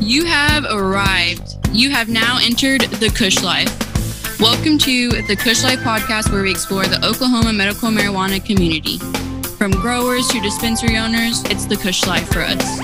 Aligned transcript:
You 0.00 0.24
have 0.24 0.64
arrived. 0.64 1.58
You 1.72 1.90
have 1.90 2.08
now 2.08 2.38
entered 2.40 2.80
the 2.80 3.10
Kush 3.10 3.42
Life. 3.42 3.68
Welcome 4.40 4.78
to 4.78 5.10
the 5.10 5.36
Kush 5.36 5.62
Life 5.62 5.80
podcast, 5.80 6.32
where 6.32 6.42
we 6.42 6.50
explore 6.50 6.84
the 6.84 7.04
Oklahoma 7.06 7.52
medical 7.52 7.90
marijuana 7.90 8.42
community. 8.42 8.96
From 9.58 9.72
growers 9.72 10.26
to 10.28 10.40
dispensary 10.40 10.96
owners, 10.96 11.44
it's 11.44 11.66
the 11.66 11.76
Kush 11.76 12.06
Life 12.06 12.26
for 12.32 12.40
us. 12.40 12.80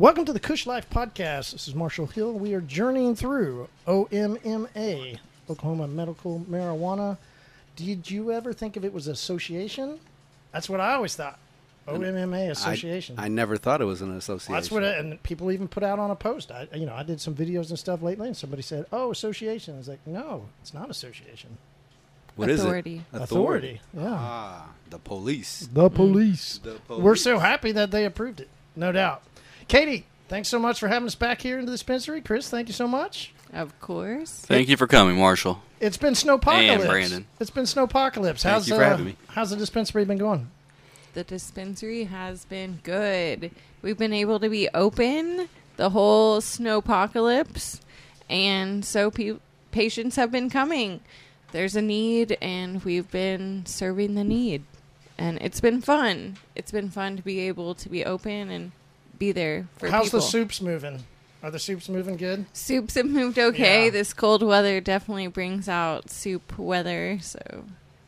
Welcome 0.00 0.24
to 0.24 0.32
the 0.32 0.40
Kush 0.40 0.66
Life 0.66 0.90
Podcast. 0.90 1.52
This 1.52 1.68
is 1.68 1.76
Marshall 1.76 2.06
Hill. 2.06 2.32
We 2.32 2.54
are 2.54 2.60
journeying 2.60 3.14
through 3.14 3.68
OMMA, 3.86 5.20
Oklahoma 5.48 5.86
Medical 5.86 6.44
Marijuana. 6.50 7.18
Did 7.76 8.10
you 8.10 8.32
ever 8.32 8.52
think 8.52 8.76
of 8.76 8.84
it 8.84 8.92
was 8.92 9.06
association? 9.06 10.00
That's 10.50 10.68
what 10.68 10.80
I 10.80 10.94
always 10.94 11.14
thought. 11.14 11.38
OMMA 11.86 12.50
Association. 12.50 13.16
I, 13.18 13.26
I 13.26 13.28
never 13.28 13.56
thought 13.56 13.80
it 13.80 13.84
was 13.84 14.00
an 14.02 14.16
association. 14.16 14.54
That's 14.54 14.70
what, 14.70 14.82
it, 14.82 14.98
and 14.98 15.22
people 15.22 15.52
even 15.52 15.68
put 15.68 15.82
out 15.82 15.98
on 15.98 16.10
a 16.10 16.16
post. 16.16 16.50
I, 16.50 16.66
you 16.74 16.86
know, 16.86 16.94
I 16.94 17.02
did 17.02 17.20
some 17.20 17.34
videos 17.34 17.68
and 17.70 17.78
stuff 17.78 18.02
lately, 18.02 18.26
and 18.28 18.36
somebody 18.36 18.62
said, 18.62 18.86
"Oh, 18.92 19.10
association." 19.10 19.74
I 19.74 19.78
was 19.78 19.88
like, 19.88 20.06
"No, 20.06 20.46
it's 20.62 20.72
not 20.74 20.90
association. 20.90 21.58
What 22.36 22.50
is 22.50 22.60
Authority. 22.60 23.02
it? 23.12 23.20
Authority. 23.20 23.80
Yeah, 23.96 24.08
Ah, 24.18 24.68
the 24.90 24.98
police. 24.98 25.68
the 25.72 25.88
police." 25.88 26.58
The 26.62 26.78
We're 26.88 27.16
so 27.16 27.38
happy 27.38 27.72
that 27.72 27.90
they 27.90 28.04
approved 28.04 28.40
it, 28.40 28.48
no 28.74 28.90
doubt. 28.90 29.22
Katie, 29.68 30.06
thanks 30.28 30.48
so 30.48 30.58
much 30.58 30.80
for 30.80 30.88
having 30.88 31.06
us 31.06 31.14
back 31.14 31.42
here 31.42 31.58
into 31.58 31.66
the 31.70 31.72
dispensary. 31.76 32.20
Chris, 32.20 32.48
thank 32.48 32.68
you 32.68 32.74
so 32.74 32.88
much. 32.88 33.32
Of 33.52 33.78
course. 33.80 34.30
Thank 34.32 34.68
you 34.68 34.76
for 34.76 34.88
coming, 34.88 35.16
Marshall. 35.16 35.62
It's 35.78 35.96
been 35.96 36.14
snowpocalypse. 36.14 36.70
And 36.80 36.82
Brandon. 36.88 37.26
It's 37.38 37.50
been 37.50 37.64
snowpocalypse. 37.64 38.40
Thank 38.40 38.52
How's 38.54 38.68
you 38.68 38.74
for 38.74 38.82
uh, 38.82 38.88
having 38.88 39.04
me. 39.06 39.16
How's 39.28 39.50
the 39.50 39.56
dispensary 39.56 40.04
been 40.04 40.18
going? 40.18 40.50
The 41.14 41.24
dispensary 41.24 42.04
has 42.04 42.44
been 42.44 42.80
good. 42.82 43.52
We've 43.82 43.96
been 43.98 44.12
able 44.12 44.40
to 44.40 44.48
be 44.48 44.68
open 44.74 45.48
the 45.76 45.90
whole 45.90 46.40
snowpocalypse, 46.40 47.80
and 48.28 48.84
so 48.84 49.10
pe- 49.10 49.38
patients 49.70 50.16
have 50.16 50.30
been 50.32 50.50
coming. 50.50 51.00
There's 51.52 51.76
a 51.76 51.82
need, 51.82 52.36
and 52.42 52.84
we've 52.84 53.10
been 53.10 53.64
serving 53.64 54.14
the 54.16 54.24
need, 54.24 54.64
and 55.16 55.38
it's 55.40 55.60
been 55.60 55.80
fun. 55.80 56.36
It's 56.56 56.72
been 56.72 56.90
fun 56.90 57.16
to 57.16 57.22
be 57.22 57.40
able 57.40 57.76
to 57.76 57.88
be 57.88 58.04
open 58.04 58.50
and 58.50 58.72
be 59.16 59.30
there 59.30 59.68
for 59.76 59.88
How's 59.88 60.06
people. 60.06 60.18
How's 60.18 60.26
the 60.26 60.30
soups 60.32 60.60
moving? 60.60 61.04
Are 61.44 61.50
the 61.50 61.58
soups 61.60 61.88
moving 61.88 62.16
good? 62.16 62.46
Soups 62.54 62.94
have 62.94 63.06
moved 63.06 63.38
okay. 63.38 63.84
Yeah. 63.84 63.90
This 63.90 64.14
cold 64.14 64.42
weather 64.42 64.80
definitely 64.80 65.28
brings 65.28 65.68
out 65.68 66.10
soup 66.10 66.58
weather, 66.58 67.18
so 67.20 67.64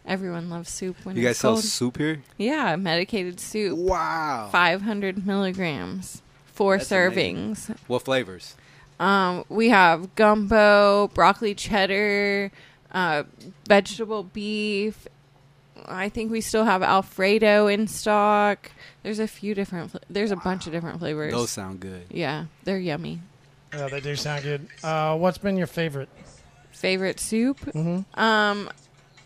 everyone 0.06 0.48
loves 0.50 0.70
soup 0.70 0.96
when 1.04 1.16
You 1.16 1.22
guys 1.24 1.38
sell 1.38 1.52
cold. 1.54 1.64
soup 1.64 1.98
here? 1.98 2.22
Yeah, 2.38 2.76
medicated 2.76 3.40
soup. 3.40 3.76
Wow. 3.78 4.48
500 4.52 5.26
milligrams, 5.26 6.22
four 6.46 6.78
That's 6.78 6.90
servings. 6.90 7.74
What 7.86 8.02
flavors? 8.04 8.54
Um, 8.98 9.44
we 9.48 9.68
have 9.68 10.14
gumbo, 10.14 11.08
broccoli 11.08 11.54
cheddar, 11.54 12.50
uh, 12.92 13.24
vegetable 13.68 14.22
beef. 14.22 15.06
I 15.84 16.08
think 16.08 16.32
we 16.32 16.40
still 16.40 16.64
have 16.64 16.82
Alfredo 16.82 17.66
in 17.66 17.86
stock. 17.86 18.70
There's 19.02 19.18
a 19.18 19.28
few 19.28 19.54
different. 19.54 19.90
Fl- 19.92 19.98
there's 20.08 20.30
a 20.30 20.36
bunch 20.36 20.66
of 20.66 20.72
different 20.72 20.98
flavors. 20.98 21.32
Those 21.32 21.50
sound 21.50 21.80
good. 21.80 22.04
yeah, 22.10 22.46
they're 22.64 22.78
yummy. 22.78 23.20
Yeah, 23.74 23.88
they 23.88 24.00
do 24.00 24.16
sound 24.16 24.42
good. 24.42 24.66
Uh, 24.82 25.16
what's 25.18 25.36
been 25.38 25.56
your 25.58 25.66
favorite? 25.66 26.08
Favorite 26.72 27.20
soup? 27.20 27.58
Mm-hmm. 27.60 28.18
Um, 28.18 28.70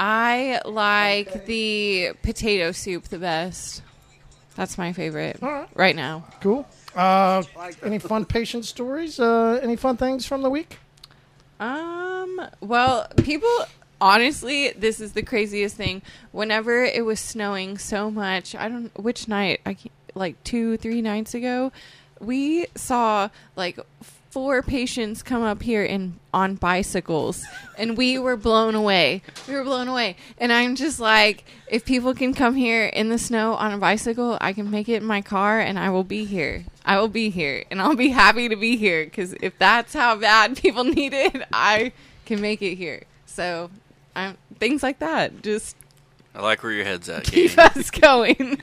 I 0.01 0.63
like 0.65 1.45
the 1.45 2.13
potato 2.23 2.73
soup 2.73 3.05
the 3.05 3.19
best. 3.19 3.83
That's 4.57 4.79
my 4.79 4.95
favorite 4.95 5.37
right. 5.43 5.69
right 5.75 5.95
now. 5.95 6.25
Cool. 6.41 6.67
Uh, 6.97 7.43
any 7.83 7.99
fun 7.99 8.25
patient 8.25 8.65
stories? 8.65 9.21
Uh, 9.21 9.61
any 9.63 9.77
fun 9.77 9.99
things 9.99 10.25
from 10.25 10.41
the 10.41 10.49
week? 10.49 10.79
Um, 11.61 12.41
well, 12.63 13.09
people 13.19 13.55
honestly, 14.01 14.71
this 14.71 15.01
is 15.01 15.13
the 15.13 15.23
craziest 15.23 15.77
thing. 15.77 16.01
Whenever 16.33 16.83
it 16.83 17.05
was 17.05 17.21
snowing 17.21 17.77
so 17.77 18.11
much, 18.11 18.55
I 18.55 18.71
don't 18.71 18.99
which 18.99 19.29
night, 19.29 19.61
I 19.67 19.75
can't, 19.75 19.93
like 20.15 20.43
2 20.45 20.79
3 20.79 21.03
nights 21.03 21.35
ago, 21.35 21.73
we 22.21 22.67
saw 22.75 23.29
like 23.55 23.79
four 24.31 24.63
patients 24.63 25.23
come 25.23 25.43
up 25.43 25.63
here 25.63 25.83
in 25.85 26.19
on 26.33 26.55
bicycles 26.55 27.45
and 27.77 27.97
we 27.99 28.17
were 28.19 28.37
blown 28.37 28.75
away. 28.77 29.23
We 29.49 29.55
were 29.55 29.65
blown 29.65 29.89
away. 29.89 30.17
And 30.39 30.53
I'm 30.53 30.77
just 30.77 31.01
like 31.01 31.45
if 31.69 31.85
people 31.85 32.15
can 32.15 32.33
come 32.35 32.55
here 32.55 32.87
in 32.87 33.09
the 33.09 33.19
snow 33.19 33.55
on 33.55 33.73
a 33.73 33.79
bicycle, 33.79 34.39
I 34.41 34.53
can 34.53 34.71
make 34.71 34.89
it 34.89 34.97
in 35.03 35.05
my 35.05 35.21
car 35.21 35.59
and 35.59 35.79
I 35.79 35.91
will 35.91 36.05
be 36.05 36.25
here. 36.25 36.65
I 36.85 36.99
will 37.01 37.09
be 37.09 37.31
here 37.31 37.65
and 37.71 37.83
I'll 37.83 37.97
be 37.97 38.11
happy 38.11 38.49
to 38.49 38.57
be 38.57 38.77
here 38.77 39.07
cuz 39.07 39.35
if 39.41 39.59
that's 39.59 39.93
how 39.95 40.15
bad 40.17 40.57
people 40.63 40.85
need 40.85 41.13
it, 41.13 41.43
I 41.53 41.93
can 42.25 42.41
make 42.41 42.63
it 42.63 42.77
here. 42.77 43.03
So, 43.27 43.71
I'm 44.15 44.37
things 44.61 44.83
like 44.83 44.99
that 45.01 45.43
just 45.43 45.77
I 46.35 46.43
like 46.43 46.63
where 46.63 46.71
your 46.73 46.85
head's 46.85 47.09
at, 47.09 47.25
Katie. 47.25 47.49
keep 47.49 47.59
us 47.59 47.91
going. 48.09 48.61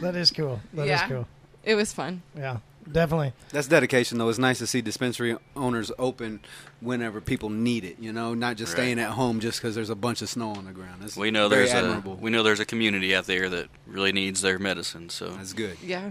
That 0.00 0.14
is 0.14 0.30
cool. 0.30 0.60
That 0.74 0.84
is 0.84 0.88
Yeah. 0.90 1.08
cool. 1.08 1.26
it 1.64 1.74
was 1.74 1.92
fun. 1.92 2.22
Yeah, 2.36 2.58
definitely. 2.90 3.32
That's 3.50 3.66
dedication, 3.68 4.18
though. 4.18 4.28
It's 4.28 4.38
nice 4.38 4.58
to 4.58 4.66
see 4.66 4.80
dispensary 4.80 5.36
owners 5.56 5.90
open 5.98 6.40
whenever 6.80 7.20
people 7.20 7.48
need 7.50 7.84
it. 7.84 7.98
You 7.98 8.12
know, 8.12 8.34
not 8.34 8.56
just 8.56 8.72
Right. 8.72 8.82
staying 8.82 8.98
at 8.98 9.10
home 9.10 9.40
just 9.40 9.60
because 9.60 9.74
there's 9.74 9.90
a 9.90 9.94
bunch 9.94 10.22
of 10.22 10.28
snow 10.28 10.50
on 10.50 10.64
the 10.64 10.72
ground. 10.72 11.02
That's 11.02 11.16
We 11.16 11.30
know 11.30 11.48
very 11.48 11.62
there's 11.66 11.74
a 11.74 11.76
admirable. 11.78 12.16
we 12.16 12.30
know 12.30 12.42
there's 12.42 12.60
a 12.60 12.64
community 12.64 13.14
out 13.14 13.26
there 13.26 13.48
that 13.48 13.68
really 13.86 14.12
needs 14.12 14.40
their 14.42 14.58
medicine. 14.58 15.08
So 15.10 15.30
That's 15.30 15.52
good. 15.52 15.76
Yeah. 15.84 16.10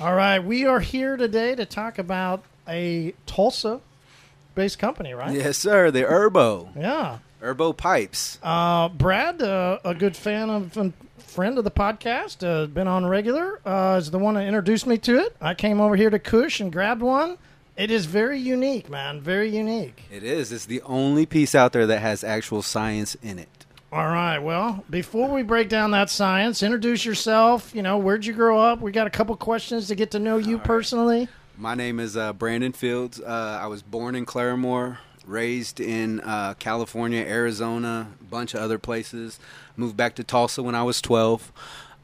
All 0.00 0.14
right, 0.14 0.38
we 0.38 0.64
are 0.64 0.80
here 0.80 1.16
today 1.16 1.54
to 1.56 1.64
talk 1.66 1.98
about 1.98 2.44
a 2.68 3.14
Tulsa-based 3.26 4.78
company, 4.78 5.12
right? 5.14 5.34
Yes, 5.34 5.58
sir. 5.58 5.90
The 5.90 6.02
Herbo. 6.02 6.68
Yeah. 6.76 7.18
Herbo 7.42 7.76
Pipes. 7.76 8.38
Uh, 8.42 8.88
Brad, 8.88 9.40
uh, 9.42 9.78
a 9.84 9.94
good 9.94 10.16
fan 10.16 10.50
of 10.50 10.76
and 10.76 10.92
friend 11.38 11.56
of 11.56 11.62
the 11.62 11.70
podcast, 11.70 12.44
uh, 12.44 12.66
been 12.66 12.88
on 12.88 13.06
regular, 13.06 13.60
uh, 13.64 13.96
is 13.96 14.10
the 14.10 14.18
one 14.18 14.34
that 14.34 14.44
introduced 14.44 14.88
me 14.88 14.98
to 14.98 15.20
it. 15.20 15.36
I 15.40 15.54
came 15.54 15.80
over 15.80 15.94
here 15.94 16.10
to 16.10 16.18
Kush 16.18 16.58
and 16.58 16.72
grabbed 16.72 17.00
one. 17.00 17.38
It 17.76 17.92
is 17.92 18.06
very 18.06 18.40
unique, 18.40 18.90
man. 18.90 19.20
Very 19.20 19.48
unique. 19.48 20.02
It 20.10 20.24
is. 20.24 20.50
It's 20.50 20.66
the 20.66 20.82
only 20.82 21.26
piece 21.26 21.54
out 21.54 21.72
there 21.72 21.86
that 21.86 22.00
has 22.00 22.24
actual 22.24 22.60
science 22.60 23.14
in 23.22 23.38
it. 23.38 23.66
All 23.92 24.08
right. 24.08 24.40
Well, 24.40 24.84
before 24.90 25.28
we 25.28 25.44
break 25.44 25.68
down 25.68 25.92
that 25.92 26.10
science, 26.10 26.60
introduce 26.64 27.04
yourself. 27.04 27.72
You 27.72 27.82
know, 27.82 27.98
where'd 27.98 28.26
you 28.26 28.32
grow 28.32 28.60
up? 28.60 28.80
We 28.80 28.90
got 28.90 29.06
a 29.06 29.10
couple 29.10 29.36
questions 29.36 29.86
to 29.86 29.94
get 29.94 30.10
to 30.10 30.18
know 30.18 30.38
you 30.38 30.58
personally. 30.58 31.28
My 31.56 31.76
name 31.76 32.00
is 32.00 32.16
uh, 32.16 32.32
Brandon 32.32 32.72
Fields. 32.72 33.20
Uh, 33.20 33.60
I 33.62 33.68
was 33.68 33.84
born 33.84 34.16
in 34.16 34.26
Claremore, 34.26 34.98
raised 35.28 35.78
in 35.80 36.20
uh, 36.20 36.54
California, 36.58 37.20
Arizona, 37.20 38.08
a 38.20 38.24
bunch 38.24 38.54
of 38.54 38.60
other 38.60 38.78
places. 38.78 39.38
Moved 39.76 39.96
back 39.96 40.14
to 40.16 40.24
Tulsa 40.24 40.62
when 40.62 40.74
I 40.74 40.82
was 40.82 41.00
12. 41.02 41.52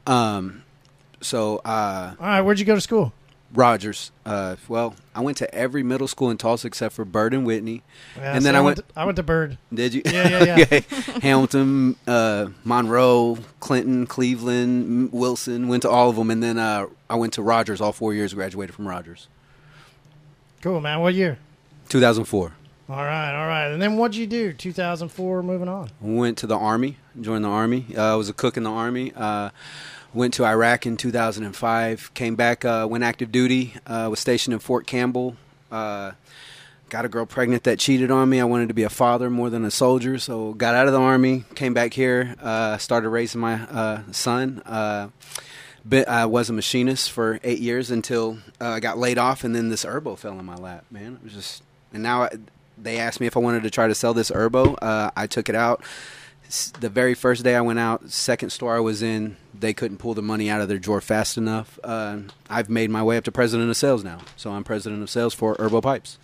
Um, 0.07 0.63
so, 1.21 1.57
uh, 1.65 2.13
All 2.19 2.25
right. 2.25 2.41
Where'd 2.41 2.59
you 2.59 2.65
go 2.65 2.75
to 2.75 2.81
school? 2.81 3.11
Rogers. 3.53 4.11
Uh, 4.25 4.57
well, 4.67 4.95
I 5.13 5.21
went 5.21 5.37
to 5.37 5.55
every 5.55 5.81
middle 5.81 6.07
school 6.07 6.29
in 6.29 6.37
Tulsa 6.37 6.67
except 6.67 6.93
for 6.93 7.05
Bird 7.05 7.33
and 7.33 7.45
Whitney. 7.45 7.83
Yeah, 8.17 8.33
And 8.33 8.41
see, 8.43 8.47
then 8.47 8.55
I 8.55 8.61
went- 8.61 8.77
To, 8.77 8.83
I 8.95 9.05
went 9.05 9.15
to 9.15 9.23
Bird. 9.23 9.57
Did 9.73 9.93
you? 9.93 10.01
Yeah, 10.05 10.27
yeah, 10.27 10.43
yeah. 10.43 10.55
Okay. 10.63 10.83
Hamilton, 11.21 11.95
uh, 12.07 12.47
Monroe, 12.65 13.37
Clinton, 13.61 14.07
Cleveland, 14.07 15.11
Wilson. 15.13 15.67
Went 15.67 15.83
to 15.83 15.89
all 15.89 16.09
of 16.09 16.15
them, 16.17 16.31
and 16.31 16.43
then 16.43 16.57
uh, 16.59 16.87
I 17.09 17.15
went 17.15 17.33
to 17.33 17.41
Rogers 17.41 17.79
all 17.81 17.93
four 17.93 18.13
years. 18.13 18.33
Graduated 18.33 18.75
from 18.75 18.87
Rogers. 18.87 19.27
Cool, 20.61 20.81
man. 20.81 20.99
What 20.99 21.13
year? 21.13 21.37
2004. 21.89 22.51
All 22.87 23.03
right, 23.03 23.33
all 23.33 23.47
right. 23.47 23.71
And 23.71 23.81
then 23.81 23.97
what'd 23.97 24.15
you 24.15 24.27
do? 24.27 24.53
2004. 24.53 25.41
Moving 25.41 25.67
on. 25.67 25.89
Went 25.99 26.37
to 26.39 26.47
the 26.47 26.55
army, 26.55 26.97
joined 27.19 27.43
the 27.43 27.49
army. 27.49 27.87
Uh, 27.97 28.13
I 28.13 28.15
was 28.15 28.29
a 28.29 28.33
cook 28.33 28.57
in 28.57 28.63
the 28.63 28.69
army. 28.69 29.11
Uh, 29.15 29.49
went 30.13 30.35
to 30.35 30.45
Iraq 30.45 30.85
in 30.85 30.95
2005. 30.95 32.13
Came 32.13 32.35
back, 32.35 32.63
uh, 32.63 32.85
went 32.87 33.03
active 33.03 33.31
duty. 33.31 33.73
Uh, 33.87 34.07
was 34.11 34.19
stationed 34.19 34.53
in 34.53 34.59
Fort 34.59 34.85
Campbell. 34.85 35.35
Uh, 35.71 36.11
got 36.89 37.05
a 37.05 37.09
girl 37.09 37.25
pregnant 37.25 37.63
that 37.63 37.79
cheated 37.79 38.11
on 38.11 38.29
me. 38.29 38.39
I 38.39 38.43
wanted 38.43 38.67
to 38.67 38.75
be 38.75 38.83
a 38.83 38.89
father 38.89 39.31
more 39.31 39.49
than 39.49 39.65
a 39.65 39.71
soldier, 39.71 40.19
so 40.19 40.53
got 40.53 40.75
out 40.75 40.85
of 40.85 40.93
the 40.93 41.01
army. 41.01 41.43
Came 41.55 41.73
back 41.73 41.91
here. 41.91 42.35
Uh, 42.39 42.77
started 42.77 43.09
raising 43.09 43.41
my 43.41 44.03
son. 44.11 44.61
Bit, 45.87 46.07
I 46.07 46.25
was 46.25 46.49
a 46.49 46.53
machinist 46.53 47.11
for 47.11 47.39
eight 47.43 47.59
years 47.59 47.91
until 47.91 48.39
I 48.59 48.79
got 48.79 48.97
laid 48.99 49.17
off, 49.19 49.43
and 49.43 49.55
then 49.55 49.69
this 49.69 49.85
Herbo 49.85 50.17
fell 50.17 50.39
in 50.39 50.45
my 50.45 50.55
lap. 50.55 50.85
Man, 50.89 51.13
it 51.15 51.23
was 51.23 51.33
just, 51.33 51.63
and 51.93 52.01
now 52.01 52.27
they 52.77 52.97
asked 52.97 53.19
me 53.19 53.27
if 53.27 53.37
I 53.37 53.39
wanted 53.39 53.63
to 53.63 53.69
try 53.69 53.87
to 53.87 53.95
sell 53.95 54.13
this 54.13 54.31
Herbo. 54.31 54.77
Uh, 54.81 55.11
I 55.15 55.27
took 55.27 55.49
it 55.49 55.55
out. 55.55 55.83
The 56.79 56.89
very 56.89 57.15
first 57.15 57.43
day 57.43 57.55
I 57.55 57.61
went 57.61 57.79
out, 57.79 58.11
second 58.11 58.51
store 58.51 58.75
I 58.75 58.79
was 58.79 59.01
in, 59.01 59.35
they 59.53 59.73
couldn't 59.73 59.97
pull 59.97 60.13
the 60.13 60.21
money 60.21 60.49
out 60.49 60.61
of 60.61 60.67
their 60.67 60.77
drawer 60.77 61.01
fast 61.01 61.37
enough. 61.37 61.79
Uh, 61.83 62.19
I've 62.49 62.69
made 62.69 62.91
my 62.91 63.01
way 63.01 63.17
up 63.17 63.23
to 63.23 63.31
president 63.31 63.69
of 63.69 63.77
sales 63.77 64.03
now, 64.03 64.19
so 64.35 64.51
I'm 64.51 64.63
president 64.63 65.01
of 65.01 65.09
sales 65.09 65.33
for 65.33 65.55
Herbo 65.55 65.81
Pipes. 65.81 66.19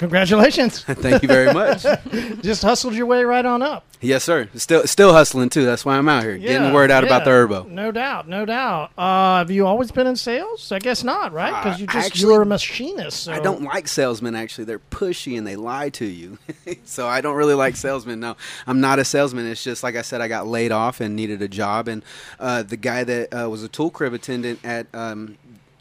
Congratulations. 0.00 0.80
Thank 0.84 1.20
you 1.22 1.28
very 1.28 1.52
much. 1.52 1.84
Just 2.40 2.62
hustled 2.62 2.94
your 2.94 3.04
way 3.04 3.22
right 3.22 3.44
on 3.44 3.60
up. 3.60 3.84
yes, 4.00 4.24
sir. 4.24 4.48
Still, 4.54 4.86
still 4.86 5.12
hustling 5.12 5.50
too. 5.50 5.66
That's 5.66 5.84
why 5.84 5.98
I'm 5.98 6.08
out 6.08 6.22
here 6.22 6.38
getting 6.38 6.66
the 6.66 6.72
word 6.72 6.90
out 6.90 7.04
about 7.04 7.24
the 7.24 7.30
yeah. 7.30 7.36
herbo. 7.36 7.68
No 7.68 7.92
doubt, 7.92 8.26
no 8.26 8.46
doubt. 8.46 8.92
Uh, 8.96 9.36
have 9.38 9.50
you 9.50 9.66
always 9.66 9.92
been 9.92 10.06
in 10.06 10.16
sales? 10.16 10.72
I 10.72 10.78
guess 10.78 11.04
not, 11.04 11.34
right? 11.34 11.62
Because 11.62 11.78
you 11.80 11.86
Uh, 11.86 11.92
just 11.92 12.06
actually, 12.06 12.32
you're 12.32 12.40
a 12.40 12.46
machinist. 12.46 13.24
So. 13.24 13.32
I 13.34 13.40
don't 13.40 13.60
like 13.62 13.88
salesmen. 13.88 14.34
Actually, 14.34 14.64
they're 14.64 14.78
pushy 14.78 15.36
and 15.36 15.46
they 15.46 15.56
lie 15.56 15.90
to 15.90 16.06
you. 16.06 16.38
so 16.84 17.06
I 17.06 17.20
don't 17.20 17.36
really 17.36 17.52
like 17.52 17.76
salesmen. 17.76 18.20
No, 18.20 18.38
I'm 18.66 18.80
not 18.80 18.98
a 18.98 19.04
salesman. 19.04 19.46
It's 19.46 19.62
just 19.62 19.82
like 19.82 19.96
I 19.96 20.02
said, 20.02 20.22
I 20.22 20.28
got 20.28 20.46
laid 20.46 20.72
off 20.72 21.02
and 21.02 21.14
needed 21.14 21.42
a 21.42 21.48
job, 21.48 21.88
and 21.88 22.02
uh, 22.38 22.62
the 22.62 22.78
guy 22.78 23.04
that 23.04 23.34
uh, 23.34 23.50
was 23.50 23.62
a 23.62 23.68
tool 23.68 23.90
crib 23.90 24.14
attendant 24.14 24.60
at. 24.64 24.86
Um, 24.94 25.36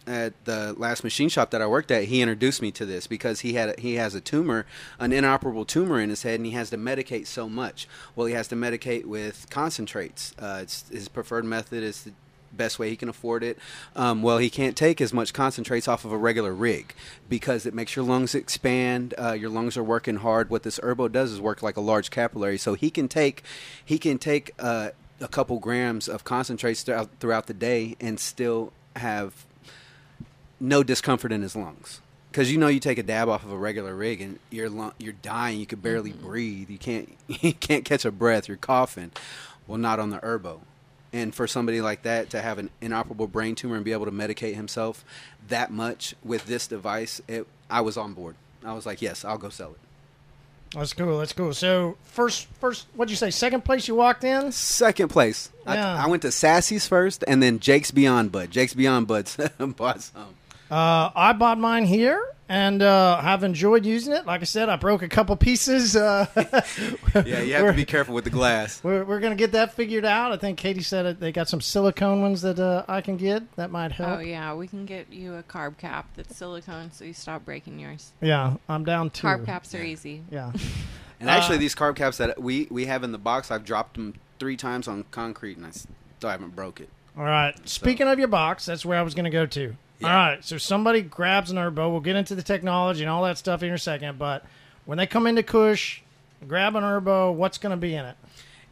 at 0.09 0.33
the 0.45 0.73
last 0.73 1.03
machine 1.03 1.29
shop 1.29 1.51
that 1.51 1.61
I 1.61 1.67
worked 1.67 1.91
at, 1.91 2.06
he 2.06 2.21
introduced 2.21 2.61
me 2.61 2.71
to 2.71 2.85
this 2.85 3.06
because 3.06 3.41
he 3.41 3.53
had 3.53 3.79
he 3.79 3.95
has 3.95 4.15
a 4.15 4.21
tumor, 4.21 4.65
an 4.97 5.13
inoperable 5.13 5.65
tumor 5.65 6.00
in 6.00 6.09
his 6.09 6.23
head, 6.23 6.35
and 6.35 6.45
he 6.47 6.53
has 6.53 6.71
to 6.71 6.77
medicate 6.77 7.27
so 7.27 7.47
much. 7.47 7.88
Well, 8.15 8.25
he 8.25 8.33
has 8.33 8.47
to 8.47 8.56
medicate 8.56 9.06
with 9.06 9.47
concentrates. 9.51 10.33
Uh, 10.39 10.59
it's 10.63 10.89
his 10.89 11.07
preferred 11.07 11.45
method 11.45 11.83
is 11.83 12.03
the 12.03 12.13
best 12.51 12.79
way 12.79 12.89
he 12.89 12.95
can 12.95 13.07
afford 13.07 13.44
it. 13.44 13.59
Um, 13.95 14.23
well, 14.23 14.39
he 14.39 14.50
can't 14.50 14.75
take 14.75 15.00
as 15.00 15.13
much 15.13 15.31
concentrates 15.31 15.88
off 15.88 16.03
of 16.03 16.11
a 16.11 16.17
regular 16.17 16.53
rig 16.53 16.95
because 17.29 17.67
it 17.67 17.75
makes 17.75 17.95
your 17.95 18.03
lungs 18.03 18.33
expand. 18.33 19.13
Uh, 19.15 19.33
your 19.33 19.51
lungs 19.51 19.77
are 19.77 19.83
working 19.83 20.15
hard. 20.15 20.50
What 20.50 20.63
this 20.63 20.79
herbo 20.79 21.11
does 21.11 21.31
is 21.31 21.39
work 21.39 21.61
like 21.61 21.77
a 21.77 21.81
large 21.81 22.09
capillary, 22.09 22.57
so 22.57 22.73
he 22.73 22.89
can 22.89 23.07
take 23.07 23.44
he 23.85 24.00
can 24.00 24.17
take 24.17 24.56
uh, 24.57 24.89
a 25.21 25.27
couple 25.27 25.59
grams 25.59 26.07
of 26.07 26.23
concentrates 26.23 26.81
throughout, 26.81 27.09
throughout 27.19 27.45
the 27.45 27.53
day 27.53 27.95
and 28.00 28.19
still 28.19 28.73
have 28.95 29.45
no 30.59 30.83
discomfort 30.83 31.31
in 31.31 31.41
his 31.41 31.56
lungs. 31.56 32.01
Because 32.31 32.51
you 32.51 32.57
know, 32.57 32.67
you 32.67 32.79
take 32.79 32.97
a 32.97 33.03
dab 33.03 33.27
off 33.27 33.44
of 33.44 33.51
a 33.51 33.57
regular 33.57 33.95
rig 33.95 34.21
and 34.21 34.39
you're 34.51 34.69
lung- 34.69 34.94
you're 35.00 35.13
dying. 35.13 35.59
You 35.59 35.65
can 35.65 35.79
barely 35.79 36.11
mm-hmm. 36.11 36.27
breathe. 36.27 36.69
You 36.69 36.77
can't 36.77 37.09
you 37.27 37.53
can't 37.53 37.85
catch 37.85 38.06
a 38.06 38.11
breath. 38.11 38.47
You're 38.47 38.57
coughing. 38.57 39.11
Well, 39.67 39.77
not 39.77 40.00
on 40.00 40.09
the 40.09 40.19
herbo. 40.19 40.59
And 41.11 41.33
for 41.33 41.47
somebody 41.47 41.81
like 41.81 42.03
that 42.03 42.29
to 42.31 42.41
have 42.41 42.59
an 42.59 42.69
inoperable 42.81 43.27
brain 43.27 43.56
tumor 43.56 43.75
and 43.75 43.85
be 43.85 43.94
able 43.94 44.06
to 44.06 44.11
medicate 44.11 44.53
himself 44.53 45.03
that 45.47 45.71
much 45.71 46.13
with 46.23 46.45
this 46.45 46.67
device, 46.67 47.19
it, 47.27 47.47
I 47.67 47.81
was 47.81 47.97
on 47.97 48.13
board. 48.13 48.35
I 48.63 48.73
was 48.73 48.85
like, 48.85 49.01
yes, 49.01 49.25
I'll 49.25 49.39
go 49.39 49.50
sell 49.50 49.71
it. 49.71 49.79
That's 50.73 50.94
cool. 50.94 51.17
That's 51.17 51.33
cool. 51.33 51.53
So 51.53 51.97
first, 52.03 52.47
first, 52.59 52.85
what'd 52.94 53.09
you 53.09 53.15
say? 53.15 53.31
Second 53.31 53.65
place 53.65 53.88
you 53.88 53.95
walked 53.95 54.23
in. 54.23 54.51
Second 54.51 55.09
place. 55.09 55.50
Yeah. 55.65 55.95
I, 55.95 56.03
I 56.03 56.07
went 56.07 56.21
to 56.21 56.31
Sassy's 56.31 56.88
first, 56.88 57.23
and 57.27 57.41
then 57.41 57.59
Jake's 57.59 57.89
Beyond 57.89 58.31
Bud. 58.31 58.51
Jake's 58.51 58.75
Beyond 58.75 59.07
Bud's 59.07 59.35
bought 59.57 60.01
some. 60.01 60.35
Uh, 60.71 61.10
I 61.16 61.33
bought 61.33 61.57
mine 61.57 61.86
here 61.86 62.24
and 62.48 62.81
uh, 62.81 63.21
have 63.21 63.44
enjoyed 63.44 63.86
using 63.86 64.13
it. 64.13 64.25
Like 64.25 64.42
I 64.42 64.45
said, 64.45 64.69
I 64.69 64.75
broke 64.75 65.01
a 65.01 65.07
couple 65.07 65.36
pieces. 65.36 65.95
Uh, 65.95 66.25
Yeah, 67.25 67.42
you 67.42 67.54
have 67.56 67.66
to 67.68 67.74
be 67.74 67.86
careful 67.86 68.13
with 68.13 68.24
the 68.24 68.30
glass. 68.30 68.83
We're, 68.83 69.04
we're 69.04 69.19
going 69.19 69.31
to 69.31 69.38
get 69.38 69.51
that 69.54 69.74
figured 69.74 70.06
out. 70.06 70.31
I 70.31 70.38
think 70.38 70.57
Katie 70.60 70.81
said 70.83 71.06
it, 71.06 71.19
they 71.19 71.31
got 71.31 71.50
some 71.50 71.60
silicone 71.62 72.21
ones 72.21 72.42
that 72.44 72.60
uh, 72.60 72.86
I 72.88 73.01
can 73.01 73.18
get. 73.18 73.56
That 73.56 73.71
might 73.71 73.92
help. 73.92 74.19
Oh 74.19 74.21
yeah, 74.21 74.54
we 74.54 74.68
can 74.68 74.86
get 74.86 75.12
you 75.12 75.36
a 75.36 75.44
carb 75.44 75.77
cap 75.77 76.07
that's 76.16 76.36
silicone, 76.36 76.92
so 76.92 77.04
you 77.06 77.13
stop 77.13 77.45
breaking 77.45 77.80
yours. 77.80 78.12
yeah. 78.21 78.56
I'm 78.68 78.83
down 78.86 79.10
two. 79.10 79.25
Carb 79.27 79.45
caps 79.45 79.74
are 79.75 79.83
easy. 79.83 80.24
Yeah. 80.31 80.51
And 81.21 81.30
actually, 81.30 81.57
Uh, 81.57 81.60
these 81.60 81.75
carb 81.75 81.98
caps 81.98 82.16
that 82.16 82.42
we, 82.42 82.66
we 82.71 82.86
have 82.86 83.04
in 83.04 83.12
the 83.12 83.18
box, 83.18 83.51
I've 83.51 83.66
dropped 83.66 83.95
them 83.98 84.13
three 84.39 84.56
times 84.56 84.88
on 84.88 85.04
concrete, 85.12 85.57
and 85.57 85.66
I 85.66 85.71
still 85.71 86.30
haven't 86.30 86.56
broke 86.56 86.80
it. 86.80 86.88
All 87.18 87.25
right. 87.25 87.54
Speaking 87.68 88.07
of 88.07 88.18
your 88.19 88.30
box, 88.30 88.68
that's 88.68 88.86
where 88.86 88.98
I 88.98 89.01
was 89.01 89.13
going 89.16 89.25
to 89.25 89.30
go 89.30 89.45
to. 89.48 89.75
All 90.04 90.10
Yeah. 90.10 90.16
right. 90.30 90.46
So 90.46 90.57
somebody 90.57 91.01
grabs 91.01 91.51
an 91.51 91.57
herbo. 91.57 91.92
We'll 91.92 92.00
get 92.00 92.16
into 92.16 92.36
the 92.36 92.44
technology 92.44 93.01
and 93.01 93.10
all 93.10 93.24
that 93.24 93.38
stuff 93.38 93.63
in 93.63 93.72
a 93.74 93.78
second. 93.78 94.18
But 94.18 94.46
when 94.86 94.98
they 94.98 95.06
come 95.07 95.28
into 95.28 95.44
Kush, 95.44 96.01
grab 96.48 96.75
an 96.75 96.84
herbo, 96.84 97.34
what's 97.34 97.57
going 97.57 97.72
to 97.72 97.78
be 97.78 97.96
in 97.96 98.06
it? 98.06 98.16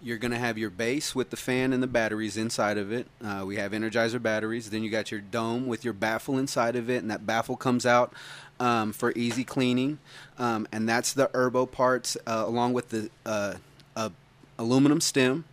You're 0.01 0.19
going 0.19 0.31
to 0.31 0.37
have 0.37 0.57
your 0.59 0.69
base 0.69 1.15
with 1.15 1.31
the 1.31 1.37
fan 1.37 1.73
and 1.73 1.81
the 1.81 1.87
batteries 1.87 2.37
inside 2.37 2.77
of 2.77 2.91
it. 2.91 3.07
Uh, 3.23 3.43
we 3.45 3.55
have 3.55 3.71
Energizer 3.71 4.21
batteries. 4.21 4.69
Then 4.69 4.83
you 4.83 4.89
got 4.91 5.09
your 5.11 5.19
dome 5.21 5.65
with 5.65 5.83
your 5.83 5.93
baffle 5.93 6.37
inside 6.37 6.75
of 6.75 6.87
it, 6.89 7.01
and 7.01 7.09
that 7.09 7.25
baffle 7.25 7.57
comes 7.57 7.83
out 7.85 8.13
um, 8.59 8.93
for 8.93 9.11
easy 9.15 9.43
cleaning. 9.43 9.97
Um, 10.37 10.67
and 10.71 10.87
that's 10.87 11.13
the 11.13 11.27
Erbo 11.29 11.69
parts, 11.69 12.15
uh, 12.27 12.43
along 12.45 12.73
with 12.73 12.89
the 12.89 13.09
uh, 13.25 13.55
uh, 13.95 14.09
aluminum 14.59 15.01
stem. 15.01 15.45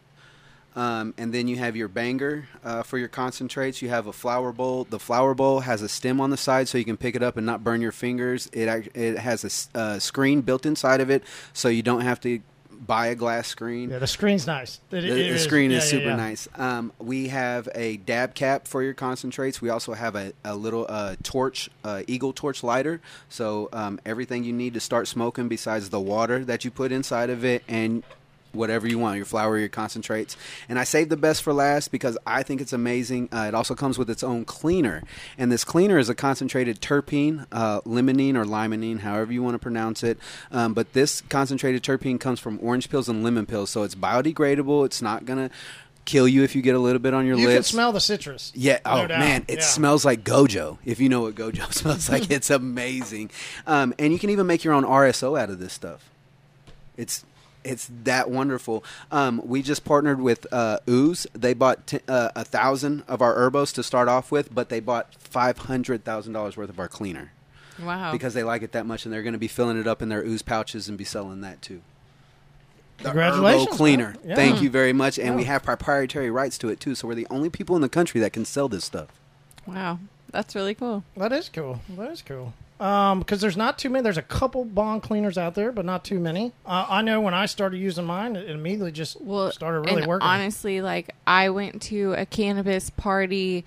Um, 0.76 1.14
and 1.18 1.32
then 1.32 1.46
you 1.48 1.56
have 1.56 1.76
your 1.76 1.88
banger 1.88 2.48
uh, 2.64 2.82
for 2.82 2.98
your 2.98 3.08
concentrates. 3.08 3.80
You 3.80 3.90
have 3.90 4.06
a 4.08 4.12
flower 4.12 4.52
bowl. 4.52 4.84
The 4.90 4.98
flower 4.98 5.34
bowl 5.34 5.60
has 5.60 5.82
a 5.82 5.88
stem 5.88 6.20
on 6.20 6.30
the 6.30 6.36
side, 6.36 6.68
so 6.68 6.78
you 6.78 6.84
can 6.84 6.96
pick 6.96 7.14
it 7.14 7.22
up 7.22 7.36
and 7.36 7.46
not 7.46 7.62
burn 7.62 7.80
your 7.80 7.92
fingers. 7.92 8.48
It 8.52 8.90
it 8.94 9.18
has 9.18 9.68
a 9.74 9.78
uh, 9.78 9.98
screen 10.00 10.40
built 10.40 10.66
inside 10.66 11.00
of 11.00 11.10
it, 11.10 11.22
so 11.52 11.68
you 11.68 11.82
don't 11.82 12.00
have 12.00 12.20
to 12.22 12.40
buy 12.72 13.06
a 13.06 13.14
glass 13.14 13.46
screen. 13.46 13.88
Yeah, 13.90 13.98
the 14.00 14.06
screen's 14.08 14.46
nice. 14.48 14.80
It- 14.90 15.02
The, 15.02 15.06
it 15.06 15.14
the 15.14 15.34
is. 15.36 15.42
screen 15.44 15.70
Yeah, 15.70 15.78
is 15.78 15.84
yeah, 15.84 15.98
super 15.98 16.10
yeah. 16.10 16.16
nice. 16.16 16.48
Um, 16.56 16.92
we 16.98 17.28
have 17.28 17.68
a 17.74 17.96
dab 17.98 18.34
cap 18.34 18.66
for 18.66 18.82
your 18.82 18.92
concentrates. 18.94 19.62
We 19.62 19.70
also 19.70 19.94
have 19.94 20.16
a, 20.16 20.32
a 20.44 20.54
little 20.56 20.84
uh, 20.88 21.14
torch, 21.22 21.70
uh, 21.84 22.02
Eagle 22.08 22.32
torch 22.32 22.62
lighter. 22.64 23.00
So 23.28 23.68
um, 23.72 24.00
everything 24.04 24.42
you 24.44 24.52
need 24.52 24.74
to 24.74 24.80
start 24.80 25.06
smoking, 25.08 25.48
besides 25.48 25.88
the 25.90 26.00
water 26.00 26.44
that 26.44 26.64
you 26.64 26.70
put 26.72 26.90
inside 26.92 27.30
of 27.30 27.44
it, 27.44 27.62
and 27.68 28.02
whatever 28.54 28.86
you 28.88 28.98
want, 28.98 29.16
your 29.16 29.24
flower, 29.26 29.58
your 29.58 29.68
concentrates. 29.68 30.36
And 30.68 30.78
I 30.78 30.84
saved 30.84 31.10
the 31.10 31.16
best 31.16 31.42
for 31.42 31.52
last 31.52 31.90
because 31.90 32.16
I 32.26 32.42
think 32.42 32.60
it's 32.60 32.72
amazing. 32.72 33.28
Uh, 33.32 33.46
it 33.48 33.54
also 33.54 33.74
comes 33.74 33.98
with 33.98 34.08
its 34.08 34.22
own 34.22 34.44
cleaner, 34.44 35.02
and 35.36 35.50
this 35.52 35.64
cleaner 35.64 35.98
is 35.98 36.08
a 36.08 36.14
concentrated 36.14 36.80
terpene, 36.80 37.46
uh, 37.52 37.80
limonene 37.82 38.36
or 38.36 38.44
limonene, 38.44 39.00
however 39.00 39.32
you 39.32 39.42
want 39.42 39.54
to 39.54 39.58
pronounce 39.58 40.02
it. 40.02 40.18
Um, 40.50 40.74
but 40.74 40.92
this 40.92 41.20
concentrated 41.22 41.82
terpene 41.82 42.18
comes 42.20 42.40
from 42.40 42.58
orange 42.62 42.88
pills 42.90 43.08
and 43.08 43.22
lemon 43.24 43.46
pills, 43.46 43.70
so 43.70 43.82
it's 43.82 43.94
biodegradable. 43.94 44.84
It's 44.86 45.02
not 45.02 45.24
gonna 45.24 45.50
kill 46.04 46.28
you 46.28 46.42
if 46.42 46.54
you 46.54 46.60
get 46.60 46.74
a 46.74 46.78
little 46.78 46.98
bit 46.98 47.14
on 47.14 47.24
your 47.24 47.38
You 47.38 47.46
lips. 47.46 47.52
You 47.52 47.56
can 47.56 47.64
smell 47.64 47.92
the 47.92 48.00
citrus. 48.00 48.52
Yeah. 48.54 48.78
No 48.84 48.90
Oh 49.04 49.06
doubt. 49.06 49.20
man, 49.20 49.44
it 49.48 49.60
Yeah. 49.60 49.64
smells 49.64 50.04
like 50.04 50.22
Gojo. 50.22 50.76
If 50.84 51.00
you 51.00 51.08
know 51.08 51.22
what 51.22 51.34
Gojo 51.34 51.72
smells 51.72 52.10
like, 52.10 52.30
it's 52.30 52.50
amazing. 52.50 53.30
Um, 53.66 53.94
and 53.98 54.12
you 54.12 54.18
can 54.18 54.28
even 54.28 54.46
make 54.46 54.64
your 54.64 54.74
own 54.74 54.84
RSO 54.84 55.40
out 55.40 55.48
of 55.48 55.58
this 55.60 55.72
stuff. 55.72 56.10
It's 56.98 57.24
it's 57.64 57.88
that 58.04 58.30
wonderful. 58.30 58.84
Um, 59.10 59.40
we 59.44 59.62
just 59.62 59.84
partnered 59.84 60.20
with 60.20 60.46
uh, 60.52 60.78
Ooze. 60.88 61.26
They 61.32 61.54
bought 61.54 61.86
t- 61.86 62.00
uh, 62.06 62.30
a 62.36 62.44
thousand 62.44 63.02
of 63.08 63.22
our 63.22 63.34
herbos 63.34 63.72
to 63.74 63.82
start 63.82 64.08
off 64.08 64.30
with, 64.30 64.54
but 64.54 64.68
they 64.68 64.80
bought 64.80 65.14
five 65.14 65.58
hundred 65.58 66.04
thousand 66.04 66.32
dollars 66.34 66.56
worth 66.56 66.68
of 66.70 66.78
our 66.78 66.88
cleaner 66.88 67.32
Wow. 67.82 68.12
because 68.12 68.34
they 68.34 68.42
like 68.44 68.62
it 68.62 68.72
that 68.72 68.86
much, 68.86 69.04
and 69.04 69.12
they're 69.12 69.22
going 69.22 69.32
to 69.32 69.38
be 69.38 69.48
filling 69.48 69.80
it 69.80 69.86
up 69.86 70.00
in 70.02 70.08
their 70.08 70.22
Ooze 70.22 70.42
pouches 70.42 70.88
and 70.88 70.96
be 70.98 71.04
selling 71.04 71.40
that 71.40 71.60
too. 71.62 71.80
The 72.98 73.04
Congratulations, 73.04 73.66
Ergo 73.68 73.76
cleaner. 73.76 74.14
Yeah. 74.24 74.34
Thank 74.36 74.62
you 74.62 74.70
very 74.70 74.92
much, 74.92 75.18
and 75.18 75.34
we 75.34 75.44
have 75.44 75.62
proprietary 75.64 76.30
rights 76.30 76.56
to 76.58 76.68
it 76.68 76.78
too. 76.78 76.94
So 76.94 77.08
we're 77.08 77.16
the 77.16 77.26
only 77.30 77.50
people 77.50 77.74
in 77.74 77.82
the 77.82 77.88
country 77.88 78.20
that 78.20 78.32
can 78.32 78.44
sell 78.44 78.68
this 78.68 78.84
stuff. 78.84 79.08
wow, 79.66 79.98
that's 80.30 80.54
really 80.54 80.74
cool. 80.74 81.02
That 81.16 81.32
is 81.32 81.48
cool. 81.48 81.80
That 81.88 82.10
is 82.12 82.22
cool. 82.22 82.52
Um, 82.80 83.20
because 83.20 83.40
there's 83.40 83.56
not 83.56 83.78
too 83.78 83.88
many. 83.88 84.02
There's 84.02 84.18
a 84.18 84.22
couple 84.22 84.64
bong 84.64 85.00
cleaners 85.00 85.38
out 85.38 85.54
there, 85.54 85.70
but 85.70 85.84
not 85.84 86.04
too 86.04 86.18
many. 86.18 86.52
Uh, 86.66 86.86
I 86.88 87.02
know 87.02 87.20
when 87.20 87.32
I 87.34 87.46
started 87.46 87.78
using 87.78 88.04
mine, 88.04 88.34
it 88.34 88.50
immediately 88.50 88.90
just 88.90 89.20
Well, 89.20 89.52
started 89.52 89.80
really 89.80 90.02
and 90.02 90.06
working. 90.06 90.26
honestly, 90.26 90.82
like 90.82 91.14
I 91.26 91.50
went 91.50 91.80
to 91.82 92.14
a 92.14 92.26
cannabis 92.26 92.90
party, 92.90 93.64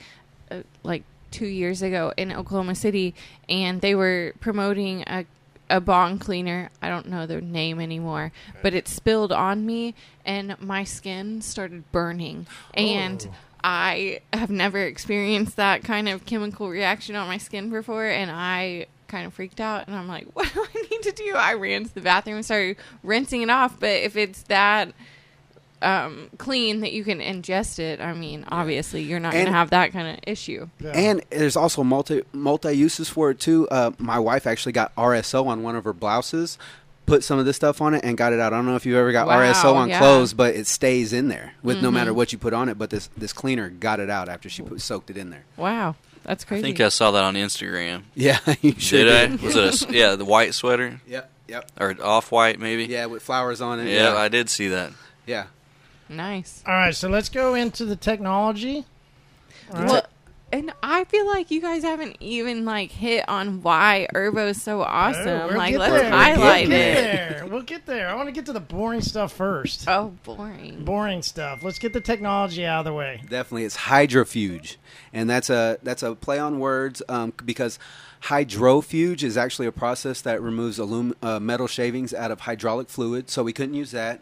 uh, 0.51 0.57
like 0.83 1.03
two 1.31 1.47
years 1.47 1.81
ago 1.81 2.11
in 2.17 2.33
Oklahoma 2.33 2.75
City, 2.75 3.15
and 3.47 3.79
they 3.81 3.95
were 3.95 4.33
promoting 4.39 5.03
a 5.07 5.25
a 5.69 5.81
bong 5.81 6.17
cleaner. 6.17 6.69
I 6.81 6.87
don't 6.87 7.07
know 7.07 7.25
their 7.25 7.41
name 7.41 7.81
anymore, 7.81 8.31
but 8.61 8.73
it 8.73 8.87
spilled 8.87 9.33
on 9.33 9.65
me, 9.65 9.95
and 10.25 10.55
my 10.61 10.83
skin 10.83 11.41
started 11.41 11.89
burning, 11.91 12.47
and. 12.73 13.27
Oh. 13.29 13.35
I 13.63 14.21
have 14.31 14.51
never 14.51 14.77
experienced 14.83 15.55
that 15.57 15.83
kind 15.83 16.07
of 16.07 16.25
chemical 16.25 16.69
reaction 16.69 17.15
on 17.17 17.27
my 17.27 17.37
skin 17.39 17.69
before, 17.69 18.05
and 18.05 18.31
I 18.31 18.85
kind 19.07 19.25
of 19.25 19.33
freaked 19.33 19.59
out. 19.61 19.87
And 19.87 19.95
I'm 19.95 20.07
like, 20.07 20.25
"What 20.33 20.51
do 20.53 20.63
I 20.63 20.81
need 20.91 21.01
to 21.03 21.11
do?" 21.11 21.33
I 21.35 21.53
ran 21.53 21.85
to 21.85 21.93
the 21.93 22.01
bathroom 22.01 22.37
and 22.37 22.45
started 22.45 22.77
rinsing 23.03 23.41
it 23.41 23.49
off. 23.49 23.79
But 23.79 23.89
if 24.03 24.15
it's 24.15 24.43
that 24.43 24.93
um, 25.81 26.29
clean 26.39 26.79
that 26.81 26.91
you 26.91 27.03
can 27.03 27.19
ingest 27.19 27.77
it, 27.79 28.01
I 28.01 28.13
mean, 28.13 28.45
obviously 28.49 29.03
you're 29.03 29.19
not 29.19 29.33
going 29.33 29.45
to 29.45 29.51
have 29.51 29.69
that 29.69 29.91
kind 29.91 30.07
of 30.17 30.23
issue. 30.25 30.69
Yeah. 30.79 30.91
And 30.91 31.21
there's 31.29 31.55
also 31.55 31.83
multi 31.83 32.23
multi 32.33 32.73
uses 32.73 33.09
for 33.09 33.29
it 33.31 33.39
too. 33.39 33.67
Uh, 33.69 33.91
my 33.99 34.17
wife 34.17 34.47
actually 34.47 34.71
got 34.71 34.95
RSO 34.95 35.45
on 35.45 35.61
one 35.61 35.75
of 35.75 35.83
her 35.83 35.93
blouses, 35.93 36.57
put 37.05 37.23
some 37.23 37.37
of 37.37 37.45
this 37.45 37.55
stuff 37.57 37.79
on 37.79 37.93
it, 37.93 38.03
and 38.03 38.17
got 38.17 38.33
it 38.33 38.39
out. 38.39 38.53
I 38.53 38.55
don't 38.57 38.65
know 38.65 38.75
if 38.75 38.87
you've 38.87 38.97
ever 38.97 39.11
got 39.11 39.27
Wow, 39.27 39.39
RSO 39.39 39.75
on 39.75 39.89
yeah. 39.89 39.99
clothes, 39.99 40.33
but 40.33 40.55
it 40.55 40.65
stays 40.65 41.13
in 41.13 41.27
there 41.27 41.53
with 41.61 41.77
no 41.77 41.89
Mm-hmm. 41.89 41.93
matter 41.95 42.13
what 42.13 42.31
you 42.33 42.39
put 42.39 42.53
on 42.53 42.69
it. 42.69 42.79
But 42.79 42.89
this 42.89 43.09
this 43.15 43.31
cleaner 43.31 43.69
got 43.69 43.99
it 43.99 44.09
out 44.09 44.29
after 44.29 44.49
she 44.49 44.63
put, 44.63 44.81
soaked 44.81 45.11
it 45.11 45.17
in 45.17 45.29
there. 45.29 45.43
Wow, 45.57 45.95
that's 46.27 46.43
crazy. 46.45 46.63
I 46.63 46.67
think 46.67 46.79
I 46.81 46.89
saw 46.89 47.09
that 47.11 47.23
on 47.23 47.33
Instagram. 47.33 48.03
Yeah, 48.15 48.37
you 48.61 48.75
sure 48.77 49.03
did 49.05 49.29
did. 49.31 49.41
I? 49.41 49.45
Was 49.45 49.55
it 49.55 49.63
a 49.63 49.67
s- 49.69 49.85
yeah 49.89 50.15
the 50.15 50.25
white 50.25 50.53
sweater 50.53 51.01
Yep, 51.07 51.31
yep. 51.47 51.71
or 51.79 51.95
off 52.03 52.31
white 52.31 52.59
maybe? 52.59 52.85
Yeah, 52.85 53.07
with 53.07 53.23
flowers 53.23 53.61
on 53.61 53.79
it. 53.79 53.87
Yeah, 53.89 54.11
Yeah, 54.13 54.15
I 54.17 54.27
did 54.27 54.49
see 54.49 54.67
that. 54.67 54.91
yeah. 55.25 55.45
nice. 56.09 56.61
All 56.67 56.73
right, 56.73 56.93
so 56.95 57.09
let's 57.09 57.29
go 57.29 57.55
into 57.55 57.83
the 57.85 57.95
technology. 57.95 58.85
All 59.73 59.79
right. 59.81 59.89
Well, 59.89 60.05
and 60.51 60.71
I 60.81 61.03
feel 61.05 61.25
like 61.27 61.51
you 61.51 61.61
guys 61.61 61.83
haven't 61.83 62.17
even 62.19 62.63
like 62.65 62.91
hit 62.91 63.27
on 63.27 63.61
why 63.61 64.07
Herbo 64.13 64.49
is 64.49 64.61
so 64.61 64.81
awesome. 64.81 65.27
Oh, 65.27 65.47
we'll 65.47 65.57
like 65.57 65.75
let's 65.77 65.93
there. 65.93 66.09
highlight 66.09 66.67
we'll 66.67 66.77
get 66.77 66.97
it. 66.97 67.29
There. 67.39 67.47
We'll 67.49 67.61
get 67.61 67.85
there. 67.85 68.09
I 68.09 68.15
want 68.15 68.27
to 68.27 68.31
get 68.31 68.45
to 68.45 68.53
the 68.53 68.59
boring 68.59 69.01
stuff 69.01 69.33
first. 69.33 69.87
Oh, 69.87 70.13
boring. 70.23 70.83
Boring 70.83 71.21
stuff. 71.21 71.63
Let's 71.63 71.79
get 71.79 71.93
the 71.93 72.01
technology 72.01 72.65
out 72.65 72.79
of 72.79 72.85
the 72.85 72.93
way. 72.93 73.21
Definitely, 73.29 73.65
it's 73.65 73.77
hydrofuge, 73.77 74.77
and 75.13 75.29
that's 75.29 75.49
a 75.49 75.79
that's 75.83 76.03
a 76.03 76.15
play 76.15 76.39
on 76.39 76.59
words 76.59 77.01
um, 77.09 77.33
because 77.43 77.77
hydrofuge 78.23 79.23
is 79.23 79.37
actually 79.37 79.67
a 79.67 79.71
process 79.71 80.21
that 80.21 80.41
removes 80.41 80.79
alum- 80.79 81.15
uh, 81.21 81.39
metal 81.39 81.67
shavings 81.67 82.13
out 82.13 82.31
of 82.31 82.41
hydraulic 82.41 82.89
fluid. 82.89 83.29
So 83.29 83.43
we 83.43 83.53
couldn't 83.53 83.75
use 83.75 83.91
that, 83.91 84.21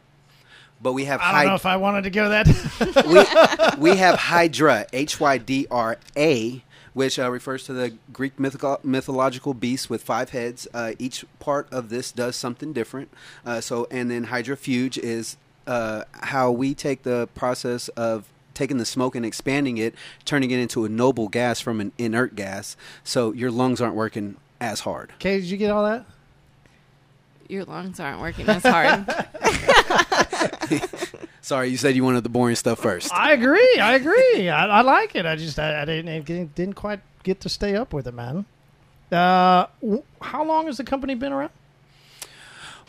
but 0.81 0.93
we 0.93 1.05
have 1.05 1.19
I 1.21 1.31
don't 1.31 1.41
hyd- 1.41 1.47
know 1.47 1.55
if 1.55 1.65
I 1.65 1.77
wanted 1.77 2.03
to 2.03 2.09
go 2.09 2.29
that. 2.29 3.77
we, 3.77 3.81
we 3.91 3.97
have 3.97 4.15
Hydra, 4.19 4.85
H 4.93 5.19
Y 5.19 5.37
D 5.37 5.67
R 5.71 5.97
A, 6.15 6.63
which 6.93 7.17
uh, 7.19 7.29
refers 7.31 7.63
to 7.65 7.73
the 7.73 7.93
Greek 8.13 8.39
mythical, 8.39 8.79
mythological 8.83 9.53
beast 9.53 9.89
with 9.89 10.03
five 10.03 10.29
heads. 10.31 10.67
Uh, 10.73 10.93
each 10.99 11.25
part 11.39 11.67
of 11.71 11.89
this 11.89 12.11
does 12.11 12.35
something 12.35 12.73
different. 12.73 13.09
Uh, 13.45 13.61
so, 13.61 13.87
and 13.91 14.09
then 14.11 14.27
hydrofuge 14.27 14.97
is 14.97 15.37
uh, 15.67 16.03
how 16.21 16.51
we 16.51 16.73
take 16.73 17.03
the 17.03 17.27
process 17.35 17.87
of 17.89 18.25
taking 18.53 18.77
the 18.77 18.85
smoke 18.85 19.15
and 19.15 19.25
expanding 19.25 19.77
it, 19.77 19.93
turning 20.23 20.51
it 20.51 20.59
into 20.59 20.85
a 20.85 20.89
noble 20.89 21.27
gas 21.27 21.59
from 21.59 21.81
an 21.81 21.91
inert 21.97 22.35
gas. 22.35 22.77
So 23.03 23.33
your 23.33 23.51
lungs 23.51 23.81
aren't 23.81 23.95
working 23.95 24.37
as 24.61 24.81
hard. 24.81 25.11
okay, 25.15 25.39
did 25.41 25.49
you 25.49 25.57
get 25.57 25.71
all 25.71 25.83
that? 25.83 26.05
Your 27.49 27.65
lungs 27.65 27.99
aren't 27.99 28.21
working 28.21 28.47
as 28.47 28.63
hard. 28.63 29.05
Sorry, 31.41 31.69
you 31.69 31.77
said 31.77 31.95
you 31.95 32.03
wanted 32.03 32.23
the 32.23 32.29
boring 32.29 32.55
stuff 32.55 32.79
first. 32.79 33.13
I 33.13 33.33
agree. 33.33 33.77
I 33.79 33.95
agree. 33.95 34.49
I, 34.49 34.79
I 34.79 34.81
like 34.81 35.15
it. 35.15 35.25
I 35.25 35.35
just 35.35 35.59
I, 35.59 35.81
I 35.81 35.85
didn't, 35.85 36.29
it 36.29 36.55
didn't 36.55 36.73
quite 36.73 37.01
get 37.23 37.39
to 37.41 37.49
stay 37.49 37.75
up 37.75 37.93
with 37.93 38.07
it, 38.07 38.13
man. 38.13 38.45
Uh, 39.11 39.67
w- 39.81 40.03
how 40.21 40.43
long 40.43 40.65
has 40.65 40.77
the 40.77 40.83
company 40.83 41.13
been 41.15 41.31
around? 41.31 41.51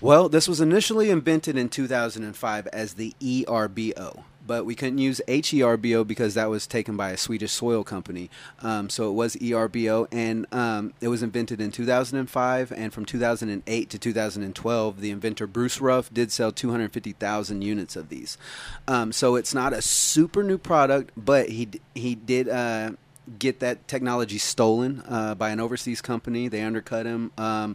Well, 0.01 0.29
this 0.29 0.49
was 0.49 0.61
initially 0.61 1.11
invented 1.11 1.57
in 1.57 1.69
2005 1.69 2.67
as 2.69 2.95
the 2.95 3.15
ERBO, 3.21 4.25
but 4.47 4.65
we 4.65 4.75
couldn't 4.75 4.99
use 4.99 5.21
HERBO 5.27 6.07
because 6.07 6.35
that 6.35 6.51
was 6.51 6.67
taken 6.67 6.97
by 6.97 7.11
a 7.11 7.17
Swedish 7.17 7.53
soil 7.53 7.85
company. 7.85 8.31
Um, 8.61 8.89
so 8.89 9.09
it 9.11 9.13
was 9.13 9.37
ERBO, 9.37 10.07
and 10.13 10.47
um, 10.53 10.93
it 11.01 11.09
was 11.09 11.23
invented 11.23 11.61
in 11.61 11.73
2005. 11.73 12.73
And 12.73 12.93
from 12.93 13.05
2008 13.05 13.91
to 13.91 13.99
2012, 13.99 15.01
the 15.01 15.11
inventor 15.11 15.47
Bruce 15.47 15.81
Ruff 15.81 16.13
did 16.13 16.33
sell 16.33 16.53
250,000 16.53 17.63
units 17.63 17.97
of 17.97 18.09
these. 18.09 18.39
Um, 18.87 19.13
so 19.13 19.35
it's 19.37 19.55
not 19.55 19.73
a 19.73 19.83
super 19.83 20.43
new 20.43 20.59
product, 20.59 21.13
but 21.17 21.51
he 21.51 21.69
he 21.95 22.15
did. 22.15 22.49
Uh, 22.49 22.93
Get 23.41 23.59
that 23.59 23.89
technology 23.89 24.39
stolen 24.39 25.03
uh, 25.09 25.35
by 25.35 25.51
an 25.51 25.59
overseas 25.59 26.01
company. 26.01 26.47
They 26.47 26.63
undercut 26.63 27.07
him. 27.07 27.33
Um, 27.37 27.75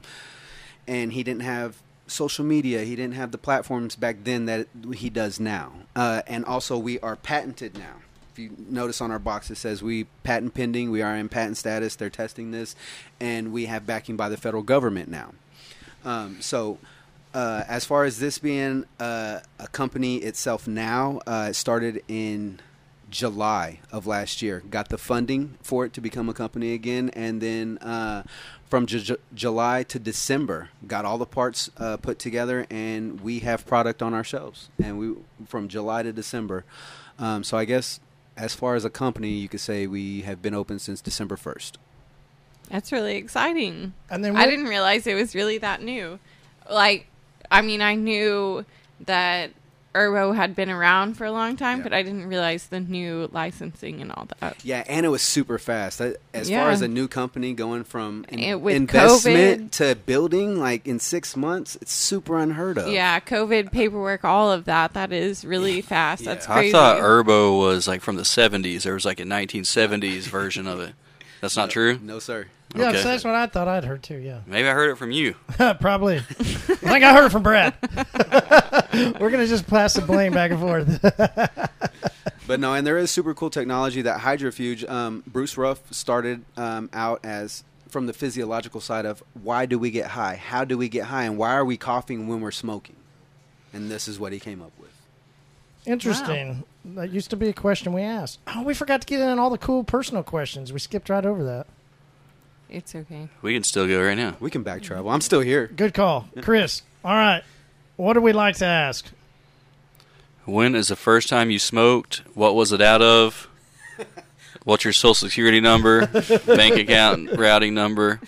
and 0.88 1.12
he 1.12 1.24
didn't 1.24 1.42
have 1.42 1.76
social 2.12 2.46
media. 2.46 2.84
He 2.84 2.96
didn't 2.96 3.16
have 3.16 3.32
the 3.32 3.38
platforms 3.38 3.96
back 3.96 4.18
then 4.24 4.46
that 4.46 4.68
he 4.94 5.10
does 5.10 5.40
now. 5.40 5.74
Uh, 5.96 6.22
and 6.28 6.46
also, 6.46 6.78
we 6.78 7.00
are 7.00 7.16
patented 7.16 7.78
now. 7.78 7.96
If 8.32 8.40
you 8.40 8.52
notice 8.70 9.02
on 9.02 9.12
our 9.12 9.20
box, 9.20 9.52
it 9.52 9.56
says 9.56 9.84
we 9.84 10.06
patent 10.24 10.54
pending. 10.54 10.90
We 10.90 11.02
are 11.02 11.16
in 11.16 11.28
patent 11.28 11.58
status. 11.58 11.96
They're 11.96 12.10
testing 12.10 12.52
this, 12.52 12.76
and 13.20 13.52
we 13.52 13.66
have 13.66 13.86
backing 13.86 14.16
by 14.16 14.30
the 14.30 14.38
federal 14.38 14.64
government 14.64 15.10
now. 15.10 15.34
Um, 16.06 16.42
so, 16.42 16.78
uh, 17.34 17.64
as 17.68 17.86
far 17.86 18.06
as 18.06 18.20
this 18.20 18.40
being 18.40 18.86
uh, 19.00 19.40
a 19.60 19.68
company 19.68 20.18
itself 20.18 20.68
now, 20.68 21.22
uh, 21.28 21.48
it 21.50 21.56
started 21.56 22.04
in 22.08 22.60
July 23.12 23.80
of 23.92 24.08
last 24.08 24.42
year. 24.42 24.64
Got 24.70 24.90
the 24.90 24.98
funding 24.98 25.58
for 25.62 25.86
it 25.86 25.94
to 25.94 26.02
become 26.02 26.30
a 26.30 26.34
company 26.34 26.74
again, 26.74 27.12
and 27.14 27.42
then 27.42 27.78
uh, 27.78 28.24
from 28.70 28.88
Ju- 28.88 29.18
July 29.36 29.84
to 29.84 30.00
December, 30.00 30.70
got 30.88 31.06
all 31.06 31.18
the 31.18 31.26
parts 31.26 31.70
uh, 31.78 31.98
put 31.98 32.18
together, 32.18 32.66
and 32.72 33.22
we 33.22 33.40
have 33.40 33.68
product 33.68 34.02
on 34.02 34.14
our 34.14 34.24
shelves. 34.24 34.70
And 34.82 34.98
we 34.98 35.16
from 35.46 35.68
July 35.68 36.04
to 36.04 36.14
December. 36.14 36.64
Um, 37.20 37.44
so 37.44 37.58
I 37.58 37.66
guess 37.66 38.00
as 38.38 38.56
far 38.56 38.76
as 38.76 38.86
a 38.86 38.90
company, 38.90 39.30
you 39.30 39.48
could 39.48 39.60
say 39.60 39.86
we 39.86 40.22
have 40.22 40.42
been 40.42 40.56
open 40.56 40.80
since 40.80 41.02
December 41.02 41.36
first. 41.38 41.78
That's 42.70 42.92
really 42.92 43.18
exciting. 43.18 43.94
And 44.10 44.24
then 44.24 44.38
I 44.38 44.46
didn't 44.48 44.66
realize 44.66 45.06
it 45.06 45.16
was 45.16 45.36
really 45.36 45.58
that 45.58 45.84
new. 45.84 46.20
Like, 46.70 47.08
I 47.52 47.62
mean, 47.62 47.82
I 47.82 47.96
knew 47.96 48.66
that 49.02 49.52
Erbo 49.94 50.34
had 50.36 50.56
been 50.56 50.70
around 50.70 51.16
for 51.16 51.26
a 51.26 51.32
long 51.32 51.58
time, 51.58 51.80
Yeah. 51.80 51.84
but 51.84 51.94
I 51.94 52.02
didn't 52.02 52.28
realize 52.28 52.68
the 52.68 52.80
new 52.80 53.30
licensing 53.34 54.02
and 54.02 54.12
all 54.12 54.28
that. 54.40 54.64
Yeah, 54.64 54.84
and 54.88 55.06
it 55.06 55.10
was 55.10 55.22
super 55.22 55.58
fast. 55.60 56.00
As 56.34 56.50
Yeah. 56.50 56.62
far 56.64 56.72
as 56.72 56.82
a 56.82 56.88
new 56.88 57.08
company 57.10 57.54
going 57.54 57.84
from 57.84 58.26
in- 58.30 58.40
And 58.40 58.62
with 58.62 58.76
investment 58.76 59.72
to 59.74 59.96
building, 60.06 60.58
like 60.60 60.88
in 60.88 61.00
six 61.00 61.36
months, 61.36 61.78
it's 61.82 61.92
super 61.94 62.40
unheard 62.40 62.78
of. 62.78 62.88
Yeah, 62.92 63.20
COVID 63.20 63.72
paperwork, 63.72 64.24
all 64.24 64.52
of 64.52 64.66
that. 64.66 64.94
That 64.94 65.12
is 65.12 65.44
really 65.44 65.82
fast. 65.82 66.24
That's 66.24 66.48
Yeah. 66.48 66.56
I 66.56 66.72
thought 66.72 66.98
Herbo 67.00 67.58
was 67.60 67.88
like 67.88 68.02
from 68.02 68.16
the 68.16 68.26
70s. 68.26 68.84
There 68.84 68.94
was 68.94 69.06
like 69.06 69.20
a 69.20 69.26
1970s 69.26 70.28
version 70.28 70.68
of 70.68 70.80
it. 70.80 70.94
That's 71.42 71.58
not 71.58 71.70
true? 71.70 72.00
No, 72.02 72.20
sir. 72.20 72.46
Yeah, 72.76 72.90
Okay. 72.90 73.02
so 73.02 73.08
that's 73.10 73.24
what 73.26 73.36
I 73.36 73.48
thought 73.48 73.68
I'd 73.68 73.84
heard 73.84 74.02
too. 74.02 74.16
Yeah, 74.16 74.40
Maybe 74.46 74.68
I 74.68 74.74
heard 74.74 74.92
it 74.92 74.96
from 74.98 75.12
you. 75.12 75.36
probably. 75.82 76.18
I 76.18 76.22
think 76.22 77.04
I 77.04 77.14
heard 77.14 77.26
it 77.26 77.32
from 77.32 77.44
Brad. 77.44 77.74
We're 79.20 79.30
gonna 79.30 79.48
just 79.48 79.68
pass 79.68 79.94
the 79.96 80.02
blame 80.02 80.34
back 80.34 80.52
and 80.52 80.60
forth. 80.60 81.70
But 82.48 82.60
no, 82.60 82.74
and 82.74 82.86
there 82.86 82.98
is 82.98 83.10
super 83.12 83.34
cool 83.34 83.50
technology 83.50 84.02
that 84.02 84.20
Hydrofuge. 84.20 84.90
Um, 84.90 85.24
Bruce 85.26 85.58
Ruff 85.58 85.80
started 85.94 86.44
um, 86.58 86.90
out 86.92 87.22
as 87.24 87.64
from 87.88 88.08
the 88.08 88.14
physiological 88.14 88.82
side 88.82 89.06
of 89.06 89.24
why 89.42 89.66
do 89.66 89.80
we 89.80 89.90
get 89.90 90.08
high? 90.08 90.36
How 90.36 90.66
do 90.66 90.78
we 90.78 90.90
get 90.90 91.06
high? 91.06 91.24
And 91.24 91.38
why 91.38 91.54
are 91.54 91.64
we 91.64 91.78
coughing 91.78 92.28
when 92.28 92.42
we're 92.42 92.52
smoking? 92.52 92.98
And 93.72 93.90
this 93.90 94.08
is 94.08 94.20
what 94.20 94.34
he 94.34 94.40
came 94.40 94.62
up 94.62 94.74
with. 94.82 94.92
Interesting. 95.86 96.64
That 96.84 97.12
used 97.12 97.30
to 97.30 97.36
be 97.36 97.48
a 97.50 97.54
question 97.54 97.94
we 97.94 98.02
asked. 98.02 98.40
Oh, 98.48 98.64
we 98.64 98.74
forgot 98.74 99.02
to 99.02 99.08
get 99.08 99.20
in 99.20 99.38
all 99.40 99.50
the 99.50 99.58
cool 99.58 99.84
personal 99.84 100.24
questions. 100.24 100.74
We 100.74 100.80
skipped 100.80 101.10
right 101.10 101.26
over 101.26 101.44
that. 101.44 101.68
it's 102.70 102.96
okay. 102.96 103.30
We 103.42 103.54
can 103.54 103.64
still 103.64 103.88
go 103.88 104.04
right 104.04 104.18
now. 104.18 104.36
We 104.40 104.50
can 104.50 104.64
back 104.64 104.82
travel. 104.82 105.12
I'm 105.12 105.22
still 105.22 105.42
here. 105.42 105.68
Good 105.68 105.94
call, 105.94 106.28
Chris. 106.42 106.82
All 107.06 107.14
right, 107.16 107.44
what 107.98 108.14
do 108.14 108.22
we 108.22 108.34
like 108.34 108.56
to 108.58 108.66
ask? 108.66 109.06
When 110.46 110.74
is 110.76 110.88
the 110.88 110.96
first 110.96 111.30
time 111.30 111.52
you 111.52 111.60
smoked? 111.60 112.24
What 112.34 112.56
was 112.56 112.72
it 112.72 112.82
out 112.82 113.02
of? 113.02 113.48
What's 114.64 114.84
your 114.84 114.94
social 114.94 115.28
security 115.28 115.60
number? 115.60 116.08
Bank 116.46 116.76
account 116.76 117.32
routing 117.38 117.74
number? 117.74 118.20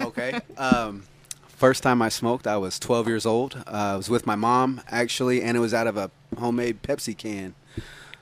Okay. 0.00 0.38
Um, 0.56 1.04
first 1.46 1.82
time 1.82 2.00
I 2.02 2.08
smoked, 2.08 2.46
I 2.46 2.56
was 2.56 2.78
12 2.78 3.06
years 3.08 3.26
old. 3.26 3.56
Uh, 3.66 3.70
I 3.70 3.96
was 3.96 4.08
with 4.10 4.26
my 4.26 4.34
mom 4.34 4.80
actually, 4.88 5.42
and 5.42 5.56
it 5.56 5.60
was 5.60 5.72
out 5.74 5.86
of 5.86 5.96
a 5.96 6.10
homemade 6.38 6.82
Pepsi 6.82 7.16
can. 7.16 7.54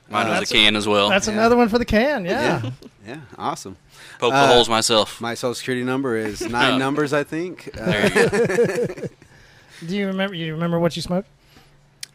Mine 0.09 0.27
Uh, 0.27 0.39
was 0.39 0.49
a 0.49 0.53
can 0.53 0.75
as 0.75 0.87
well. 0.87 1.09
That's 1.09 1.27
yeah. 1.27 1.33
another 1.33 1.55
one 1.57 1.69
for 1.69 1.77
the 1.77 1.85
can. 1.85 2.25
Yeah. 2.25 2.61
Yeah, 2.63 2.71
yeah, 3.07 3.17
awesome. 3.37 3.75
Poke 4.19 4.31
the 4.31 4.37
uh, 4.37 4.47
holes 4.47 4.69
myself. 4.69 5.19
My 5.21 5.33
social 5.33 5.53
security 5.55 5.83
number 5.83 6.15
is 6.15 6.41
nine 6.49 6.79
numbers, 6.79 7.13
I 7.13 7.23
think. 7.23 7.69
Uh, 7.79 7.85
There 7.85 8.07
you 8.07 8.87
go. 8.87 9.07
Do 9.87 9.95
you 9.95 10.07
remember? 10.07 10.35
You 10.35 10.53
remember 10.53 10.79
what 10.79 10.95
you 10.95 11.01
smoked? 11.01 11.27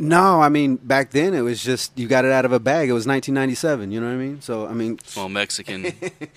No, 0.05 0.41
I 0.43 0.49
mean 0.49 0.77
back 0.77 1.13
then 1.13 1.33
it 1.33 1.43
was 1.43 1.63
just 1.63 1.97
you 1.97 2.09
got 2.09 2.25
it 2.25 2.33
out 2.33 2.45
of 2.45 2.51
a 2.53 2.59
bag. 2.59 2.89
It 2.89 2.93
was 2.93 3.07
1997. 3.07 3.93
You 3.93 4.01
know 4.01 4.07
what 4.09 4.13
I 4.15 4.17
mean? 4.17 4.41
So 4.41 4.67
I 4.67 4.73
mean, 4.73 4.99
Well, 5.17 5.29
Mexican, 5.29 5.93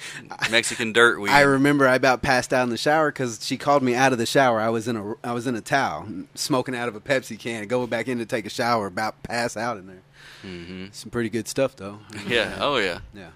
Mexican 0.52 0.94
dirt 0.94 1.20
weed. 1.20 1.32
I 1.32 1.42
remember 1.42 1.88
I 1.88 1.96
about 1.96 2.22
passed 2.22 2.54
out 2.54 2.64
in 2.64 2.70
the 2.70 2.78
shower 2.78 3.12
because 3.12 3.44
she 3.44 3.58
called 3.58 3.82
me 3.82 3.96
out 3.96 4.12
of 4.12 4.20
the 4.20 4.26
shower. 4.28 4.60
I 4.62 4.70
was 4.70 4.88
in 4.88 4.96
a 4.96 5.14
I 5.24 5.34
was 5.34 5.48
in 5.48 5.56
a 5.56 5.62
towel, 5.62 6.08
smoking 6.36 6.76
out 6.76 6.88
of 6.88 6.96
a 6.96 7.00
Pepsi 7.02 7.40
can, 7.40 7.68
going 7.68 7.88
back 7.90 8.08
in 8.08 8.20
to 8.20 8.26
take 8.26 8.46
a 8.46 8.50
shower, 8.50 8.86
about 8.88 9.24
pass 9.24 9.58
out 9.58 9.78
in 9.78 9.88
there. 9.88 10.02
hmm 10.44 10.86
Some 10.92 11.10
pretty 11.10 11.30
good 11.30 11.48
stuff 11.48 11.76
though. 11.76 12.00
Yeah. 12.28 12.58
Oh 12.60 12.78
yeah. 12.78 13.00
Yeah. 13.16 13.30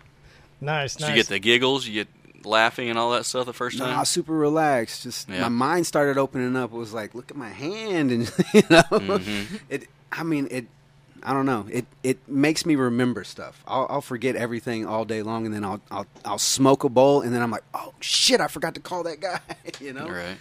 Nice, 0.61 0.95
Did 0.95 1.01
nice. 1.03 1.09
you 1.09 1.15
get 1.15 1.27
the 1.27 1.39
giggles? 1.39 1.87
You 1.87 1.93
get 2.03 2.07
laughing 2.45 2.89
and 2.89 2.97
all 2.99 3.11
that 3.11 3.25
stuff 3.25 3.45
the 3.45 3.53
first 3.53 3.77
No, 3.79 3.85
I 3.85 3.89
time? 3.89 3.99
was 3.99 4.09
super 4.09 4.33
relaxed. 4.33 5.03
Just 5.03 5.29
Yeah. 5.29 5.41
my 5.41 5.49
mind 5.49 5.87
started 5.87 6.17
opening 6.17 6.55
up. 6.55 6.71
It 6.73 6.75
was 6.77 6.93
like, 6.93 7.13
look 7.15 7.31
at 7.31 7.37
my 7.37 7.49
hand, 7.49 8.11
and 8.11 8.21
you 8.53 8.61
know, 8.69 8.83
Mm-hmm. 8.91 9.55
it. 9.69 9.87
I 10.11 10.23
mean, 10.23 10.47
it. 10.51 10.65
I 11.21 11.33
don't 11.33 11.45
know. 11.45 11.65
It 11.69 11.85
it 12.01 12.17
makes 12.29 12.65
me 12.65 12.75
remember 12.75 13.23
stuff. 13.25 13.61
I'll, 13.67 13.85
I'll 13.89 14.01
forget 14.01 14.35
everything 14.37 14.85
all 14.85 15.03
day 15.03 15.21
long, 15.21 15.45
and 15.45 15.53
then 15.53 15.65
I'll 15.65 15.81
I'll 15.91 16.07
I'll 16.23 16.37
smoke 16.37 16.83
a 16.85 16.89
bowl, 16.89 17.21
and 17.21 17.33
then 17.35 17.41
I'm 17.41 17.51
like, 17.51 17.63
oh 17.73 17.93
shit, 17.99 18.39
I 18.39 18.47
forgot 18.47 18.73
to 18.75 18.79
call 18.79 19.03
that 19.03 19.19
guy. 19.19 19.39
you 19.81 19.91
know, 19.93 20.07
Right. 20.07 20.37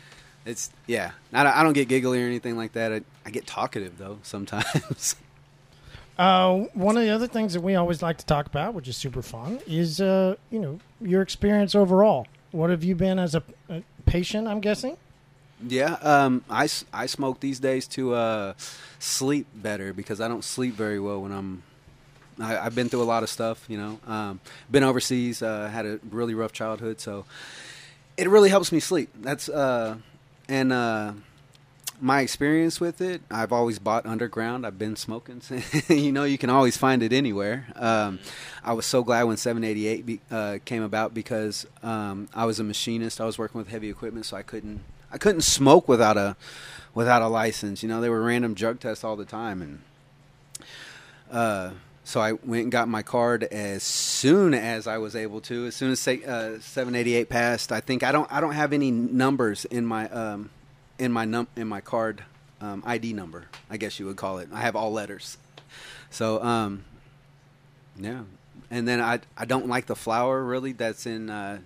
it's 0.46 0.70
yeah. 0.86 1.10
I 1.32 1.42
don't, 1.42 1.56
I 1.56 1.62
don't 1.64 1.72
get 1.72 1.88
giggly 1.88 2.22
or 2.22 2.26
anything 2.26 2.56
like 2.56 2.72
that. 2.74 2.92
I, 2.92 3.00
I 3.26 3.30
get 3.30 3.46
talkative 3.46 3.98
though 3.98 4.18
sometimes. 4.22 5.16
Uh, 6.18 6.64
one 6.75 6.96
of 6.96 7.02
the 7.04 7.10
other 7.10 7.28
things 7.28 7.52
that 7.54 7.60
we 7.60 7.76
always 7.76 8.02
like 8.02 8.18
to 8.18 8.26
talk 8.26 8.46
about, 8.46 8.75
which 8.75 8.88
is 8.88 8.96
super 8.96 9.22
fun, 9.22 9.60
is 9.66 10.00
uh, 10.00 10.34
you 10.50 10.58
know 10.58 10.80
your 11.00 11.22
experience 11.22 11.75
overall. 11.75 12.26
What 12.50 12.70
have 12.70 12.82
you 12.82 12.94
been 12.94 13.18
as 13.18 13.34
a, 13.34 13.42
a 13.68 13.82
patient? 14.04 14.48
I'm 14.48 14.60
guessing. 14.60 14.96
Yeah, 15.66 15.94
um, 16.02 16.44
I, 16.48 16.68
I 16.92 17.06
smoke 17.06 17.40
these 17.40 17.58
days 17.58 17.88
to 17.88 18.14
uh, 18.14 18.54
sleep 18.98 19.46
better 19.54 19.92
because 19.92 20.20
I 20.20 20.28
don't 20.28 20.44
sleep 20.44 20.75
very 20.75 21.00
well 21.00 21.22
when 21.22 21.32
I'm 21.32 21.62
I, 22.40 22.58
I've 22.58 22.75
been 22.75 22.88
through 22.88 23.02
a 23.02 23.04
lot 23.04 23.22
of 23.22 23.28
stuff. 23.28 23.64
You 23.68 23.78
know, 23.78 24.00
um, 24.06 24.40
been 24.70 24.84
overseas, 24.84 25.42
uh, 25.42 25.68
had 25.68 25.87
a 25.87 26.00
really 26.10 26.34
rough 26.34 26.52
childhood, 26.52 27.00
so 27.00 27.25
it 28.16 28.28
really 28.28 28.50
helps 28.50 28.72
me 28.72 28.80
sleep. 28.80 29.10
That's 29.20 29.48
uh, 29.48 29.96
and 30.48 30.72
uh, 30.72 31.12
my 32.00 32.20
experience 32.20 32.80
with 32.80 33.00
it. 33.00 33.22
I've 33.30 33.52
always 33.52 33.78
bought 33.78 34.06
underground. 34.06 34.66
I've 34.66 34.78
been 34.78 34.96
smoking. 34.96 35.42
you 35.88 36.12
know, 36.12 36.24
you 36.24 36.38
can 36.38 36.50
always 36.50 36.76
find 36.76 37.02
it 37.02 37.12
anywhere. 37.12 37.66
Um, 37.74 38.18
I 38.64 38.72
was 38.72 38.86
so 38.86 39.02
glad 39.02 39.24
when 39.24 39.36
788 39.36 40.06
be, 40.06 40.20
uh, 40.30 40.58
came 40.64 40.82
about 40.82 41.14
because 41.14 41.66
um, 41.82 42.28
I 42.34 42.44
was 42.44 42.60
a 42.60 42.64
machinist. 42.64 43.20
I 43.20 43.24
was 43.24 43.38
working 43.38 43.58
with 43.58 43.68
heavy 43.68 43.90
equipment, 43.90 44.26
so 44.26 44.36
I 44.36 44.42
couldn't 44.42 44.80
I 45.10 45.18
couldn't 45.18 45.42
smoke 45.42 45.88
without 45.88 46.16
a 46.16 46.36
without 46.94 47.22
a 47.22 47.28
license. 47.28 47.82
You 47.82 47.88
know, 47.88 48.00
they 48.00 48.10
were 48.10 48.22
random 48.22 48.54
drug 48.54 48.80
tests 48.80 49.04
all 49.04 49.16
the 49.16 49.24
time, 49.24 49.62
and 49.62 49.80
uh, 51.30 51.70
so 52.04 52.20
I 52.20 52.32
went 52.32 52.64
and 52.64 52.72
got 52.72 52.88
my 52.88 53.02
card 53.02 53.44
as 53.44 53.82
soon 53.82 54.54
as 54.54 54.86
I 54.86 54.98
was 54.98 55.14
able 55.16 55.40
to. 55.42 55.66
As 55.66 55.76
soon 55.76 55.92
as 55.92 56.06
uh, 56.06 56.60
788 56.60 57.28
passed, 57.28 57.72
I 57.72 57.80
think 57.80 58.02
I 58.02 58.12
don't 58.12 58.30
I 58.32 58.40
don't 58.40 58.54
have 58.54 58.72
any 58.72 58.90
numbers 58.90 59.64
in 59.64 59.86
my 59.86 60.08
um, 60.08 60.50
in 60.98 61.12
my 61.12 61.24
num 61.24 61.46
in 61.56 61.68
my 61.68 61.80
card 61.80 62.24
um, 62.60 62.82
ID 62.86 63.12
number. 63.12 63.46
I 63.70 63.76
guess 63.76 63.98
you 63.98 64.06
would 64.06 64.16
call 64.16 64.38
it. 64.38 64.48
I 64.52 64.60
have 64.60 64.76
all 64.76 64.92
letters. 64.92 65.38
So 66.10 66.42
um, 66.42 66.84
yeah, 67.96 68.22
and 68.70 68.86
then 68.86 69.00
I 69.00 69.20
I 69.36 69.44
don't 69.44 69.68
like 69.68 69.86
the 69.86 69.96
flower 69.96 70.42
really 70.42 70.72
that's 70.72 71.06
in 71.06 71.30
uh, 71.30 71.58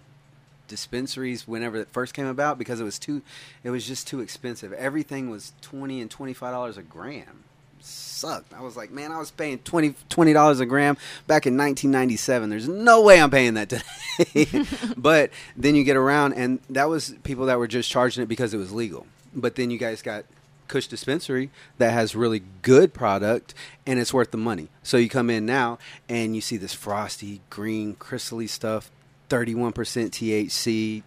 dispensaries 0.69 1.47
whenever 1.47 1.77
it 1.77 1.89
first 1.91 2.15
came 2.15 2.27
about 2.27 2.59
because 2.59 2.81
it 2.81 2.85
was 2.85 2.99
too 2.99 3.23
it 3.65 3.71
was 3.71 3.87
just 3.87 4.07
too 4.07 4.21
expensive. 4.21 4.73
Everything 4.73 5.31
was 5.31 5.53
twenty 5.61 6.01
and 6.01 6.11
twenty 6.11 6.33
five 6.33 6.53
dollars 6.53 6.77
a 6.77 6.83
gram. 6.83 7.45
Sucked. 7.85 8.55
I 8.55 8.61
was 8.61 8.77
like, 8.77 8.93
man, 8.93 9.11
I 9.11 9.19
was 9.19 9.33
paying 9.33 9.59
20 9.59 10.33
dollars 10.33 10.61
a 10.61 10.67
gram 10.67 10.97
back 11.27 11.49
in 11.49 11.57
1997. 11.57 12.49
There's 12.49 12.69
no 12.69 13.03
way 13.03 13.21
I'm 13.21 13.29
paying 13.29 13.55
that 13.55 13.71
today. 13.71 14.65
but 14.97 15.31
then 15.57 15.75
you 15.75 15.83
get 15.83 15.97
around, 15.97 16.35
and 16.35 16.61
that 16.71 16.89
was 16.89 17.13
people 17.25 17.47
that 17.47 17.59
were 17.59 17.67
just 17.67 17.91
charging 17.91 18.23
it 18.23 18.27
because 18.27 18.55
it 18.55 18.59
was 18.59 18.71
legal. 18.71 19.09
But 19.35 19.57
then 19.57 19.71
you 19.71 19.79
guys 19.79 20.03
got 20.03 20.25
Kush 20.69 20.87
Dispensary 20.87 21.51
that 21.79 21.93
has 21.93 22.15
really 22.15 22.43
good 22.63 22.95
product 22.95 23.55
and 23.87 23.99
it's 23.99 24.13
worth 24.13 24.31
the 24.31 24.37
money. 24.39 24.69
So 24.83 24.97
you 24.97 25.09
come 25.09 25.31
in 25.31 25.47
now 25.47 25.79
and 26.09 26.35
you 26.35 26.41
see 26.41 26.57
this 26.57 26.75
frosty, 26.75 27.41
green, 27.51 27.95
crystally 27.95 28.49
stuff, 28.49 28.91
31% 29.29 29.73
THC, 29.73 31.03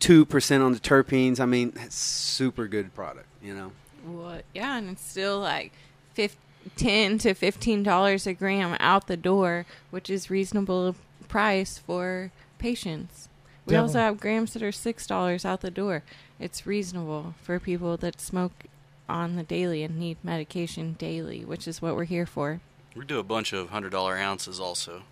2% 0.00 0.64
on 0.64 0.72
the 0.72 0.78
terpenes. 0.78 1.40
I 1.40 1.46
mean, 1.46 1.72
that's 1.74 1.96
super 1.96 2.66
good 2.66 2.94
product, 2.94 3.26
you 3.42 3.54
know. 3.54 3.72
Well, 4.04 4.40
yeah, 4.54 4.78
and 4.78 4.90
it's 4.90 5.04
still 5.04 5.38
like 5.40 5.72
15, 6.14 6.38
10 6.76 7.18
to 7.18 7.34
fifteen 7.34 7.82
dollars 7.82 8.26
a 8.26 8.34
gram 8.34 8.76
out 8.80 9.06
the 9.06 9.16
door, 9.16 9.66
which 9.90 10.10
is 10.10 10.30
reasonable 10.30 10.94
price 11.28 11.78
for 11.78 12.32
patients. 12.58 13.28
We 13.66 13.76
also 13.76 13.98
have 13.98 14.18
grams 14.18 14.52
that 14.54 14.62
are 14.62 14.72
six 14.72 15.06
dollars 15.06 15.44
out 15.44 15.60
the 15.60 15.70
door. 15.70 16.02
It's 16.40 16.66
reasonable 16.66 17.34
for 17.42 17.60
people 17.60 17.96
that 17.98 18.20
smoke 18.20 18.64
on 19.08 19.36
the 19.36 19.42
daily 19.42 19.82
and 19.82 19.98
need 19.98 20.16
medication 20.22 20.94
daily, 20.98 21.44
which 21.44 21.68
is 21.68 21.82
what 21.82 21.94
we're 21.94 22.04
here 22.04 22.26
for. 22.26 22.60
We 22.96 23.04
do 23.04 23.18
a 23.18 23.22
bunch 23.24 23.52
of 23.52 23.68
hundred 23.70 23.90
dollar 23.90 24.16
ounces 24.16 24.58
also. 24.58 25.02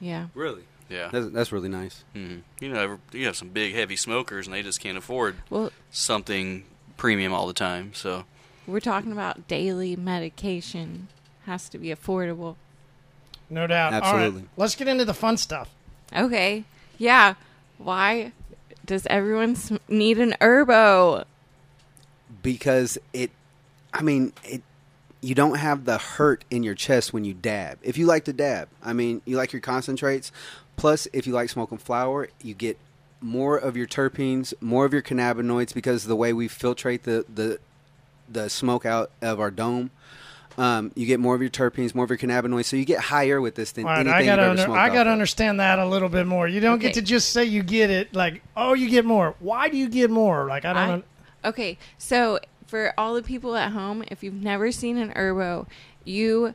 Yeah. 0.00 0.26
Really? 0.34 0.64
Yeah. 0.90 1.08
That's, 1.12 1.28
that's 1.28 1.52
really 1.52 1.68
nice. 1.68 2.04
hmm 2.12 2.38
You 2.60 2.68
know, 2.70 2.98
you 3.12 3.26
have 3.26 3.36
some 3.36 3.48
big 3.48 3.74
heavy 3.74 3.96
smokers, 3.96 4.46
and 4.46 4.54
they 4.54 4.62
just 4.62 4.80
can't 4.80 4.98
afford 4.98 5.36
Well, 5.48 5.70
something 5.90 6.64
premium 6.96 7.32
all 7.32 7.46
the 7.46 7.52
time. 7.54 7.92
So 7.94 8.24
we're 8.66 8.80
talking 8.80 9.12
about 9.12 9.46
daily 9.48 9.96
medication. 9.96 11.08
Has 11.46 11.68
to 11.70 11.78
be 11.78 11.88
affordable. 11.88 12.56
No 13.50 13.66
doubt. 13.66 13.92
Absolutely. 13.92 14.40
right, 14.42 14.48
let's 14.56 14.74
get 14.76 14.88
into 14.88 15.04
the 15.04 15.14
fun 15.14 15.36
stuff. 15.36 15.68
Okay. 16.14 16.64
Yeah. 16.98 17.34
Why 17.78 18.32
does 18.92 19.06
everyone 19.06 19.56
need 19.88 20.18
an 20.18 20.34
herbo? 20.38 21.24
because 22.42 22.98
it 23.14 23.30
i 23.94 24.02
mean 24.02 24.32
it 24.44 24.62
you 25.22 25.34
don't 25.34 25.56
have 25.56 25.84
the 25.84 25.96
hurt 25.96 26.44
in 26.50 26.62
your 26.62 26.74
chest 26.74 27.12
when 27.12 27.24
you 27.24 27.32
dab 27.32 27.78
if 27.82 27.96
you 27.96 28.04
like 28.04 28.24
to 28.24 28.32
dab 28.32 28.68
i 28.82 28.92
mean 28.92 29.22
you 29.24 29.36
like 29.36 29.52
your 29.52 29.62
concentrates 29.62 30.30
plus 30.76 31.08
if 31.12 31.26
you 31.26 31.32
like 31.32 31.48
smoking 31.48 31.78
flower 31.78 32.28
you 32.42 32.52
get 32.52 32.76
more 33.20 33.56
of 33.56 33.76
your 33.76 33.86
terpenes 33.86 34.52
more 34.60 34.84
of 34.84 34.92
your 34.92 35.02
cannabinoids 35.02 35.72
because 35.72 36.04
the 36.04 36.16
way 36.16 36.32
we 36.32 36.48
filtrate 36.48 37.02
the 37.02 37.24
the 37.32 37.58
the 38.28 38.50
smoke 38.50 38.84
out 38.84 39.10
of 39.22 39.40
our 39.40 39.50
dome 39.50 39.90
um, 40.58 40.92
you 40.94 41.06
get 41.06 41.20
more 41.20 41.34
of 41.34 41.40
your 41.40 41.50
terpenes, 41.50 41.94
more 41.94 42.04
of 42.04 42.10
your 42.10 42.18
cannabinoids, 42.18 42.66
so 42.66 42.76
you 42.76 42.84
get 42.84 43.00
higher 43.00 43.40
with 43.40 43.54
this 43.54 43.72
than 43.72 43.84
All 43.84 43.90
right, 43.90 44.00
anything 44.00 44.14
I 44.14 44.18
you've 44.20 44.26
gotta 44.26 44.42
ever 44.42 44.50
under, 44.50 44.62
smoked. 44.64 44.78
I 44.78 44.88
gotta 44.90 45.10
understand 45.10 45.60
that 45.60 45.78
a 45.78 45.86
little 45.86 46.08
bit 46.08 46.26
more. 46.26 46.48
You 46.48 46.60
don't 46.60 46.78
get 46.78 46.94
to 46.94 47.02
just 47.02 47.30
say 47.30 47.44
you 47.44 47.62
get 47.62 47.90
it. 47.90 48.14
Like, 48.14 48.42
oh, 48.56 48.74
you 48.74 48.88
get 48.88 49.04
more. 49.04 49.34
Why 49.40 49.68
do 49.68 49.76
you 49.76 49.88
get 49.88 50.10
more? 50.10 50.46
Like, 50.46 50.64
I 50.64 50.72
don't. 50.72 50.82
I- 50.82 50.96
know. 50.96 51.02
Okay, 51.44 51.76
so 51.98 52.38
for 52.66 52.94
all 52.96 53.14
the 53.14 53.22
people 53.22 53.56
at 53.56 53.72
home, 53.72 54.04
if 54.08 54.22
you've 54.22 54.34
never 54.34 54.70
seen 54.70 54.96
an 54.96 55.12
herbo, 55.12 55.66
you 56.04 56.54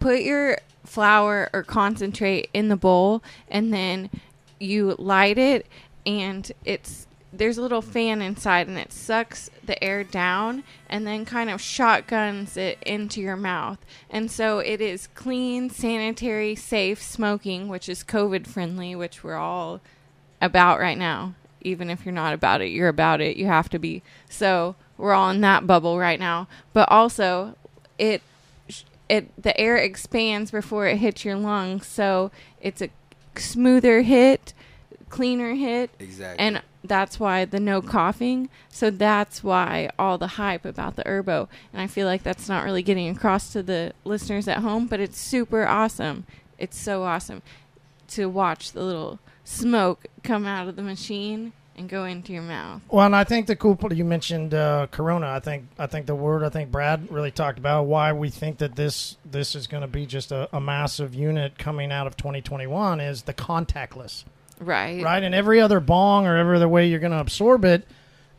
put 0.00 0.22
your 0.22 0.58
flower 0.84 1.48
or 1.52 1.62
concentrate 1.62 2.48
in 2.52 2.68
the 2.68 2.76
bowl 2.76 3.22
and 3.48 3.72
then 3.72 4.10
you 4.58 4.94
light 4.98 5.38
it 5.38 5.66
and 6.04 6.52
it's 6.64 7.05
there's 7.38 7.58
a 7.58 7.62
little 7.62 7.82
fan 7.82 8.22
inside 8.22 8.68
and 8.68 8.78
it 8.78 8.92
sucks 8.92 9.50
the 9.64 9.82
air 9.82 10.04
down 10.04 10.64
and 10.88 11.06
then 11.06 11.24
kind 11.24 11.50
of 11.50 11.60
shotguns 11.60 12.56
it 12.56 12.78
into 12.84 13.20
your 13.20 13.36
mouth. 13.36 13.78
And 14.10 14.30
so 14.30 14.58
it 14.58 14.80
is 14.80 15.08
clean, 15.08 15.70
sanitary, 15.70 16.54
safe 16.54 17.02
smoking, 17.02 17.68
which 17.68 17.88
is 17.88 18.04
COVID 18.04 18.46
friendly, 18.46 18.94
which 18.94 19.24
we're 19.24 19.36
all 19.36 19.80
about 20.40 20.78
right 20.78 20.98
now. 20.98 21.34
Even 21.62 21.90
if 21.90 22.04
you're 22.04 22.12
not 22.12 22.34
about 22.34 22.60
it, 22.60 22.68
you're 22.68 22.88
about 22.88 23.20
it. 23.20 23.36
You 23.36 23.46
have 23.46 23.68
to 23.70 23.78
be. 23.78 24.02
So 24.28 24.76
we're 24.96 25.12
all 25.12 25.30
in 25.30 25.40
that 25.40 25.66
bubble 25.66 25.98
right 25.98 26.20
now. 26.20 26.48
But 26.72 26.88
also, 26.90 27.56
it 27.98 28.22
it 29.08 29.30
the 29.40 29.58
air 29.58 29.76
expands 29.76 30.50
before 30.50 30.86
it 30.86 30.98
hits 30.98 31.24
your 31.24 31.36
lungs, 31.36 31.86
so 31.86 32.30
it's 32.60 32.82
a 32.82 32.90
smoother 33.36 34.02
hit, 34.02 34.52
cleaner 35.08 35.54
hit, 35.54 35.90
exactly. 35.98 36.44
and 36.44 36.62
that's 36.84 37.18
why 37.18 37.44
the 37.44 37.60
no 37.60 37.82
coughing. 37.82 38.48
So 38.68 38.90
that's 38.90 39.42
why 39.42 39.90
all 39.98 40.18
the 40.18 40.26
hype 40.26 40.64
about 40.64 40.96
the 40.96 41.04
Herbo. 41.04 41.48
And 41.72 41.82
I 41.82 41.86
feel 41.86 42.06
like 42.06 42.22
that's 42.22 42.48
not 42.48 42.64
really 42.64 42.82
getting 42.82 43.08
across 43.08 43.52
to 43.52 43.62
the 43.62 43.92
listeners 44.04 44.48
at 44.48 44.58
home, 44.58 44.86
but 44.86 45.00
it's 45.00 45.18
super 45.18 45.66
awesome. 45.66 46.24
It's 46.58 46.78
so 46.78 47.02
awesome 47.02 47.42
to 48.08 48.26
watch 48.26 48.72
the 48.72 48.82
little 48.82 49.18
smoke 49.44 50.06
come 50.22 50.46
out 50.46 50.68
of 50.68 50.76
the 50.76 50.82
machine 50.82 51.52
and 51.76 51.88
go 51.88 52.04
into 52.04 52.32
your 52.32 52.42
mouth. 52.42 52.80
Well, 52.88 53.04
and 53.04 53.14
I 53.14 53.24
think 53.24 53.46
the 53.46 53.56
cool 53.56 53.76
part 53.76 53.94
you 53.94 54.04
mentioned 54.04 54.54
uh, 54.54 54.86
Corona. 54.90 55.28
I 55.28 55.40
think 55.40 55.68
I 55.78 55.86
think 55.86 56.06
the 56.06 56.14
word 56.14 56.42
I 56.42 56.48
think 56.48 56.70
Brad 56.70 57.10
really 57.10 57.30
talked 57.30 57.58
about 57.58 57.84
why 57.84 58.12
we 58.12 58.30
think 58.30 58.58
that 58.58 58.76
this 58.76 59.16
this 59.24 59.54
is 59.54 59.66
going 59.66 59.82
to 59.82 59.86
be 59.86 60.06
just 60.06 60.32
a, 60.32 60.48
a 60.56 60.60
massive 60.60 61.14
unit 61.14 61.58
coming 61.58 61.92
out 61.92 62.06
of 62.06 62.16
2021 62.16 63.00
is 63.00 63.22
the 63.22 63.34
contactless, 63.34 64.24
Right. 64.60 65.02
right? 65.02 65.22
And 65.22 65.34
every 65.34 65.60
other 65.60 65.80
bong 65.80 66.26
or 66.26 66.36
every 66.36 66.56
other 66.56 66.68
way 66.68 66.86
you're 66.88 66.98
going 67.00 67.12
to 67.12 67.20
absorb 67.20 67.64
it, 67.64 67.86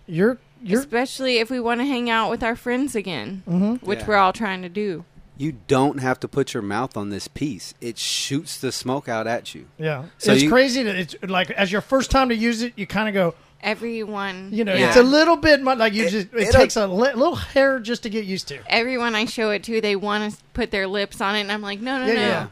you're 0.07 0.37
you're 0.63 0.79
Especially 0.79 1.37
if 1.37 1.51
we 1.51 1.59
want 1.59 1.81
to 1.81 1.85
hang 1.85 2.09
out 2.09 2.31
with 2.31 2.41
our 2.41 2.55
friends 2.55 2.95
again, 2.95 3.43
Mhm. 3.47 3.83
which 3.83 3.99
Yeah. 3.99 4.05
we're 4.07 4.15
all 4.15 4.33
trying 4.33 4.61
to 4.63 4.69
do. 4.69 5.05
you 5.39 5.53
don't 5.67 5.99
have 5.99 6.19
to 6.19 6.27
put 6.27 6.55
your 6.55 6.63
mouth 6.63 6.97
on 6.97 7.09
this 7.11 7.27
piece; 7.27 7.75
it 7.79 7.95
shoots 7.99 8.57
the 8.59 8.71
smoke 8.71 9.07
out 9.07 9.27
at 9.27 9.53
you. 9.53 9.65
yeah. 9.77 10.05
So 10.17 10.31
it's 10.33 10.41
you- 10.41 10.49
crazy 10.49 10.81
that 10.81 10.95
it's 10.95 11.15
like 11.27 11.51
as 11.51 11.71
your 11.71 11.81
first 11.81 12.09
time 12.09 12.29
to 12.29 12.35
use 12.35 12.63
it, 12.63 12.73
you 12.75 12.87
kind 12.87 13.07
of 13.07 13.13
go, 13.13 13.35
Everyone, 13.61 14.49
you 14.51 14.63
know, 14.63 14.73
yeah. 14.73 14.87
it's 14.87 14.97
a 14.97 15.03
little 15.03 15.35
bit 15.37 15.61
mu- 15.61 15.75
like 15.75 15.93
you 15.93 16.05
It- 16.05 16.09
just 16.09 16.27
it, 16.33 16.39
it'll- 16.47 16.53
takes 16.61 16.75
a 16.75 16.87
li- 16.87 17.13
little 17.13 17.35
hair 17.35 17.79
just 17.79 18.01
to 18.03 18.09
get 18.09 18.25
used 18.25 18.47
to. 18.47 18.57
everyone 18.67 19.13
I 19.13 19.25
show 19.25 19.51
it 19.51 19.63
to, 19.65 19.79
they 19.81 19.95
want 19.95 20.31
to 20.33 20.37
put 20.53 20.71
their 20.71 20.87
lips 20.87 21.21
on 21.21 21.35
it, 21.35 21.41
and 21.41 21.51
I'm 21.51 21.61
like, 21.61 21.81
no, 21.81 21.99
no, 21.99 22.05
Yeah, 22.07 22.13
no. 22.13 22.19
yeah. 22.21 22.47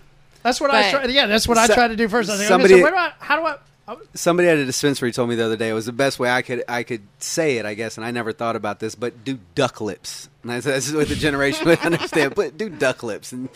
That's 0.46 0.62
what 0.62 0.70
I 0.70 0.92
But- 0.92 1.02
try. 1.06 1.06
Yeah, 1.12 1.26
that's 1.26 1.48
what 1.48 1.58
I 1.58 1.66
try 1.66 1.88
to 1.88 1.96
do 1.96 2.08
first. 2.08 2.30
I 2.30 2.38
think, 2.38 2.48
somebody- 2.48 2.76
okay, 2.76 2.82
so 2.82 2.84
where 2.84 2.92
do 2.92 2.98
I, 2.98 3.12
how 3.20 3.36
do 3.40 3.46
I? 3.48 3.56
I- 3.88 3.98
somebody 4.14 4.48
at 4.48 4.58
a 4.58 4.66
dispensary 4.66 5.12
told 5.12 5.28
me 5.28 5.34
the 5.36 5.44
other 5.46 5.58
day 5.58 5.70
it 5.70 5.74
was 5.74 5.88
the 5.88 5.92
best 5.92 6.20
way 6.20 6.30
I 6.30 6.44
could 6.44 6.64
I 6.70 6.84
could 6.84 7.02
say 7.20 7.58
it, 7.58 7.66
I 7.66 7.74
guess, 7.74 7.98
and 7.98 8.06
I 8.06 8.12
never 8.12 8.32
thought 8.32 8.56
about 8.56 8.80
this, 8.80 8.94
but 8.94 9.24
do 9.24 9.40
duck 9.56 9.82
lips. 9.82 10.30
And 10.44 10.52
that's, 10.52 10.66
that's 10.66 10.92
what 10.92 11.08
the 11.08 11.16
generation 11.16 11.66
would 11.66 11.80
understand. 11.84 12.36
But 12.36 12.58
do 12.58 12.70
duck 12.70 13.02
lips 13.02 13.32
and 13.32 13.50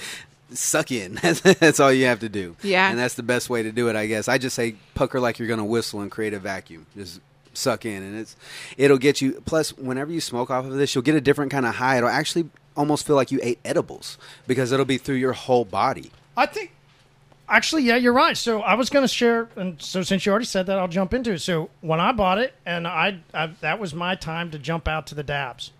suck 0.52 0.92
in. 0.92 1.14
That's, 1.22 1.42
that's 1.42 1.80
all 1.80 1.94
you 1.94 2.06
have 2.08 2.22
to 2.22 2.30
do. 2.30 2.56
Yeah. 2.64 2.90
and 2.90 2.98
that's 2.98 3.14
the 3.14 3.22
best 3.22 3.52
way 3.52 3.62
to 3.62 3.72
do 3.72 3.88
it, 3.88 3.96
I 3.96 4.08
guess. 4.08 4.28
I 4.28 4.40
just 4.40 4.56
say 4.56 4.74
pucker 4.96 5.20
like 5.20 5.38
you're 5.38 5.48
going 5.48 5.60
to 5.60 5.64
whistle 5.64 6.02
and 6.02 6.10
create 6.10 6.34
a 6.34 6.40
vacuum. 6.40 6.88
Just 6.98 7.20
suck 7.54 7.86
in, 7.86 8.02
and 8.02 8.18
it's 8.18 8.36
it'll 8.76 8.98
get 8.98 9.22
you. 9.22 9.44
Plus, 9.46 9.78
whenever 9.78 10.12
you 10.12 10.20
smoke 10.22 10.50
off 10.50 10.66
of 10.66 10.74
this, 10.74 10.96
you'll 10.96 11.04
get 11.04 11.14
a 11.14 11.22
different 11.22 11.52
kind 11.52 11.68
of 11.68 11.76
high. 11.76 11.98
It'll 11.98 12.10
actually 12.10 12.50
almost 12.76 13.06
feel 13.06 13.16
like 13.16 13.32
you 13.32 13.40
ate 13.44 13.60
edibles 13.64 14.18
because 14.48 14.72
it'll 14.72 14.86
be 14.86 14.98
through 14.98 15.18
your 15.18 15.34
whole 15.34 15.66
body. 15.66 16.10
I 16.36 16.48
think 16.48 16.72
actually, 17.50 17.84
yeah, 17.84 17.96
you're 17.96 18.14
right. 18.14 18.38
So 18.38 18.62
I 18.62 18.76
was 18.76 18.90
going 18.90 19.04
to 19.04 19.08
share, 19.14 19.50
and 19.56 19.82
so 19.82 20.04
since 20.04 20.26
you 20.26 20.32
already 20.32 20.46
said 20.46 20.66
that, 20.68 20.78
I'll 20.80 20.88
jump 20.88 21.14
into 21.14 21.32
it. 21.34 21.40
So 21.40 21.70
when 21.82 22.00
I 22.00 22.12
bought 22.12 22.38
it, 22.38 22.54
and 22.66 22.88
I, 22.88 23.20
I 23.34 23.48
that 23.62 23.80
was 23.80 23.94
my 23.94 24.16
time 24.16 24.52
to 24.52 24.60
jump 24.60 24.88
out 24.88 25.08
to 25.08 25.16
the 25.16 25.24
dabs. 25.24 25.72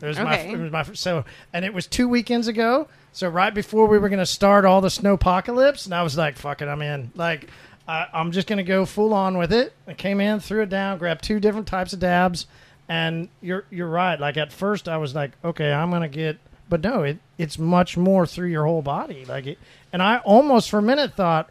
It 0.00 0.06
was 0.06 0.18
my 0.18 0.38
Okay. 0.40 0.52
it 0.52 0.58
was 0.58 0.72
my 0.72 0.82
so 0.94 1.24
and 1.52 1.64
it 1.64 1.72
was 1.72 1.86
two 1.86 2.08
weekends 2.08 2.48
ago. 2.48 2.88
So 3.12 3.28
right 3.28 3.54
before 3.54 3.86
we 3.86 3.96
were 3.98 4.08
going 4.08 4.18
to 4.18 4.26
start 4.26 4.64
all 4.64 4.80
the 4.80 4.88
snowpocalypse, 4.88 5.84
and 5.84 5.94
I 5.94 6.02
was 6.02 6.16
like, 6.16 6.36
"Fuck 6.36 6.62
it, 6.62 6.68
I'm 6.68 6.82
in." 6.82 7.12
Like, 7.14 7.48
I, 7.86 8.06
I'm 8.12 8.32
just 8.32 8.48
going 8.48 8.56
to 8.56 8.64
go 8.64 8.84
full 8.86 9.14
on 9.14 9.38
with 9.38 9.52
it. 9.52 9.72
I 9.86 9.94
came 9.94 10.20
in, 10.20 10.40
threw 10.40 10.62
it 10.62 10.68
down, 10.68 10.98
grabbed 10.98 11.22
two 11.22 11.38
different 11.38 11.68
types 11.68 11.92
of 11.92 12.00
dabs, 12.00 12.46
and 12.88 13.28
you're 13.40 13.64
you're 13.70 13.88
right. 13.88 14.18
Like 14.18 14.36
at 14.36 14.52
first, 14.52 14.88
I 14.88 14.96
was 14.96 15.14
like, 15.14 15.30
"Okay, 15.44 15.72
I'm 15.72 15.90
going 15.90 16.02
to 16.02 16.08
get," 16.08 16.38
but 16.74 16.80
no, 16.82 17.02
it 17.04 17.18
it's 17.38 17.58
much 17.58 17.96
more 17.96 18.26
through 18.26 18.48
your 18.48 18.64
whole 18.66 18.82
body. 18.82 19.24
Like 19.24 19.46
it, 19.46 19.58
and 19.92 20.02
I 20.02 20.18
almost 20.18 20.70
for 20.70 20.78
a 20.78 20.82
minute 20.82 21.14
thought, 21.14 21.50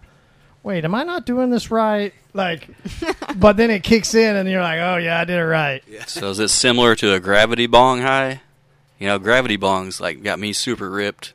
"Wait, 0.64 0.84
am 0.84 0.94
I 0.94 1.04
not 1.04 1.26
doing 1.26 1.50
this 1.50 1.72
right?" 1.72 2.14
Like, 2.34 2.68
but 3.38 3.56
then 3.58 3.70
it 3.72 3.84
kicks 3.84 4.14
in, 4.14 4.36
and 4.36 4.50
you're 4.50 4.62
like, 4.62 4.80
"Oh 4.80 4.98
yeah, 4.98 5.20
I 5.20 5.24
did 5.24 5.38
it 5.38 5.46
right." 5.46 5.82
So 6.08 6.30
is 6.30 6.40
it 6.40 6.50
similar 6.50 6.96
to 6.96 7.14
a 7.14 7.20
gravity 7.20 7.68
bong 7.68 8.02
high? 8.02 8.42
You 9.00 9.08
know, 9.08 9.20
gravity 9.20 9.58
bongs 9.58 10.02
like 10.02 10.24
got 10.24 10.40
me 10.40 10.52
super 10.54 10.90
ripped. 10.90 11.34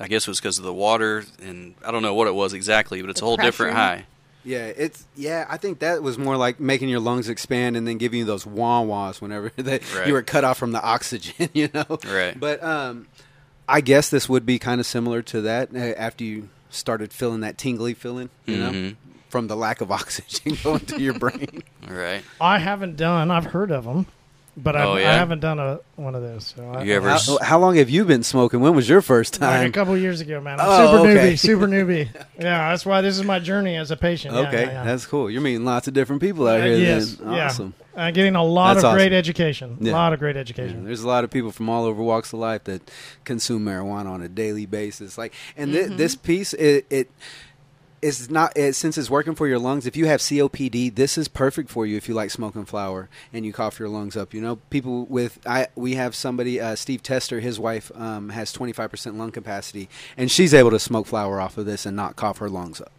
I 0.00 0.06
guess 0.08 0.22
it 0.22 0.28
was 0.28 0.40
because 0.40 0.58
of 0.58 0.64
the 0.64 0.74
water, 0.74 1.24
and 1.42 1.74
I 1.84 1.90
don't 1.90 2.02
know 2.02 2.14
what 2.14 2.26
it 2.28 2.34
was 2.34 2.52
exactly, 2.52 3.00
but 3.00 3.10
it's 3.10 3.20
The 3.20 3.26
a 3.26 3.28
whole 3.28 3.36
different 3.36 3.76
high. 3.76 4.06
Yeah, 4.44 4.66
it's 4.66 5.04
yeah. 5.16 5.44
I 5.50 5.56
think 5.58 5.80
that 5.80 6.02
was 6.02 6.16
more 6.16 6.36
like 6.36 6.58
making 6.60 6.88
your 6.88 7.00
lungs 7.00 7.28
expand 7.28 7.76
and 7.76 7.86
then 7.86 7.98
giving 7.98 8.20
you 8.20 8.24
those 8.24 8.46
wah 8.46 8.80
wahs 8.80 9.20
whenever 9.20 9.50
that 9.56 9.82
Right. 9.94 10.06
you 10.06 10.12
were 10.14 10.22
cut 10.22 10.44
off 10.44 10.56
from 10.56 10.70
the 10.72 10.80
oxygen. 10.80 11.50
You 11.54 11.68
know, 11.74 11.98
Right. 12.06 12.38
But 12.38 12.62
um, 12.62 13.08
I 13.68 13.80
guess 13.82 14.08
this 14.08 14.28
would 14.28 14.46
be 14.46 14.58
kind 14.58 14.80
of 14.80 14.86
similar 14.86 15.20
to 15.22 15.42
that 15.42 15.68
uh, 15.74 15.78
after 15.78 16.24
you 16.24 16.48
started 16.70 17.12
feeling 17.12 17.40
that 17.40 17.58
tingly 17.58 17.94
feeling. 17.94 18.30
You 18.46 18.56
know, 18.56 18.70
Mhm. 18.70 18.96
from 19.28 19.46
the 19.48 19.56
lack 19.56 19.80
of 19.80 19.90
oxygen 20.00 20.56
going 20.64 20.80
to 20.86 21.00
your 21.00 21.14
brain. 21.14 21.62
Right. 21.88 22.22
I 22.40 22.58
haven't 22.58 22.96
done. 22.98 23.30
I've 23.30 23.46
heard 23.46 23.70
of 23.70 23.84
them, 23.84 24.04
but 24.58 24.76
I've, 24.76 24.88
Oh, 24.88 24.92
I 24.94 25.00
yeah? 25.00 25.12
haven't 25.14 25.40
done 25.40 25.58
a 25.58 25.80
one 25.96 26.14
of 26.14 26.20
those. 26.20 26.52
So 26.54 26.62
I, 26.70 26.82
You 26.82 26.92
ever 26.96 27.08
How, 27.08 27.14
s- 27.14 27.38
how 27.42 27.58
long 27.58 27.76
have 27.76 27.88
you 27.88 28.04
been 28.04 28.22
smoking? 28.22 28.60
When 28.60 28.74
was 28.76 28.86
your 28.90 29.00
first 29.00 29.40
like 29.40 29.60
a 29.60 29.62
time? 29.62 29.72
couple 29.72 29.96
years 29.96 30.20
ago, 30.20 30.38
man. 30.38 30.60
I'm 30.60 30.66
Oh, 30.68 30.86
super 30.98 31.10
okay. 31.10 31.32
newbie, 31.32 31.38
super 31.38 31.66
newbie. 31.76 32.08
Yeah, 32.38 32.68
that's 32.70 32.84
why 32.84 33.00
this 33.00 33.16
is 33.16 33.24
my 33.24 33.38
journey 33.38 33.76
as 33.76 33.90
a 33.90 33.96
patient. 33.96 34.34
Okay, 34.34 34.64
yeah, 34.66 34.70
yeah. 34.72 34.84
that's 34.84 35.06
cool. 35.06 35.30
You're 35.30 35.40
meeting 35.40 35.64
lots 35.64 35.88
of 35.88 35.94
different 35.94 36.20
people 36.20 36.46
out 36.46 36.60
Uh, 36.60 36.64
here. 36.64 36.76
yes, 36.76 37.14
then. 37.14 37.32
yeah. 37.32 37.48
Awesome. 37.98 38.08
Uh, 38.08 38.10
getting 38.12 38.34
a 38.36 38.44
lot 38.44 38.74
That's 38.74 38.84
of 38.84 38.92
great 38.94 39.06
awesome. 39.06 39.14
education. 39.14 39.78
A 39.80 39.84
Yeah. 39.84 39.92
lot 39.92 40.12
of 40.12 40.18
great 40.18 40.36
Yeah, 40.36 40.40
education. 40.40 40.84
there's 40.84 41.02
a 41.02 41.08
lot 41.08 41.24
of 41.24 41.30
people 41.30 41.50
from 41.52 41.68
all 41.68 41.84
over 41.84 42.02
walks 42.02 42.32
of 42.32 42.38
life 42.38 42.64
that 42.64 42.90
consume 43.24 43.64
marijuana 43.64 44.06
on 44.06 44.22
a 44.22 44.28
daily 44.28 44.66
basis. 44.66 45.18
Like, 45.18 45.32
and 45.56 45.72
thi- 45.72 45.84
this 45.96 46.14
piece, 46.16 46.52
it, 46.54 46.86
it 46.90 47.10
is 48.00 48.30
not 48.30 48.56
it, 48.56 48.74
since 48.76 48.96
it's 48.96 49.10
working 49.10 49.34
for 49.34 49.48
your 49.48 49.58
lungs. 49.58 49.84
If 49.84 49.96
you 49.96 50.06
have 50.06 50.20
COPD, 50.20 50.94
this 50.94 51.18
is 51.18 51.26
perfect 51.26 51.68
for 51.68 51.84
you. 51.84 51.96
If 51.96 52.08
you 52.08 52.14
like 52.14 52.30
smoking 52.30 52.64
flower 52.64 53.08
and 53.32 53.44
you 53.44 53.52
cough 53.52 53.80
your 53.80 53.88
lungs 53.88 54.16
up, 54.16 54.32
you 54.32 54.40
know, 54.40 54.56
people 54.70 55.04
with 55.06 55.40
I 55.44 55.66
we 55.74 55.94
have 55.96 56.14
somebody, 56.14 56.60
uh, 56.60 56.76
Steve 56.76 57.02
Tester, 57.02 57.40
his 57.40 57.58
wife 57.58 57.90
um, 57.96 58.28
has 58.28 58.52
25% 58.52 59.16
lung 59.18 59.32
capacity, 59.32 59.88
and 60.16 60.30
she's 60.30 60.54
able 60.54 60.70
to 60.70 60.78
smoke 60.78 61.06
flower 61.08 61.40
off 61.40 61.58
of 61.58 61.66
this 61.66 61.84
and 61.86 61.96
not 61.96 62.14
cough 62.14 62.38
her 62.38 62.48
lungs 62.48 62.80
up. 62.80 62.92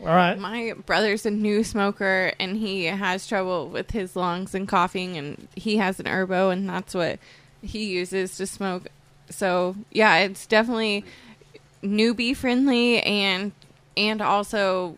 All 0.00 0.06
right. 0.06 0.38
My 0.38 0.74
brother's 0.86 1.24
a 1.26 1.30
new 1.30 1.62
smoker 1.64 2.32
and 2.40 2.56
he 2.56 2.84
has 2.86 3.26
trouble 3.26 3.68
with 3.68 3.90
his 3.92 4.16
lungs 4.16 4.54
and 4.54 4.66
coughing 4.68 5.16
and 5.16 5.48
he 5.54 5.76
has 5.76 6.00
an 6.00 6.06
herbo 6.06 6.52
and 6.52 6.68
that's 6.68 6.94
what 6.94 7.18
he 7.62 7.84
uses 7.86 8.36
to 8.38 8.46
smoke. 8.46 8.88
So, 9.30 9.76
yeah, 9.90 10.18
it's 10.18 10.46
definitely 10.46 11.04
newbie 11.82 12.36
friendly 12.36 13.00
and 13.02 13.52
and 13.96 14.20
also 14.20 14.96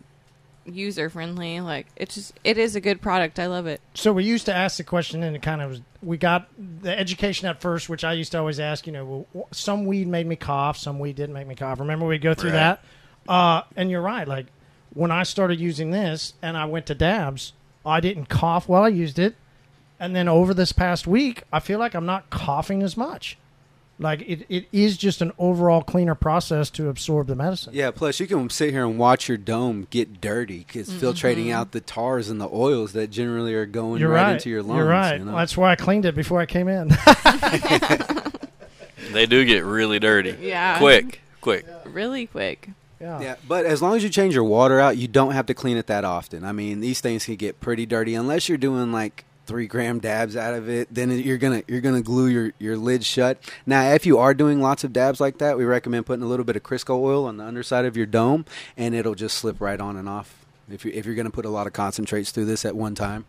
user 0.65 1.09
friendly. 1.11 1.61
Like 1.61 1.87
it's 1.97 2.15
just 2.17 2.33
it 2.43 2.59
is 2.59 2.75
a 2.75 2.81
good 2.81 3.01
product. 3.03 3.39
I 3.39 3.47
love 3.47 3.67
it. 3.67 3.81
So 3.95 4.13
we 4.13 4.25
used 4.25 4.47
to 4.47 4.55
ask 4.55 4.79
the 4.79 4.85
question, 4.85 5.23
and 5.23 5.37
it 5.37 5.43
kind 5.43 5.61
of 5.63 5.71
was. 5.71 5.81
We 6.03 6.17
got 6.19 6.49
the 6.83 6.97
education 6.97 7.49
at 7.49 7.61
first, 7.61 7.89
which 7.89 8.03
I 8.05 8.13
used 8.15 8.33
to 8.33 8.39
always 8.39 8.59
ask. 8.61 8.87
You 8.87 8.93
know, 8.93 9.27
well, 9.33 9.49
some 9.53 9.85
weed 9.87 10.09
made 10.09 10.27
me 10.27 10.37
cough, 10.37 10.77
some 10.79 10.99
weed 10.99 11.17
didn't 11.17 11.35
make 11.35 11.47
me 11.47 11.55
cough. 11.55 11.81
Remember, 11.81 12.07
we'd 12.07 12.23
go 12.23 12.35
through 12.35 12.51
Right. 12.51 12.79
that. 12.79 12.85
Uh, 13.29 13.63
and 13.77 13.91
you're 13.91 14.03
right. 14.03 14.27
Like 14.27 14.47
when 14.97 15.11
I 15.11 15.23
started 15.23 15.61
using 15.61 15.91
this, 15.91 16.35
and 16.43 16.57
I 16.57 16.65
went 16.65 16.87
to 16.87 16.95
dabs, 16.95 17.53
I 17.85 18.01
didn't 18.01 18.27
cough 18.29 18.69
while 18.69 18.83
I 18.83 18.89
used 18.89 19.19
it, 19.19 19.37
and 20.01 20.15
then 20.15 20.29
over 20.29 20.55
this 20.55 20.73
past 20.73 21.07
week, 21.07 21.43
I 21.53 21.61
feel 21.61 21.79
like 21.79 21.95
I'm 21.95 22.07
not 22.07 22.31
coughing 22.31 22.83
as 22.83 22.97
much. 22.97 23.39
Like 23.99 24.21
it, 24.23 24.45
it 24.51 24.67
is 24.73 24.99
just 24.99 25.23
an 25.23 25.33
overall 25.39 25.83
cleaner 25.83 26.15
process 26.15 26.69
to 26.71 26.91
absorb 26.91 27.29
the 27.29 27.35
medicine. 27.35 27.73
Yeah, 27.73 27.91
plus 27.93 28.21
you 28.21 28.27
can 28.27 28.51
sit 28.51 28.71
here 28.71 28.85
and 28.85 28.99
watch 28.99 29.27
your 29.27 29.39
dome 29.39 29.87
get 29.89 30.21
dirty 30.21 30.65
because 30.67 30.91
mm-hmm. 30.91 31.07
filtrating 31.07 31.51
out 31.51 31.73
the 31.73 31.81
tars 31.81 32.29
and 32.29 32.39
the 32.39 32.49
oils 32.53 32.93
that 32.93 33.11
generally 33.11 33.55
are 33.55 33.65
going 33.65 34.03
right, 34.03 34.11
right. 34.11 34.33
into 34.33 34.51
your 34.51 34.63
lungs. 34.63 34.79
You're 34.79 34.89
right. 34.89 35.19
you 35.19 35.25
know? 35.25 35.35
That's 35.35 35.57
why 35.57 35.73
I 35.73 35.77
cleaned 35.77 36.05
it 36.05 36.15
before 36.15 36.41
I 36.41 36.47
came 36.47 36.69
in. 36.69 36.91
They 39.13 39.27
do 39.27 39.45
get 39.45 39.65
really 39.65 39.99
dirty. 39.99 40.37
Yeah. 40.41 40.79
Quick, 40.79 41.21
quick. 41.41 41.65
Really 41.87 42.27
quick. 42.27 42.71
Yeah. 43.01 43.21
Yeah, 43.21 43.37
but 43.47 43.67
as 43.67 43.83
long 43.83 43.97
as 43.97 44.03
you 44.03 44.09
change 44.09 44.35
your 44.35 44.45
water 44.45 44.81
out, 44.81 44.97
you 44.97 45.09
don't 45.09 45.33
have 45.33 45.47
to 45.47 45.55
clean 45.55 45.77
it 45.77 45.87
that 45.89 46.05
often. 46.05 46.45
I 46.45 46.53
mean, 46.53 46.81
these 46.81 47.01
things 47.01 47.25
can 47.27 47.37
get 47.37 47.61
pretty 47.61 47.87
dirty 47.87 48.15
unless 48.15 48.49
you're 48.49 48.59
doing 48.59 48.93
like 48.93 49.25
three 49.47 49.67
gram 49.67 50.01
dabs 50.01 50.37
out 50.37 50.55
of 50.55 50.69
it. 50.69 50.89
Then 50.91 51.11
you're 51.11 51.39
gonna 51.39 51.63
you're 51.69 51.81
gonna 51.81 52.03
glue 52.03 52.27
your 52.27 52.53
your 52.59 52.77
lid 52.77 53.05
shut. 53.05 53.39
Now, 53.65 53.93
if 53.93 54.07
you 54.07 54.19
are 54.19 54.35
doing 54.35 54.61
lots 54.61 54.85
of 54.85 54.93
dabs 54.93 55.21
like 55.21 55.39
that, 55.39 55.57
we 55.57 55.65
recommend 55.65 56.07
putting 56.07 56.25
a 56.25 56.29
little 56.29 56.45
bit 56.45 56.57
of 56.57 56.63
Crisco 56.63 56.99
oil 56.99 57.27
on 57.27 57.37
the 57.37 57.45
underside 57.45 57.85
of 57.85 57.97
your 57.97 58.07
dome, 58.07 58.45
and 58.77 58.95
it'll 58.95 59.15
just 59.15 59.37
slip 59.37 59.61
right 59.61 59.81
on 59.81 59.97
and 59.97 60.09
off. 60.09 60.45
If 60.71 60.85
you 60.85 60.93
if 60.93 61.07
you're 61.07 61.15
gonna 61.15 61.31
put 61.31 61.45
a 61.45 61.51
lot 61.51 61.67
of 61.67 61.73
concentrates 61.73 62.31
through 62.31 62.47
this 62.47 62.65
at 62.65 62.77
one 62.77 62.95
time. 62.95 63.25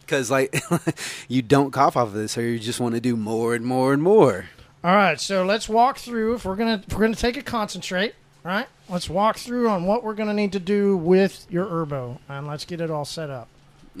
Because 0.00 0.30
like 0.30 0.54
you 1.28 1.40
don't 1.40 1.70
cough 1.70 1.96
off 1.96 2.08
of 2.08 2.14
this, 2.14 2.36
or 2.36 2.42
you 2.42 2.58
just 2.58 2.80
want 2.80 2.94
to 2.94 3.00
do 3.00 3.16
more 3.16 3.54
and 3.54 3.64
more 3.64 3.92
and 3.94 4.02
more. 4.02 4.46
All 4.82 4.94
right, 4.94 5.18
so 5.18 5.46
let's 5.46 5.66
walk 5.66 5.96
through. 5.96 6.34
If 6.34 6.44
we're 6.44 6.56
gonna 6.56 6.82
if 6.86 6.92
we're 6.92 7.00
gonna 7.00 7.16
take 7.16 7.38
a 7.38 7.42
concentrate, 7.42 8.14
right? 8.44 8.66
Let's 8.88 9.08
walk 9.08 9.38
through 9.38 9.68
on 9.68 9.84
what 9.86 10.04
we're 10.04 10.14
gonna 10.14 10.34
need 10.34 10.52
to 10.52 10.60
do 10.60 10.96
with 10.96 11.46
your 11.50 11.66
herbo, 11.66 12.18
and 12.28 12.46
let's 12.46 12.64
get 12.64 12.80
it 12.80 12.90
all 12.90 13.04
set 13.04 13.30
up. 13.30 13.48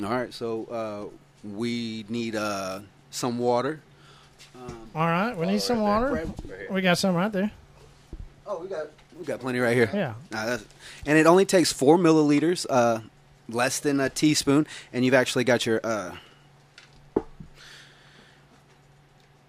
All 0.02 0.10
right, 0.10 0.32
so 0.32 0.64
uh, 0.66 1.48
we 1.48 2.04
need 2.08 2.36
uh, 2.36 2.80
some 3.10 3.38
water. 3.38 3.80
All 4.94 5.06
right, 5.06 5.36
we 5.36 5.46
need 5.46 5.62
some 5.62 5.78
Right 5.78 5.84
water. 5.84 6.12
right- 6.12 6.26
right. 6.48 6.70
We 6.72 6.80
got 6.82 6.98
some 6.98 7.14
right 7.14 7.32
there. 7.32 7.50
Oh, 8.46 8.58
we 8.60 8.68
got 8.68 8.86
we 9.18 9.24
got 9.24 9.40
plenty 9.40 9.58
right 9.58 9.74
here. 9.74 9.90
Yeah. 9.92 10.14
Nah, 10.30 10.58
and 11.06 11.18
it 11.18 11.26
only 11.26 11.44
takes 11.46 11.72
four 11.72 11.96
milliliters, 11.96 12.66
uh, 12.68 13.00
less 13.48 13.80
than 13.80 14.00
a 14.00 14.10
teaspoon, 14.10 14.66
and 14.92 15.04
you've 15.04 15.14
actually 15.14 15.44
got 15.44 15.64
your 15.66 15.80
uh, 15.82 16.14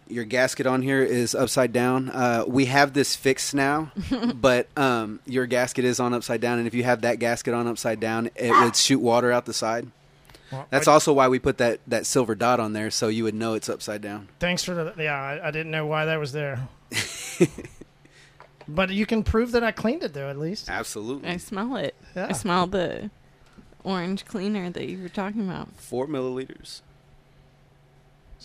your 0.08 0.26
gasket 0.26 0.68
on 0.68 0.82
here 0.82 1.02
is 1.02 1.34
upside 1.36 1.74
down. 1.74 2.10
Uh, 2.10 2.44
we 2.48 2.66
have 2.66 2.94
this 2.94 3.16
fixed 3.16 3.54
now, 3.56 3.92
but 4.36 4.68
um, 4.78 5.20
your 5.26 5.46
gasket 5.46 5.86
is 5.86 6.00
on 6.00 6.14
upside 6.14 6.42
down, 6.42 6.60
and 6.60 6.68
if 6.68 6.74
you 6.74 6.84
have 6.84 7.02
that 7.02 7.20
gasket 7.20 7.54
on 7.54 7.68
upside 7.68 8.00
down, 8.00 8.30
it 8.36 8.52
would 8.52 8.76
shoot 8.76 9.00
water 9.00 9.32
out 9.32 9.46
the 9.46 9.54
side. 9.54 9.88
Well, 10.52 10.68
That's 10.70 10.88
I- 10.88 10.94
also 10.94 11.12
why 11.12 11.28
we 11.28 11.40
put 11.40 11.58
that, 11.58 11.80
that 11.88 12.06
silver 12.06 12.36
dot 12.36 12.60
on 12.60 12.74
there, 12.74 12.92
so 12.92 13.08
you 13.08 13.24
would 13.24 13.34
know 13.36 13.56
it's 13.56 13.68
upside 13.70 14.02
down. 14.02 14.30
Thanks 14.40 14.64
for 14.64 14.74
the. 14.76 14.94
Yeah, 14.98 15.16
I, 15.20 15.48
I 15.48 15.52
didn't 15.52 15.72
know 15.72 15.86
why 15.88 16.06
that 16.06 16.20
was 16.20 16.32
there. 16.34 16.68
but 18.68 18.90
you 18.90 19.06
can 19.06 19.24
prove 19.24 19.52
that 19.54 19.64
I 19.64 19.72
cleaned 19.72 20.04
it 20.04 20.14
though, 20.14 20.30
at 20.30 20.38
least. 20.38 20.70
Absolutely. 20.70 21.30
I 21.30 21.38
smell 21.38 21.76
it. 21.78 21.96
Yeah. 22.16 22.28
I 22.30 22.34
smell 22.34 22.68
the 22.68 23.10
orange 23.84 24.26
cleaner 24.26 24.70
that 24.70 24.88
you 24.88 25.02
were 25.02 25.10
talking 25.10 25.42
about. 25.48 25.70
Four 25.78 26.08
milliliters. 26.08 26.82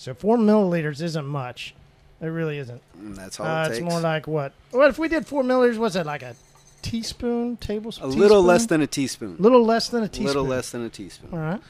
So 0.00 0.14
four 0.14 0.38
milliliters 0.38 1.02
isn't 1.02 1.26
much. 1.26 1.74
It 2.22 2.26
really 2.28 2.56
isn't. 2.56 2.80
And 2.94 3.14
that's 3.14 3.38
all 3.38 3.46
Uh, 3.46 3.66
it 3.66 3.72
it's 3.72 3.80
more 3.82 4.00
like 4.00 4.26
what? 4.26 4.52
What 4.70 4.88
if 4.88 4.98
we 4.98 5.08
did 5.08 5.26
four 5.26 5.42
milliliters? 5.42 5.76
Was 5.76 5.94
it 5.94 6.06
like 6.06 6.22
a 6.22 6.36
teaspoon, 6.80 7.58
tablespoon? 7.58 8.06
a 8.08 8.10
little 8.10 8.42
less 8.42 8.64
than 8.64 8.80
a 8.80 8.86
teaspoon. 8.86 9.36
little 9.38 9.62
less 9.62 9.90
than 9.90 10.00
a 10.02 10.06
A 10.06 10.08
teaspoon. 10.08 10.26
little 10.26 10.44
less 10.44 10.70
than 10.70 10.86
a 10.86 10.88
teaspoon. 10.88 11.28
All 11.34 11.38
right. 11.38 11.60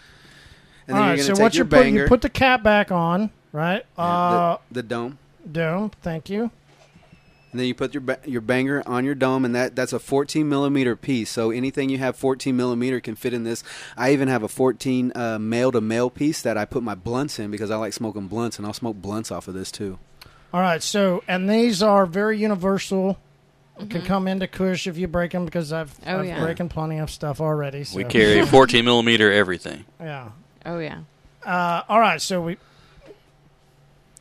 And 0.86 0.96
All 0.96 1.02
right. 1.08 1.20
So 1.20 1.32
what 1.34 1.54
you 1.54 1.58
your 1.58 1.64
put? 1.64 1.70
banger, 1.82 2.02
You 2.02 2.08
put 2.08 2.22
the 2.22 2.28
cap 2.30 2.62
back 2.62 2.92
on, 2.92 3.30
right? 3.50 3.84
yeah, 3.98 4.04
Uh, 4.04 4.56
the, 4.70 4.82
the 4.82 4.82
dome, 4.88 5.18
dome. 5.50 5.90
Thank 6.00 6.30
you. 6.30 6.52
And 7.50 7.60
then 7.60 7.66
you 7.66 7.74
put 7.74 7.92
your 7.94 8.00
ba- 8.00 8.20
your 8.24 8.40
banger 8.40 8.82
on 8.86 9.04
your 9.04 9.14
dome, 9.14 9.44
and 9.44 9.54
that 9.54 9.74
that's 9.76 9.92
a 9.92 9.98
14 9.98 10.48
millimeter 10.48 10.94
piece. 10.96 11.30
So 11.30 11.50
anything 11.50 11.88
you 11.90 11.98
have 11.98 12.16
14 12.16 12.56
millimeter 12.56 13.00
can 13.00 13.16
fit 13.16 13.34
in 13.34 13.44
this. 13.44 13.62
I 13.96 14.12
even 14.12 14.28
have 14.28 14.42
a 14.42 14.48
14 14.48 15.12
uh, 15.14 15.38
male 15.38 15.72
to 15.72 15.80
male 15.80 16.10
piece 16.10 16.42
that 16.42 16.56
I 16.56 16.64
put 16.64 16.82
my 16.82 16.94
blunts 16.94 17.38
in 17.38 17.50
because 17.50 17.70
I 17.70 17.76
like 17.76 17.92
smoking 17.92 18.26
blunts, 18.28 18.56
and 18.58 18.66
I'll 18.66 18.72
smoke 18.72 18.96
blunts 18.96 19.30
off 19.30 19.48
of 19.48 19.54
this 19.54 19.70
too. 19.72 19.98
All 20.52 20.60
right. 20.60 20.82
So 20.82 21.22
and 21.28 21.48
these 21.48 21.82
are 21.82 22.06
very 22.06 22.38
universal. 22.38 23.18
Can 23.88 24.02
come 24.02 24.28
into 24.28 24.46
Kush 24.46 24.86
if 24.86 24.98
you 24.98 25.08
break 25.08 25.32
them 25.32 25.46
because 25.46 25.72
I've, 25.72 25.98
Oh, 26.06 26.18
I've 26.18 26.26
yeah. 26.26 26.40
breaking 26.40 26.68
plenty 26.68 26.98
of 26.98 27.10
stuff 27.10 27.40
already. 27.40 27.82
So. 27.84 27.96
We 27.96 28.04
carry 28.04 28.44
14 28.44 28.84
millimeter 28.84 29.32
everything. 29.32 29.86
Yeah. 30.00 30.30
Oh 30.66 30.78
yeah. 30.78 30.98
Uh, 31.46 31.82
all 31.88 31.98
right. 31.98 32.20
So 32.20 32.42
we 32.42 32.58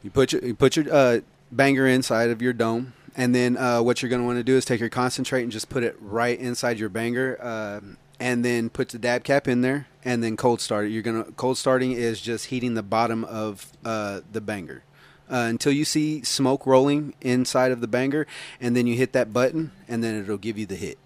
You 0.01 0.09
put 0.11 0.31
your 0.31 0.43
you 0.45 0.55
put 0.55 0.77
your 0.77 0.85
uh, 0.93 1.19
banger 1.51 1.87
inside 1.87 2.29
of 2.29 2.41
your 2.41 2.53
dome, 2.53 2.93
and 3.15 3.33
then 3.33 3.57
uh, 3.57 3.81
what 3.81 4.01
you're 4.01 4.09
going 4.09 4.21
to 4.21 4.25
want 4.25 4.37
to 4.37 4.43
do 4.43 4.55
is 4.55 4.65
take 4.65 4.79
your 4.79 4.89
concentrate 4.89 5.43
and 5.43 5.51
just 5.51 5.69
put 5.69 5.83
it 5.83 5.95
right 5.99 6.39
inside 6.39 6.79
your 6.79 6.89
banger, 6.89 7.37
uh, 7.41 7.79
and 8.19 8.43
then 8.43 8.69
put 8.69 8.89
the 8.89 8.99
dab 8.99 9.23
cap 9.23 9.47
in 9.47 9.61
there, 9.61 9.87
and 10.03 10.23
then 10.23 10.35
cold 10.37 10.61
start 10.61 10.85
it. 10.85 10.89
You're 10.89 11.03
gonna 11.03 11.23
cold 11.37 11.57
starting 11.57 11.91
is 11.93 12.19
just 12.19 12.47
heating 12.47 12.73
the 12.73 12.83
bottom 12.83 13.23
of 13.25 13.71
uh, 13.85 14.21
the 14.31 14.41
banger. 14.41 14.83
uh, 15.31 15.45
until 15.47 15.71
you 15.71 15.85
see 15.85 16.23
smoke 16.23 16.65
rolling 16.65 17.13
inside 17.21 17.71
of 17.71 17.81
the 17.81 17.87
banger, 17.87 18.25
and 18.59 18.75
then 18.75 18.87
you 18.87 18.95
hit 18.95 19.13
that 19.13 19.31
button, 19.31 19.71
and 19.87 20.03
then 20.03 20.19
it'll 20.21 20.37
give 20.37 20.57
you 20.57 20.65
the 20.65 20.75
hit. 20.75 20.97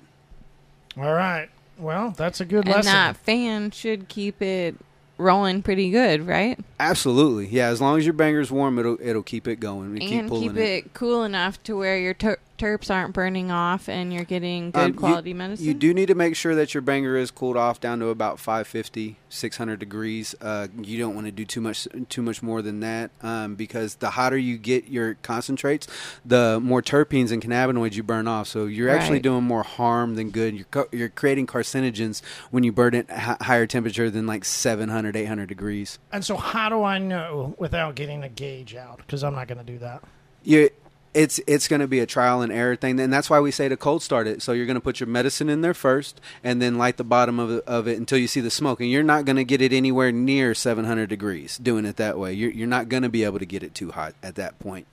All 0.98 1.14
right. 1.14 1.50
Well, 1.78 2.12
that's 2.12 2.40
a 2.40 2.46
good 2.46 2.66
and 2.66 2.76
lesson. 2.76 2.94
that 2.94 3.18
fan 3.18 3.72
should 3.72 4.08
keep 4.08 4.42
it 4.42 4.76
rolling 5.24 5.64
pretty 5.64 5.90
good, 5.90 6.28
right? 6.28 6.60
Absolutely, 6.80 7.48
yeah. 7.48 7.70
As 7.70 7.82
long 7.82 7.98
as 7.98 8.06
your 8.06 8.14
banger's 8.14 8.52
warm, 8.52 8.78
it'll 8.78 8.98
it'll 9.02 9.24
keep 9.24 9.48
it 9.48 9.56
going. 9.60 9.98
Keep 9.98 10.20
and 10.20 10.30
pulling 10.30 10.50
keep 10.50 10.58
it 10.58 10.94
cool 10.94 11.24
enough 11.24 11.62
to 11.64 11.76
where 11.78 11.98
your 11.98 12.14
ter- 12.14 12.38
terps 12.58 12.94
aren't 12.94 13.14
burning 13.14 13.50
off 13.52 13.90
and 13.90 14.14
you're 14.14 14.24
getting 14.24 14.72
good 14.72 14.80
Um, 14.80 14.88
you- 14.90 14.94
quality 14.94 15.34
medicine. 15.34 15.66
You 15.66 15.74
do 15.74 15.94
need 15.94 16.06
to 16.08 16.16
make 16.16 16.36
sure 16.36 16.54
that 16.56 16.74
your 16.74 16.82
banger 16.82 17.18
is 17.18 17.32
cooled 17.32 17.58
off 17.58 17.80
down 17.80 18.00
to 18.00 18.10
about 18.10 18.40
550, 18.40 19.18
600 19.30 19.80
degrees. 19.80 20.36
Uh, 20.40 20.68
you 20.82 20.98
don't 21.00 21.16
want 21.16 21.26
to 21.26 21.32
do 21.32 21.46
too 21.46 21.62
much 21.62 21.88
too 22.10 22.22
much 22.22 22.44
more 22.44 22.62
than 22.62 22.80
that 22.82 23.10
um, 23.24 23.56
because 23.56 23.96
the 23.96 24.12
hotter 24.12 24.38
you 24.38 24.58
get 24.58 24.88
your 24.88 25.16
concentrates, 25.24 25.88
the 26.24 26.60
more 26.62 26.82
terpenes 26.82 27.32
and 27.32 27.42
cannabinoids 27.42 27.96
you 27.96 28.04
burn 28.04 28.28
off. 28.28 28.48
So 28.48 28.66
you're 28.66 28.90
actually 28.90 29.20
doing 29.20 29.44
more 29.44 29.64
harm 29.64 30.16
than 30.16 30.30
good. 30.30 30.54
You're 30.56 30.68
co- 30.70 30.88
you're 30.92 31.10
creating 31.10 31.48
carcinogens 31.48 32.22
when 32.52 32.64
you 32.64 32.72
burn 32.72 32.94
it 32.94 33.10
at 33.10 33.32
h- 33.42 33.48
higher 33.48 33.66
temperature 33.66 34.10
than 34.12 34.28
like 34.28 34.46
700, 34.46 35.16
800 35.16 35.48
degrees. 35.50 35.98
and 36.12 36.24
so, 36.24 36.38
how 36.38 36.70
do 36.70 36.84
I 36.84 37.00
know 37.00 37.56
without 37.58 37.96
getting 37.96 38.24
a 38.24 38.30
gauge 38.30 38.76
out? 38.76 38.98
Because 38.98 39.24
I'm 39.24 39.34
not 39.34 39.48
going 39.48 39.58
to 39.58 39.64
do 39.64 39.80
that. 39.80 40.04
you 40.44 40.70
it's 41.14 41.40
it's 41.46 41.68
going 41.68 41.80
to 41.80 41.88
be 41.88 42.00
a 42.00 42.06
trial 42.06 42.42
and 42.42 42.52
error 42.52 42.76
thing 42.76 43.00
and 43.00 43.14
that's 43.14 43.30
why 43.30 43.40
we 43.40 43.52
say 43.52 43.70
to 43.70 43.78
cold 43.78 44.02
start 44.02 44.28
it 44.28 44.42
so 44.42 44.52
you're 44.52 44.66
going 44.66 44.76
to 44.76 44.82
put 44.82 45.00
your 45.00 45.08
medicine 45.08 45.50
in 45.50 45.62
there 45.62 45.74
first 45.74 46.20
and 46.44 46.62
then 46.62 46.78
light 46.78 46.98
the 46.98 47.04
bottom 47.04 47.40
of 47.40 47.52
it, 47.52 47.64
of 47.66 47.88
it 47.88 47.98
until 47.98 48.18
you 48.18 48.28
see 48.28 48.42
the 48.42 48.50
smoke 48.50 48.80
and 48.82 48.90
you're 48.90 49.04
not 49.04 49.26
going 49.26 49.36
to 49.36 49.44
get 49.44 49.62
it 49.62 49.72
anywhere 49.74 50.12
near 50.12 50.54
700 50.54 51.08
degrees 51.08 51.58
doing 51.58 51.86
it 51.86 51.98
that 51.98 52.18
way 52.18 52.34
you're, 52.34 52.52
you're 52.52 52.68
not 52.68 52.90
going 52.90 53.04
to 53.04 53.10
be 53.10 53.24
able 53.24 53.40
to 53.40 53.46
get 53.46 53.64
it 53.64 53.76
too 53.76 53.92
hot 53.92 54.16
at 54.24 54.36
that 54.36 54.58
point 54.60 54.88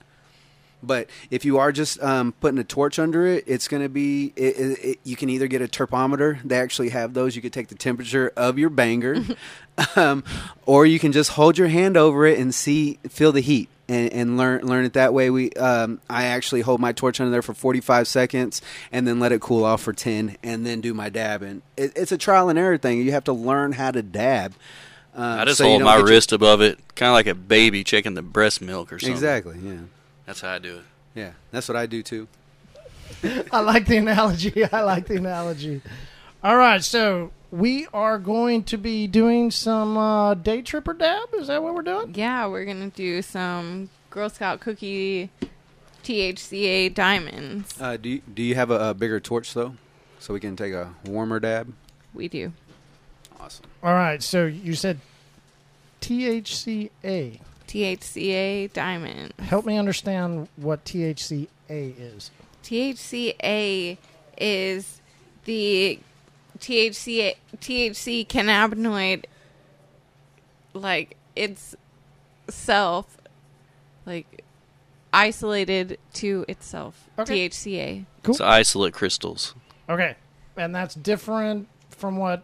but 0.83 1.09
if 1.29 1.45
you 1.45 1.59
are 1.59 1.71
just 1.71 2.01
um, 2.01 2.33
putting 2.39 2.57
a 2.57 2.63
torch 2.63 2.99
under 2.99 3.27
it, 3.27 3.43
it's 3.47 3.67
going 3.67 3.83
to 3.83 3.89
be. 3.89 4.33
It, 4.35 4.55
it, 4.57 4.85
it, 4.85 4.99
you 5.03 5.15
can 5.15 5.29
either 5.29 5.47
get 5.47 5.61
a 5.61 5.67
terpometer. 5.67 6.41
They 6.43 6.57
actually 6.57 6.89
have 6.89 7.13
those. 7.13 7.35
You 7.35 7.41
could 7.41 7.53
take 7.53 7.67
the 7.67 7.75
temperature 7.75 8.31
of 8.35 8.57
your 8.57 8.69
banger, 8.69 9.17
um, 9.95 10.23
or 10.65 10.85
you 10.85 10.99
can 10.99 11.11
just 11.11 11.31
hold 11.31 11.57
your 11.57 11.67
hand 11.67 11.97
over 11.97 12.25
it 12.25 12.39
and 12.39 12.53
see, 12.53 12.99
feel 13.09 13.31
the 13.31 13.41
heat, 13.41 13.69
and, 13.91 14.13
and 14.13 14.37
learn 14.37 14.65
learn 14.65 14.85
it 14.85 14.93
that 14.93 15.13
way. 15.13 15.29
We, 15.29 15.51
um, 15.51 15.99
I 16.09 16.25
actually 16.25 16.61
hold 16.61 16.79
my 16.79 16.93
torch 16.93 17.19
under 17.19 17.29
there 17.31 17.41
for 17.41 17.53
45 17.53 18.07
seconds, 18.07 18.61
and 18.91 19.05
then 19.07 19.19
let 19.19 19.31
it 19.31 19.41
cool 19.41 19.63
off 19.65 19.81
for 19.81 19.91
10, 19.93 20.37
and 20.43 20.65
then 20.65 20.79
do 20.81 20.93
my 20.93 21.09
dab. 21.09 21.41
And 21.41 21.61
it, 21.75 21.91
it's 21.95 22.11
a 22.11 22.17
trial 22.17 22.49
and 22.49 22.57
error 22.57 22.77
thing. 22.77 22.99
You 23.01 23.11
have 23.11 23.25
to 23.25 23.33
learn 23.33 23.73
how 23.73 23.91
to 23.91 24.01
dab. 24.01 24.53
Um, 25.13 25.39
I 25.39 25.45
just 25.45 25.57
so 25.57 25.65
hold 25.65 25.81
my 25.81 25.95
get 25.95 25.99
your- 25.99 26.07
wrist 26.07 26.31
above 26.31 26.61
it, 26.61 26.79
kind 26.95 27.09
of 27.09 27.13
like 27.13 27.27
a 27.27 27.35
baby 27.35 27.83
checking 27.83 28.13
the 28.13 28.21
breast 28.21 28.61
milk 28.61 28.93
or 28.93 28.99
something. 28.99 29.13
Exactly. 29.13 29.57
Yeah. 29.61 29.79
That's 30.25 30.39
how 30.41 30.51
I 30.53 30.59
do 30.59 30.77
it. 30.77 30.83
Yeah. 31.15 31.31
That's 31.51 31.67
what 31.67 31.75
I 31.75 31.85
do 31.85 32.01
too. 32.01 32.29
I 33.51 33.59
like 33.59 33.87
the 33.87 33.97
analogy. 33.97 34.63
I 34.71 34.83
like 34.83 35.07
the 35.07 35.17
analogy. 35.17 35.81
All 36.43 36.55
right, 36.57 36.81
so 36.83 37.31
we 37.51 37.87
are 37.93 38.17
going 38.17 38.63
to 38.63 38.77
be 38.77 39.07
doing 39.07 39.51
some 39.51 39.97
uh, 39.97 40.33
day 40.33 40.61
tripper 40.61 40.93
dab. 40.93 41.33
Is 41.33 41.47
that 41.47 41.61
what 41.61 41.75
we're 41.75 41.81
doing? 41.81 42.13
yeah, 42.15 42.47
we're 42.47 42.65
gonna 42.65 42.89
do 42.89 43.21
some 43.21 43.89
Girl 44.09 44.29
Scout 44.29 44.59
cookie 44.59 45.29
THCA 46.03 46.93
diamonds. 46.93 47.79
Uh, 47.79 47.97
do 47.97 48.09
you, 48.09 48.21
do 48.33 48.41
you 48.41 48.55
have 48.55 48.71
a, 48.71 48.89
a 48.89 48.93
bigger 48.93 49.19
torch 49.19 49.53
though, 49.53 49.75
so 50.19 50.33
we 50.33 50.39
can 50.39 50.55
take 50.55 50.73
a 50.73 50.93
warmer 51.05 51.39
dab? 51.39 51.73
We 52.13 52.27
do. 52.27 52.53
Awesome. 53.39 53.65
All 53.83 53.93
right, 53.93 54.21
so 54.21 54.45
you 54.45 54.73
said 54.75 54.99
THCA. 56.01 57.39
THCA 57.67 58.73
diamond. 58.73 59.33
Help 59.39 59.65
me 59.65 59.77
understand 59.77 60.49
what 60.57 60.83
THCA 60.83 61.47
is. 61.69 62.31
THCA 62.63 63.97
is 64.37 65.01
the 65.45 65.99
THC 66.61 67.35
THC 67.57 68.25
cannabinoid 68.27 69.25
like 70.73 71.17
it's 71.35 71.75
self 72.49 73.17
like 74.05 74.43
isolated 75.11 75.99
to 76.13 76.45
itself. 76.47 77.09
Okay. 77.19 77.49
THCA. 77.49 78.05
Cool. 78.23 78.35
It's 78.35 78.41
isolate 78.41 78.93
crystals. 78.93 79.55
Okay, 79.89 80.15
and 80.55 80.73
that's 80.73 80.95
different 80.95 81.67
from 81.89 82.15
what 82.15 82.43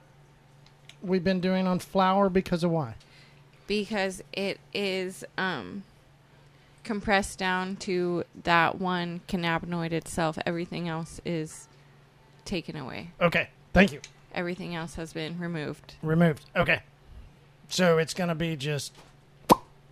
we've 1.01 1.23
been 1.23 1.39
doing 1.39 1.65
on 1.67 1.79
flower 1.79 2.29
because 2.29 2.63
of 2.63 2.71
why? 2.71 2.95
because 3.67 4.23
it 4.33 4.59
is 4.73 5.23
um, 5.37 5.83
compressed 6.83 7.37
down 7.37 7.75
to 7.75 8.23
that 8.43 8.79
one 8.79 9.21
cannabinoid 9.27 9.91
itself. 9.91 10.39
Everything 10.45 10.87
else 10.87 11.21
is 11.25 11.67
taken 12.45 12.75
away. 12.75 13.11
Okay, 13.21 13.49
thank 13.77 13.91
you. 13.93 14.01
Everything 14.33 14.75
else 14.75 14.95
has 14.95 15.13
been 15.13 15.39
removed. 15.39 15.95
Removed. 16.01 16.45
Okay, 16.55 16.81
so 17.69 17.97
it's 17.97 18.13
gonna 18.13 18.35
be 18.35 18.55
just 18.55 18.93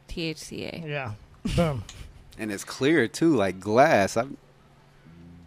THCA. 0.08 0.88
yeah, 0.88 1.13
boom. 1.56 1.84
And 2.38 2.52
it's 2.52 2.65
clear 2.65 3.08
too, 3.08 3.34
like 3.34 3.62
glass. 3.62 4.17
i 4.17 4.26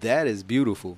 that 0.00 0.26
is 0.26 0.42
beautiful. 0.42 0.96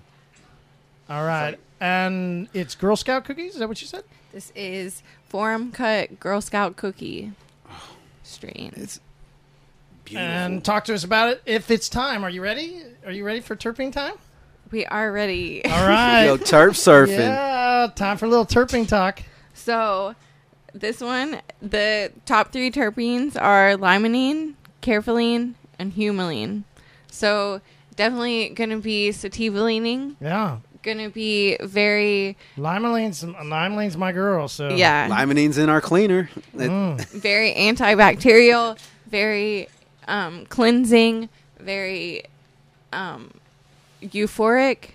All 1.09 1.27
right, 1.27 1.59
and 1.81 2.49
it's 2.55 2.77
Girl 2.77 2.95
Scout 2.95 3.25
cookies. 3.25 3.55
Is 3.55 3.59
that 3.59 3.69
what 3.69 3.81
you 3.81 3.89
said? 3.89 4.05
This 4.33 4.53
is 4.55 5.03
Forum 5.29 5.73
Cut 5.73 6.21
Girl 6.21 6.41
Scout 6.41 6.77
Cookie 6.77 7.33
strain. 8.23 8.73
It's 8.77 9.01
beautiful. 10.05 10.29
And 10.29 10.65
talk 10.65 10.85
to 10.85 10.95
us 10.95 11.03
about 11.03 11.31
it 11.31 11.43
if 11.45 11.71
it's 11.71 11.89
time. 11.89 12.25
Are 12.25 12.31
you 12.31 12.43
ready? 12.43 12.83
Are 13.05 13.13
you 13.13 13.25
ready 13.25 13.41
for 13.41 13.57
terpene 13.57 13.93
time? 13.93 14.15
We 14.71 14.87
are 14.87 15.11
ready. 15.11 15.65
All 15.65 15.87
right. 15.87 16.27
Yo, 16.27 16.37
turf 16.37 16.75
surfing. 16.75 17.19
Yeah, 17.19 17.89
time 17.95 18.17
for 18.17 18.27
a 18.27 18.29
little 18.29 18.47
terpene 18.47 18.87
talk. 18.87 19.23
So, 19.53 20.15
this 20.73 21.01
one, 21.01 21.41
the 21.61 22.13
top 22.25 22.53
three 22.53 22.71
terpenes 22.71 23.41
are 23.41 23.77
limonene, 23.77 24.55
caryophyllene, 24.81 25.55
and 25.79 25.93
humulene. 25.93 26.63
So, 27.11 27.61
definitely 27.97 28.51
going 28.51 28.71
to 28.71 28.81
be 28.81 29.11
sativa 29.11 29.61
leaning. 29.61 30.17
Yeah, 30.21 30.59
Going 30.83 30.99
to 30.99 31.11
be 31.11 31.59
very, 31.61 32.39
Limonene's 32.57 33.23
Limonene's 33.23 33.99
my 33.99 34.13
girl. 34.13 34.49
So 34.49 34.71
yeah, 34.71 35.09
Limonene's 35.11 35.59
in 35.59 35.69
our 35.69 35.83
cleaner. 35.83 36.31
Mm. 36.57 37.07
very 37.11 37.53
antibacterial, 37.53 38.79
very 39.07 39.69
um, 40.09 40.47
cleansing, 40.47 41.29
very 41.59 42.23
um, 42.95 43.31
euphoric, 44.03 44.91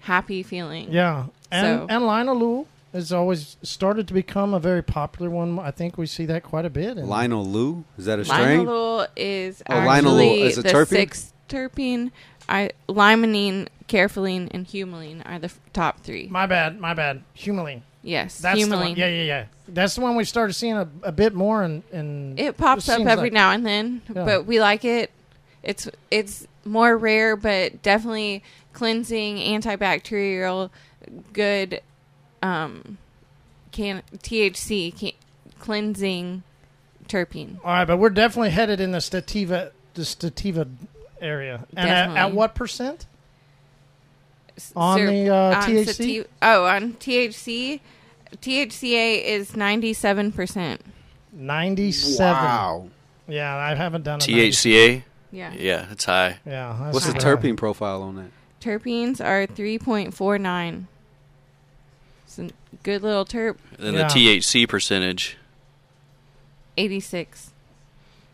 happy 0.00 0.42
feeling. 0.42 0.92
yeah, 0.92 1.24
and 1.50 1.80
So- 1.80 1.86
and 1.88 2.04
linalool 2.04 2.66
has 2.92 3.12
always 3.12 3.56
started 3.62 4.08
to 4.08 4.14
become 4.14 4.54
a 4.54 4.58
very 4.60 4.82
popular 4.82 5.30
one. 5.30 5.58
I 5.58 5.70
think 5.70 5.98
we 5.98 6.06
see 6.06 6.24
that 6.26 6.42
quite 6.42 6.64
a 6.64 6.70
bit. 6.70 6.96
And 6.96 7.06
Linalool? 7.08 7.84
Is 7.98 8.06
that 8.06 8.18
a 8.18 8.24
strain? 8.24 8.60
Linalool 8.66 9.06
is 9.14 9.62
Oh, 9.68 9.74
linalool 9.74 9.96
actually 10.20 10.42
is 10.42 10.58
a 10.58 10.62
the 10.62 10.68
terpene? 10.70 10.86
sixth 10.88 11.32
terpene. 11.48 12.10
I, 12.48 12.70
limonene, 12.88 13.68
caryophyllene, 13.88 14.48
and 14.52 14.66
humulene 14.66 15.20
are 15.26 15.38
the 15.38 15.46
f- 15.46 15.60
top 15.74 16.00
three. 16.00 16.28
my 16.30 16.46
bad, 16.46 16.80
my 16.80 16.94
bad. 16.94 17.22
Humulene. 17.36 17.82
Yes, 18.02 18.38
That's 18.38 18.58
the 18.66 18.74
one. 18.74 18.86
humulene. 18.94 18.96
Yeah, 18.96 19.08
yeah, 19.08 19.22
yeah. 19.24 19.44
That's 19.68 19.94
the 19.96 20.00
one 20.00 20.16
we 20.16 20.24
started 20.24 20.54
seeing 20.54 20.74
a, 20.78 20.88
a 21.02 21.12
bit 21.12 21.34
more. 21.34 21.62
And 21.62 21.82
in, 21.92 22.38
It 22.38 22.56
pops 22.56 22.88
It 22.88 22.92
up 23.02 23.06
every 23.06 23.24
like- 23.24 23.32
now 23.34 23.50
and 23.50 23.66
then, 23.66 24.00
Yeah. 24.14 24.24
but 24.24 24.46
we 24.46 24.60
like 24.60 24.84
it. 24.86 25.10
It's 25.62 25.90
it's 26.10 26.46
more 26.68 26.96
rare, 26.96 27.36
but 27.36 27.82
definitely 27.82 28.42
cleansing, 28.72 29.38
antibacterial, 29.38 30.70
good. 31.32 31.80
Um, 32.42 32.98
can 33.72 34.02
THC 34.18 34.96
can, 34.96 35.12
cleansing 35.58 36.42
terpene. 37.08 37.56
All 37.64 37.72
right, 37.72 37.84
but 37.84 37.96
we're 37.96 38.10
definitely 38.10 38.50
headed 38.50 38.80
in 38.80 38.92
the 38.92 38.98
stativa, 38.98 39.72
the 39.94 40.02
stativa 40.02 40.68
area. 41.20 41.66
And 41.76 41.90
at, 41.90 42.16
at 42.16 42.32
what 42.32 42.54
percent? 42.54 43.06
On 44.74 44.98
ser- 44.98 45.06
the, 45.06 45.30
uh, 45.30 45.34
on 45.34 45.62
THC? 45.62 45.86
sati- 45.86 46.24
oh, 46.42 46.64
on 46.64 46.92
THC, 46.94 47.80
THCA 48.36 49.24
is 49.24 49.56
ninety 49.56 49.92
seven 49.92 50.32
percent. 50.32 50.82
Ninety-seven. 51.32 52.32
Wow. 52.32 52.88
Yeah, 53.28 53.54
I 53.54 53.74
haven't 53.74 54.04
done 54.04 54.20
a 54.22 54.26
90 54.30 54.50
THCA. 54.50 55.02
Yeah. 55.30 55.52
Yeah, 55.52 55.86
it's 55.90 56.04
high. 56.04 56.38
Yeah. 56.46 56.76
that's 56.80 56.94
What's 56.94 57.06
the 57.06 57.12
super 57.20 57.36
high. 57.36 57.42
terpene 57.42 57.56
profile 57.56 58.02
on 58.02 58.16
that? 58.16 58.30
Terpenes 58.60 59.24
are 59.24 59.46
three 59.46 59.78
point 59.78 60.14
four 60.14 60.38
nine. 60.38 60.88
It's 62.26 62.38
a 62.38 62.50
good 62.82 63.02
little 63.02 63.24
terp. 63.24 63.56
Then 63.78 63.94
Yeah. 63.94 64.08
the 64.08 64.14
THC 64.14 64.66
percentage 64.68 65.36
Eighty 66.76 67.00
six. 67.00 67.50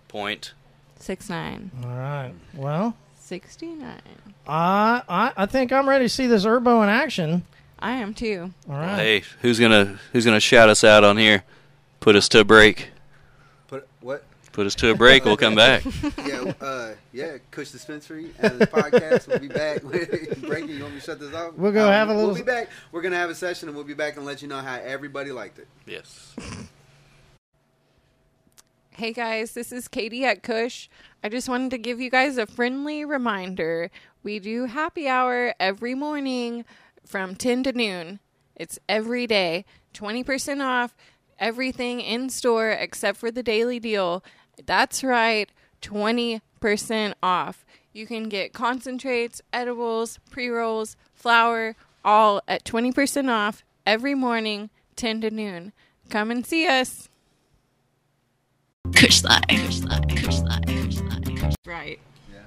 point. 0.09 0.53
Six 0.99 1.29
nine. 1.29 1.71
All 1.85 1.91
right. 1.91 2.33
Well, 2.55 2.97
69. 3.21 4.01
I, 4.47 5.03
I 5.09 5.33
I 5.37 5.47
think 5.47 5.73
I'm 5.73 5.89
ready 5.89 6.05
to 6.07 6.09
see 6.09 6.27
this 6.27 6.45
Herbo 6.45 6.83
in 6.83 6.89
action. 6.89 7.45
I 7.79 7.93
am 7.93 8.15
too. 8.15 8.53
All 8.69 8.77
right. 8.77 8.97
Hey, 8.99 9.23
who's 9.43 9.59
gonna 9.61 9.99
who's 10.13 10.25
gonna 10.25 10.41
shout 10.41 10.69
us 10.69 10.85
out 10.85 11.05
on 11.05 11.17
here? 11.19 11.45
Put 12.01 12.17
us 12.17 12.29
to 12.31 12.41
a 12.41 12.45
break. 12.45 12.91
Put 13.69 13.87
what? 14.01 14.25
Put 14.55 14.67
us 14.67 14.77
to 14.77 14.91
a 14.93 14.95
break. 14.95 15.25
We'll 15.25 15.37
come 15.37 15.57
back. 15.57 15.83
yeah, 16.25 16.53
uh, 16.61 16.93
yeah, 17.13 17.39
Kush 17.51 17.73
Dispensary 17.73 18.31
and 18.39 18.61
the 18.61 18.69
podcast. 18.69 19.27
We'll 19.27 19.41
be 19.41 19.49
back. 19.49 19.83
Breaking, 19.83 20.77
you 20.77 20.83
want 20.83 20.95
me 20.95 21.01
to 21.01 21.05
shut 21.05 21.19
this 21.19 21.35
off? 21.35 21.55
We'll 21.55 21.73
go 21.73 21.87
Um, 21.89 21.93
have 21.93 22.09
a 22.09 22.15
little- 22.15 22.29
We'll 22.29 22.37
be 22.37 22.43
back. 22.43 22.69
We're 22.93 23.03
gonna 23.03 23.17
have 23.17 23.31
a 23.31 23.35
session, 23.35 23.69
and 23.69 23.75
we'll 23.77 23.85
be 23.85 23.95
back 23.95 24.17
and 24.17 24.25
let 24.25 24.43
you 24.43 24.47
know 24.49 24.61
how 24.61 24.77
everybody 24.77 25.33
liked 25.33 25.59
it. 25.59 25.67
Yes. 25.87 26.37
Hey 28.91 29.13
guys, 29.13 29.55
this 29.55 29.73
is 29.73 29.89
Katie 29.89 30.25
at 30.25 30.45
Kush. 30.45 30.87
I 31.25 31.29
just 31.31 31.49
wanted 31.49 31.73
to 31.73 31.79
give 31.79 32.01
you 32.01 32.09
guys 32.09 32.39
a 32.39 32.47
friendly 32.47 33.05
reminder. 33.05 33.91
We 34.23 34.39
do 34.39 34.67
happy 34.67 35.09
hour 35.09 35.53
every 35.59 35.97
morning 35.97 36.65
from 37.05 37.35
10 37.35 37.65
to 37.65 37.73
noon. 37.73 38.21
It's 38.55 38.79
every 38.89 39.27
day. 39.27 39.65
20% 39.95 40.63
off 40.65 40.95
everything 41.41 42.01
in 42.01 42.31
store 42.31 42.71
except 42.71 43.19
for 43.19 43.33
the 43.33 43.43
daily 43.43 43.81
deal. 43.81 44.23
That's 44.67 45.05
right, 45.05 45.49
20% 45.83 47.15
off. 47.23 47.65
You 47.93 48.07
can 48.07 48.29
get 48.29 48.53
concentrates, 48.53 49.41
edibles, 49.53 50.19
pre 50.31 50.49
rolls, 50.49 50.97
flower, 51.13 51.77
all 52.05 52.43
at 52.49 52.65
20% 52.65 53.31
off 53.31 53.63
every 53.87 54.15
morning, 54.15 54.71
10 54.97 55.21
to 55.23 55.31
noon. 55.31 55.73
Come 56.11 56.31
and 56.31 56.45
see 56.45 56.67
us. 56.67 57.09
Kush 58.95 59.23
Life. 59.25 59.43
Kush 59.49 59.81
Life. 59.81 60.09
Kush 60.09 60.41
Life. 60.41 60.65
Kush 60.67 61.01
Life. 61.01 61.25
Kush 61.37 61.55
Right. 61.65 61.99
Yeah. 62.33 62.41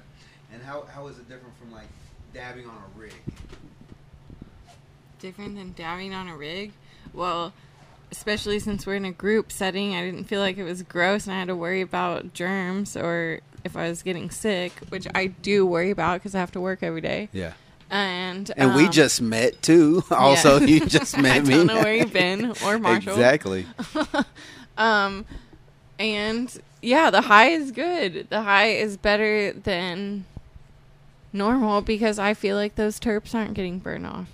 And 0.52 0.62
how 0.62 0.82
how 0.82 1.08
is 1.08 1.18
it 1.18 1.28
different 1.28 1.58
from 1.58 1.72
like 1.72 1.88
dabbing 2.32 2.66
on 2.66 2.76
a 2.76 2.98
rig? 2.98 3.14
different 5.18 5.56
than 5.56 5.72
dabbing 5.72 6.14
on 6.14 6.28
a 6.28 6.36
rig. 6.36 6.72
Well, 7.12 7.52
especially 8.10 8.58
since 8.58 8.86
we're 8.86 8.96
in 8.96 9.04
a 9.04 9.12
group 9.12 9.52
setting, 9.52 9.94
I 9.94 10.04
didn't 10.04 10.24
feel 10.24 10.40
like 10.40 10.56
it 10.58 10.64
was 10.64 10.82
gross 10.82 11.26
and 11.26 11.34
I 11.34 11.38
had 11.40 11.48
to 11.48 11.56
worry 11.56 11.80
about 11.80 12.32
germs 12.34 12.96
or 12.96 13.40
if 13.64 13.76
I 13.76 13.88
was 13.88 14.02
getting 14.02 14.30
sick, 14.30 14.72
which 14.88 15.06
I 15.14 15.26
do 15.26 15.66
worry 15.66 15.90
about 15.90 16.20
because 16.20 16.34
I 16.34 16.38
have 16.40 16.52
to 16.52 16.60
work 16.60 16.82
every 16.82 17.00
day. 17.00 17.28
Yeah. 17.32 17.52
And 17.90 18.50
And 18.56 18.74
we 18.74 18.86
um, 18.86 18.92
just 18.92 19.20
met 19.22 19.62
too. 19.62 20.04
Also, 20.10 20.60
you 20.60 20.84
just 20.86 21.16
met 21.20 21.38
I 21.38 21.40
me. 21.40 21.54
don't 21.54 21.66
know 21.66 21.82
where 21.82 21.94
you've 21.94 22.12
been 22.12 22.52
or 22.64 22.78
Marshall. 22.78 23.12
Exactly. 23.12 23.66
Um, 24.76 25.24
and 25.98 26.56
yeah, 26.82 27.10
the 27.10 27.22
high 27.22 27.48
is 27.48 27.72
good. 27.72 28.28
The 28.30 28.42
high 28.42 28.68
is 28.68 28.96
better 28.96 29.52
than 29.52 30.24
normal 31.32 31.80
because 31.80 32.18
I 32.18 32.34
feel 32.34 32.56
like 32.56 32.76
those 32.76 33.00
terps 33.00 33.34
aren't 33.34 33.54
getting 33.54 33.78
burned 33.78 34.06
off. 34.06 34.28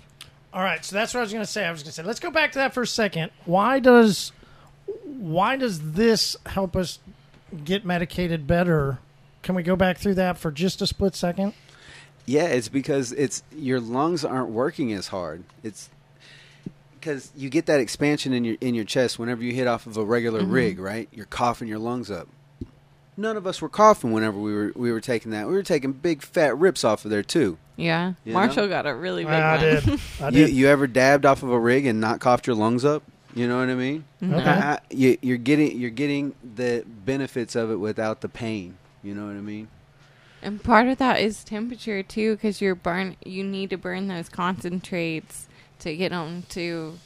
All 0.55 0.63
right, 0.63 0.85
so 0.85 0.95
that's 0.95 1.13
what 1.13 1.19
I 1.19 1.23
was 1.23 1.33
going 1.33 1.43
to 1.43 1.51
say. 1.51 1.65
I 1.65 1.71
was 1.71 1.83
going 1.83 1.89
to 1.89 1.91
say, 1.91 2.03
let's 2.03 2.21
go 2.21 2.31
back 2.31 2.53
to 2.53 2.59
that 2.59 2.73
for 2.73 2.83
a 2.83 2.87
second. 2.87 3.29
Why 3.43 3.79
does 3.79 4.31
why 5.03 5.57
does 5.57 5.91
this 5.91 6.37
help 6.45 6.77
us 6.77 6.99
get 7.65 7.83
medicated 7.83 8.47
better? 8.47 8.99
Can 9.43 9.55
we 9.55 9.63
go 9.63 9.75
back 9.75 9.97
through 9.97 10.15
that 10.15 10.37
for 10.37 10.51
just 10.51 10.81
a 10.81 10.87
split 10.87 11.13
second? 11.13 11.53
Yeah, 12.25 12.45
it's 12.45 12.69
because 12.69 13.11
it's 13.11 13.43
your 13.53 13.81
lungs 13.81 14.23
aren't 14.23 14.49
working 14.49 14.93
as 14.93 15.09
hard. 15.09 15.43
It's 15.61 15.89
because 16.93 17.33
you 17.35 17.49
get 17.49 17.65
that 17.65 17.81
expansion 17.81 18.31
in 18.31 18.45
your 18.45 18.55
in 18.61 18.75
your 18.75 18.85
chest 18.85 19.19
whenever 19.19 19.43
you 19.43 19.51
hit 19.51 19.67
off 19.67 19.85
of 19.85 19.97
a 19.97 20.05
regular 20.05 20.39
mm-hmm. 20.39 20.51
rig, 20.51 20.79
right? 20.79 21.09
You're 21.11 21.25
coughing 21.25 21.67
your 21.67 21.79
lungs 21.79 22.09
up. 22.09 22.29
None 23.17 23.37
of 23.37 23.47
us 23.47 23.61
were 23.61 23.69
coughing 23.69 24.11
whenever 24.11 24.37
we 24.39 24.53
were 24.53 24.71
we 24.75 24.91
were 24.91 24.99
taking 25.01 25.31
that. 25.31 25.47
We 25.47 25.53
were 25.53 25.63
taking 25.63 25.93
big 25.93 26.21
fat 26.21 26.57
rips 26.57 26.83
off 26.83 27.05
of 27.05 27.11
there 27.11 27.23
too. 27.23 27.57
Yeah, 27.77 28.13
You 28.23 28.33
Marshall 28.33 28.63
know? 28.63 28.69
got 28.69 28.85
a 28.85 28.93
really 28.95 29.23
big 29.23 29.33
I 29.33 29.55
one. 29.55 29.59
did. 29.63 29.99
I 30.21 30.25
You 30.29 30.45
did. 30.47 30.49
you 30.51 30.67
ever 30.67 30.87
dabbed 30.87 31.25
off 31.25 31.43
of 31.43 31.49
a 31.49 31.59
rig 31.59 31.85
and 31.85 31.99
not 32.01 32.19
coughed 32.19 32.47
your 32.47 32.55
lungs 32.55 32.83
up? 32.85 33.03
You 33.33 33.47
know 33.49 33.57
what 33.59 33.67
I 33.69 33.75
mean? 33.75 34.05
Okay. 34.23 34.35
I- 34.43 34.73
I- 34.75 34.79
you, 34.91 35.17
you're 35.21 35.37
getting 35.37 35.77
you're 35.79 35.89
getting 35.89 36.35
the 36.55 36.83
benefits 36.87 37.55
of 37.55 37.71
it 37.71 37.75
without 37.77 38.21
the 38.21 38.29
pain. 38.29 38.77
You 39.03 39.13
know 39.13 39.25
what 39.27 39.35
I 39.35 39.41
mean? 39.41 39.67
And 40.41 40.61
part 40.63 40.87
of 40.87 40.97
that 40.99 41.19
is 41.19 41.43
temperature 41.43 42.03
too, 42.03 42.35
because 42.35 42.61
you're 42.61 42.75
burn. 42.75 43.15
You 43.25 43.43
need 43.43 43.69
to 43.71 43.77
burn 43.77 44.07
those 44.07 44.29
concentrates 44.29 45.47
to 45.79 45.95
get 45.95 46.09
them 46.11 46.43
to. 46.49 46.97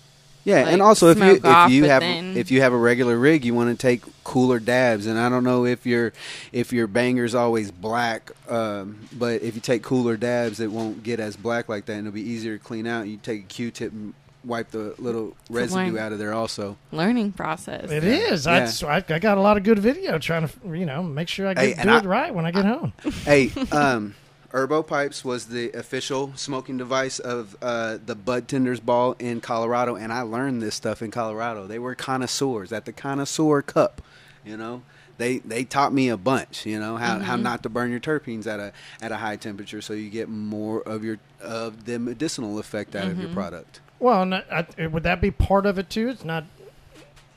Yeah, 0.45 0.63
like, 0.63 0.73
and 0.73 0.81
also 0.81 1.09
if 1.09 1.17
you 1.19 1.39
off, 1.43 1.69
if 1.69 1.73
you 1.75 1.83
have 1.85 2.01
then- 2.01 2.35
if 2.37 2.49
you 2.49 2.61
have 2.61 2.73
a 2.73 2.77
regular 2.77 3.17
rig, 3.17 3.43
you 3.45 3.53
want 3.53 3.69
to 3.69 3.81
take 3.81 4.01
cooler 4.23 4.59
dabs. 4.59 5.05
And 5.05 5.19
I 5.19 5.27
don't 5.29 5.43
know 5.43 5.65
if 5.65 5.85
your 5.85 6.13
if 6.53 6.71
your 6.73 6.87
banger's 6.87 7.35
always 7.35 7.71
black, 7.71 8.31
um, 8.49 8.99
but 9.11 9.41
if 9.41 9.55
you 9.55 9.61
take 9.61 9.83
cooler 9.83 10.15
dabs, 10.17 10.59
it 10.59 10.71
won't 10.71 11.03
get 11.03 11.19
as 11.19 11.35
black 11.35 11.67
like 11.69 11.85
that, 11.85 11.93
and 11.93 12.07
it'll 12.07 12.15
be 12.15 12.21
easier 12.21 12.57
to 12.57 12.63
clean 12.63 12.87
out. 12.87 13.07
You 13.07 13.17
take 13.17 13.41
a 13.41 13.47
Q-tip 13.47 13.91
and 13.91 14.13
wipe 14.45 14.71
the 14.71 14.95
little 14.97 15.35
residue 15.49 15.91
learn. 15.93 15.97
out 15.97 16.13
of 16.13 16.19
there. 16.19 16.33
Also, 16.33 16.77
learning 16.93 17.33
process. 17.33 17.91
It 17.91 18.05
is. 18.05 18.45
Yeah. 18.45 18.53
I, 18.53 18.65
so 18.65 18.87
I, 18.87 19.03
I 19.09 19.19
got 19.19 19.37
a 19.37 19.41
lot 19.41 19.57
of 19.57 19.63
good 19.63 19.79
video 19.79 20.17
trying 20.17 20.47
to, 20.47 20.77
you 20.77 20.85
know, 20.85 21.03
make 21.03 21.27
sure 21.27 21.45
I 21.47 21.53
get, 21.53 21.63
Hey, 21.63 21.73
do 21.73 21.89
and 21.89 22.05
it 22.05 22.07
right 22.07 22.33
when 22.33 22.45
I 22.45 22.51
get 22.51 22.63
home. 22.63 22.93
hey, 23.25 23.51
um, 23.73 24.15
Herbo 24.51 24.85
Pipes 24.85 25.23
was 25.23 25.47
the 25.47 25.71
official 25.71 26.33
smoking 26.35 26.77
device 26.77 27.19
of 27.19 27.55
uh, 27.61 27.97
the 28.03 28.15
Bud 28.15 28.47
Tenders 28.47 28.79
Ball 28.79 29.15
in 29.19 29.41
Colorado, 29.41 29.95
and 29.95 30.11
I 30.11 30.21
learned 30.21 30.61
this 30.61 30.75
stuff 30.75 31.01
in 31.01 31.11
Colorado. 31.11 31.67
They 31.67 31.77
were 31.77 31.93
connoisseurs 31.93 32.71
at 32.73 32.85
the 32.85 32.91
Connoisseur 32.91 33.61
Cup, 33.61 34.01
you 34.43 34.57
know. 34.57 34.81
They 35.17 35.39
they 35.39 35.65
taught 35.65 35.93
me 35.93 36.07
a 36.09 36.17
bunch, 36.17 36.65
you 36.65 36.79
know, 36.79 36.95
how, 36.95 37.19
how 37.19 37.33
mm-hmm. 37.33 37.43
not 37.43 37.63
to 37.63 37.69
burn 37.69 37.91
your 37.91 37.99
terpenes 37.99 38.47
at 38.47 38.59
a 38.59 38.71
at 39.01 39.11
a 39.11 39.17
high 39.17 39.35
temperature, 39.35 39.81
so 39.81 39.93
you 39.93 40.09
get 40.09 40.29
more 40.29 40.81
of 40.81 41.03
your 41.03 41.19
of 41.41 41.85
the 41.85 41.99
medicinal 41.99 42.57
effect 42.57 42.95
out 42.95 43.07
of 43.07 43.17
your 43.17 43.25
mm-hmm. 43.25 43.35
product. 43.35 43.81
Well, 43.99 44.21
and 44.21 44.33
uh, 44.33 44.41
I, 44.49 44.65
I- 44.77 44.87
would 44.87 45.03
that 45.03 45.19
be 45.19 45.29
part 45.29 45.65
of 45.65 45.77
it 45.77 45.89
too? 45.89 46.09
It's 46.09 46.23
not. 46.23 46.45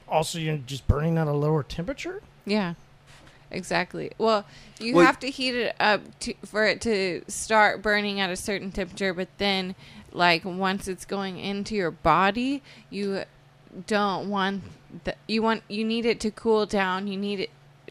Also, 0.08 0.38
you're 0.38 0.58
just 0.58 0.86
burning 0.86 1.18
at 1.18 1.26
a 1.26 1.32
lower 1.32 1.62
temperature. 1.62 2.22
Yeah, 2.46 2.74
exactly. 3.52 4.10
Well, 4.18 4.44
you 4.80 4.96
Well- 4.96 5.06
have 5.06 5.20
to 5.20 5.30
heat 5.30 5.54
it 5.54 5.76
up 5.78 6.00
to, 6.20 6.34
for 6.44 6.64
it 6.66 6.80
to 6.82 7.22
start 7.28 7.82
burning 7.82 8.18
at 8.20 8.30
a 8.30 8.36
certain 8.36 8.72
temperature, 8.72 9.14
but 9.14 9.28
then, 9.38 9.74
like 10.12 10.44
once 10.44 10.88
it's 10.88 11.04
going 11.04 11.38
into 11.38 11.74
your 11.74 11.90
body, 11.90 12.62
you 12.90 13.22
don't 13.86 14.28
want 14.28 14.62
the, 15.04 15.14
you 15.26 15.42
want 15.42 15.62
you 15.68 15.84
need 15.84 16.04
it 16.04 16.20
to 16.20 16.30
cool 16.30 16.66
down. 16.66 17.06
You 17.06 17.16
need 17.16 17.40
it 17.40 17.50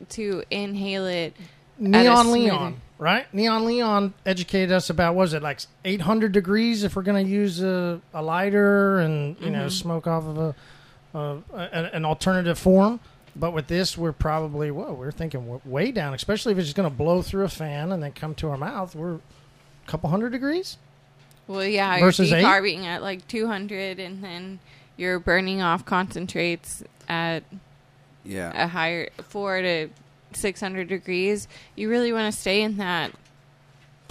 to 0.10 0.44
inhale 0.52 1.06
it. 1.08 1.34
at 1.80 1.82
Neon 1.84 2.32
Leon, 2.32 2.82
right? 3.00 3.32
Neon 3.34 3.66
Leon 3.66 4.14
educated 4.26 4.72
us 4.72 4.90
about 4.92 5.16
what 5.16 5.22
was 5.24 5.34
it 5.34 5.42
like 5.42 5.62
800 5.84 6.32
degrees 6.32 6.84
if 6.84 6.96
we're 6.96 7.02
going 7.02 7.26
to 7.26 7.32
use 7.32 7.62
a, 7.64 8.00
a 8.14 8.22
lighter 8.22 9.00
and 9.00 9.36
you 9.40 9.50
know 9.50 9.68
smoke 9.70 10.06
off 10.06 10.26
of 10.26 10.38
a, 10.38 10.56
uh, 11.18 11.38
an, 11.54 11.86
an 11.86 12.06
alternative 12.06 12.60
form. 12.60 13.00
But 13.36 13.52
with 13.52 13.68
this, 13.68 13.98
we're 13.98 14.12
probably 14.12 14.72
whoa, 14.72 14.94
we're 14.94 15.12
thinking 15.12 15.42
w- 15.42 15.62
way 15.64 15.92
down, 15.92 16.14
especially 16.14 16.52
if 16.54 16.60
it's 16.60 16.74
going 16.74 16.90
to 16.90 16.96
blow 16.96 17.22
through 17.22 17.46
a 17.46 17.50
fan 17.50 17.92
and 17.92 18.04
then 18.04 18.12
come 18.12 18.36
to 18.36 18.50
our 18.50 18.58
mouth. 18.58 18.94
We're 18.96 19.16
a 19.16 19.20
couple 19.88 20.10
hundred 20.10 20.32
degrees. 20.32 20.78
Well, 21.48 21.66
yeah, 21.66 22.00
Versus 22.00 22.30
you're 22.30 22.40
eight? 22.40 22.44
decarbing 22.46 22.86
at 22.86 23.02
like 23.02 23.28
200, 23.28 24.00
and 24.00 24.24
then 24.24 24.60
you're 24.98 25.20
burning 25.20 25.62
off 25.62 25.86
concentrates 25.86 26.84
at 27.10 27.44
Yeah, 28.24 28.52
a 28.66 28.68
higher 28.68 29.10
four 29.30 29.62
to 29.62 29.90
600 30.34 30.88
degrees. 30.88 31.48
You 31.76 31.90
really 31.90 32.14
want 32.14 32.34
to 32.34 32.40
stay 32.40 32.62
in 32.62 32.78
that. 32.78 33.12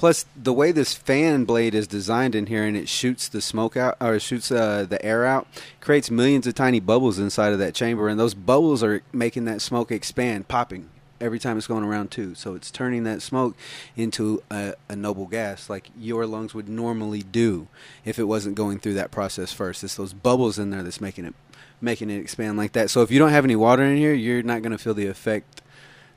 Plus, 0.00 0.24
the 0.34 0.54
way 0.54 0.72
this 0.72 0.94
fan 0.94 1.44
blade 1.44 1.74
is 1.74 1.86
designed 1.86 2.34
in 2.34 2.46
here, 2.46 2.64
and 2.64 2.74
it 2.74 2.88
shoots 2.88 3.28
the 3.28 3.42
smoke 3.42 3.76
out 3.76 3.98
or 4.00 4.18
shoots 4.18 4.50
uh, 4.50 4.86
the 4.88 5.04
air 5.04 5.26
out, 5.26 5.46
creates 5.82 6.10
millions 6.10 6.46
of 6.46 6.54
tiny 6.54 6.80
bubbles 6.80 7.18
inside 7.18 7.52
of 7.52 7.58
that 7.58 7.74
chamber, 7.74 8.08
and 8.08 8.18
those 8.18 8.32
bubbles 8.32 8.82
are 8.82 9.02
making 9.12 9.44
that 9.44 9.60
smoke 9.60 9.92
expand, 9.92 10.48
popping 10.48 10.88
every 11.20 11.38
time 11.38 11.58
it's 11.58 11.66
going 11.66 11.84
around 11.84 12.10
too. 12.10 12.34
So 12.34 12.54
it's 12.54 12.70
turning 12.70 13.04
that 13.04 13.20
smoke 13.20 13.54
into 13.94 14.42
a, 14.50 14.72
a 14.88 14.96
noble 14.96 15.26
gas, 15.26 15.68
like 15.68 15.90
your 15.94 16.24
lungs 16.24 16.54
would 16.54 16.70
normally 16.70 17.22
do 17.22 17.68
if 18.02 18.18
it 18.18 18.24
wasn't 18.24 18.54
going 18.54 18.78
through 18.78 18.94
that 18.94 19.10
process 19.10 19.52
first. 19.52 19.84
It's 19.84 19.96
those 19.96 20.14
bubbles 20.14 20.58
in 20.58 20.70
there 20.70 20.82
that's 20.82 21.02
making 21.02 21.26
it 21.26 21.34
making 21.82 22.08
it 22.08 22.20
expand 22.20 22.56
like 22.56 22.72
that. 22.72 22.88
So 22.88 23.02
if 23.02 23.10
you 23.10 23.18
don't 23.18 23.32
have 23.32 23.44
any 23.44 23.56
water 23.56 23.82
in 23.82 23.98
here, 23.98 24.14
you're 24.14 24.42
not 24.42 24.62
going 24.62 24.72
to 24.72 24.78
feel 24.78 24.94
the 24.94 25.06
effect 25.06 25.59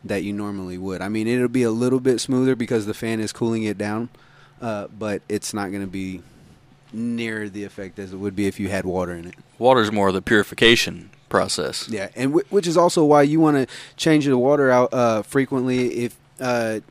that 0.03 0.23
you 0.23 0.33
normally 0.33 0.77
would. 0.77 1.01
I 1.01 1.09
mean, 1.09 1.27
it'll 1.27 1.47
be 1.47 1.63
a 1.63 1.71
little 1.71 1.99
bit 1.99 2.19
smoother 2.19 2.55
because 2.55 2.85
the 2.85 2.93
fan 2.93 3.19
is 3.19 3.31
cooling 3.31 3.63
it 3.63 3.77
down, 3.77 4.09
uh, 4.61 4.87
but 4.87 5.21
it's 5.29 5.53
not 5.53 5.69
going 5.71 5.81
to 5.83 5.87
be 5.87 6.21
near 6.91 7.49
the 7.49 7.63
effect 7.63 7.97
as 7.99 8.13
it 8.13 8.17
would 8.17 8.35
be 8.35 8.45
if 8.47 8.59
you 8.59 8.69
had 8.69 8.85
water 8.85 9.13
in 9.13 9.25
it. 9.25 9.35
Water's 9.57 9.91
more 9.91 10.09
of 10.09 10.13
the 10.13 10.21
purification 10.21 11.09
process. 11.29 11.89
Yeah, 11.89 12.09
and 12.15 12.31
w- 12.31 12.45
which 12.49 12.67
is 12.67 12.77
also 12.77 13.03
why 13.03 13.23
you 13.23 13.39
want 13.39 13.57
to 13.57 13.75
change 13.95 14.25
the 14.25 14.37
water 14.37 14.69
out 14.69 14.93
uh, 14.93 15.21
frequently 15.23 16.05
if 16.05 16.15
uh, 16.39 16.81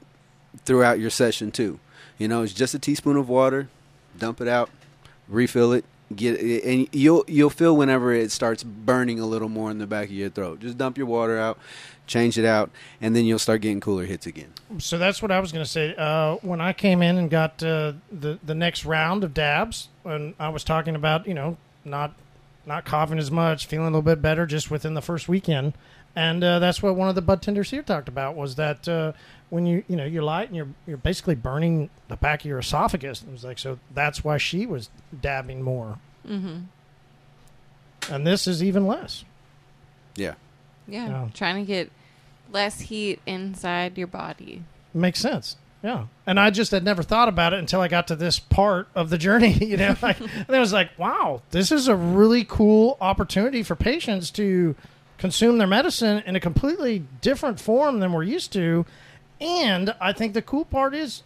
throughout 0.65 0.99
your 0.99 1.11
session 1.11 1.51
too. 1.53 1.79
You 2.19 2.29
know, 2.29 2.43
it's 2.43 2.53
just 2.53 2.75
a 2.75 2.79
teaspoon 2.79 3.17
of 3.17 3.29
water, 3.29 3.69
dump 4.19 4.41
it 4.41 4.49
out, 4.49 4.71
refill 5.29 5.73
it, 5.73 5.85
get 6.15 6.41
it, 6.41 6.65
and 6.65 6.89
you'll 6.93 7.25
you'll 7.29 7.51
feel 7.51 7.77
whenever 7.77 8.13
it 8.13 8.31
starts 8.33 8.63
burning 8.63 9.21
a 9.21 9.27
little 9.27 9.49
more 9.49 9.71
in 9.71 9.79
the 9.79 9.87
back 9.87 10.07
of 10.07 10.13
your 10.13 10.31
throat. 10.31 10.61
Just 10.61 10.79
dump 10.79 10.99
your 10.99 11.07
water 11.07 11.39
out, 11.39 11.59
change 12.13 12.39
it 12.39 12.45
out, 12.45 12.71
and 13.01 13.17
then 13.17 13.25
you'll 13.25 13.39
start 13.39 13.61
getting 13.63 13.81
cooler 13.81 14.05
hits 14.05 14.27
again. 14.27 14.53
So 14.79 14.99
that's 14.99 15.23
what 15.23 15.31
I 15.31 15.41
was 15.41 15.51
going 15.53 15.65
to 15.65 15.71
say. 15.71 15.95
Uh, 15.97 16.37
when 16.37 16.61
I 16.61 16.73
came 16.73 17.03
in 17.03 17.17
and 17.17 17.31
got 17.31 17.63
uh, 17.63 17.93
the 18.11 18.39
the 18.45 18.55
next 18.55 18.85
round 18.85 19.25
of 19.25 19.33
dabs, 19.35 19.89
and 20.05 20.35
I 20.39 20.49
was 20.51 20.65
talking 20.65 20.95
about 20.95 21.27
you 21.27 21.35
know 21.35 21.57
not 21.85 22.13
not 22.67 22.85
coughing 22.85 23.19
as 23.19 23.31
much, 23.31 23.67
feeling 23.67 23.87
a 23.87 23.91
little 23.91 24.03
bit 24.03 24.23
better 24.23 24.47
just 24.47 24.71
within 24.71 24.95
the 24.95 25.03
first 25.03 25.29
weekend. 25.29 25.73
And 26.15 26.45
uh, 26.45 26.59
that's 26.59 26.83
what 26.83 26.95
one 26.95 27.09
of 27.09 27.15
the 27.15 27.23
bud 27.23 27.41
tenders 27.41 27.71
here 27.71 27.83
talked 27.83 28.07
about 28.07 28.37
was 28.37 28.57
that 28.57 28.87
uh, 28.87 29.13
when 29.49 29.65
you 29.67 29.83
you 29.89 29.97
know 29.97 30.05
you're 30.05 30.23
light 30.23 30.49
and 30.49 30.57
you're 30.57 30.69
you're 30.87 30.99
basically 30.99 31.35
burning 31.35 31.89
the 32.09 32.17
back 32.17 32.41
of 32.41 32.47
your 32.47 32.59
esophagus. 32.59 33.23
It 33.23 33.31
was 33.33 33.45
like 33.45 33.59
so 33.59 33.79
that's 33.95 34.23
why 34.23 34.37
she 34.37 34.67
was 34.67 34.91
dabbing 35.19 35.63
more, 35.63 35.99
Mm-hmm. 36.29 36.57
and 38.11 38.27
this 38.27 38.47
is 38.47 38.63
even 38.63 38.87
less. 38.87 39.25
Yeah. 40.17 40.35
Yeah. 40.87 41.09
Yeah. 41.09 41.29
Trying 41.33 41.57
to 41.57 41.67
get 41.67 41.91
less 42.53 42.83
heat 42.83 43.21
inside 43.27 43.99
your 43.99 44.07
body. 44.07 44.63
Makes 44.95 45.21
sense. 45.21 45.57
Yeah. 45.83 46.07
And 46.27 46.39
I 46.39 46.51
just 46.51 46.71
had 46.71 46.85
never 46.85 47.03
thought 47.03 47.29
about 47.29 47.53
it 47.53 47.59
until 47.59 47.81
I 47.81 47.89
got 47.89 48.07
to 48.09 48.17
this 48.17 48.39
part 48.39 48.89
of 48.95 49.11
the 49.11 49.19
journey, 49.19 49.53
you 49.65 49.77
know. 49.77 49.97
Like, 50.01 50.21
and 50.21 50.55
I 50.55 50.61
was 50.61 50.73
like, 50.73 50.97
wow, 50.99 51.43
this 51.51 51.73
is 51.73 51.89
a 51.89 51.97
really 51.97 52.45
cool 52.45 52.97
opportunity 53.01 53.63
for 53.63 53.75
patients 53.75 54.31
to 54.33 54.77
consume 55.19 55.59
their 55.59 55.67
medicine 55.67 56.23
in 56.27 56.37
a 56.37 56.41
completely 56.41 57.05
different 57.21 57.61
form 57.61 58.01
than 58.01 58.13
we're 58.13 58.23
used 58.23 58.53
to. 58.53 58.87
And 59.41 59.95
I 60.01 60.13
think 60.13 60.35
the 60.35 60.43
cool 60.43 60.65
part 60.65 60.95
is 60.95 61.23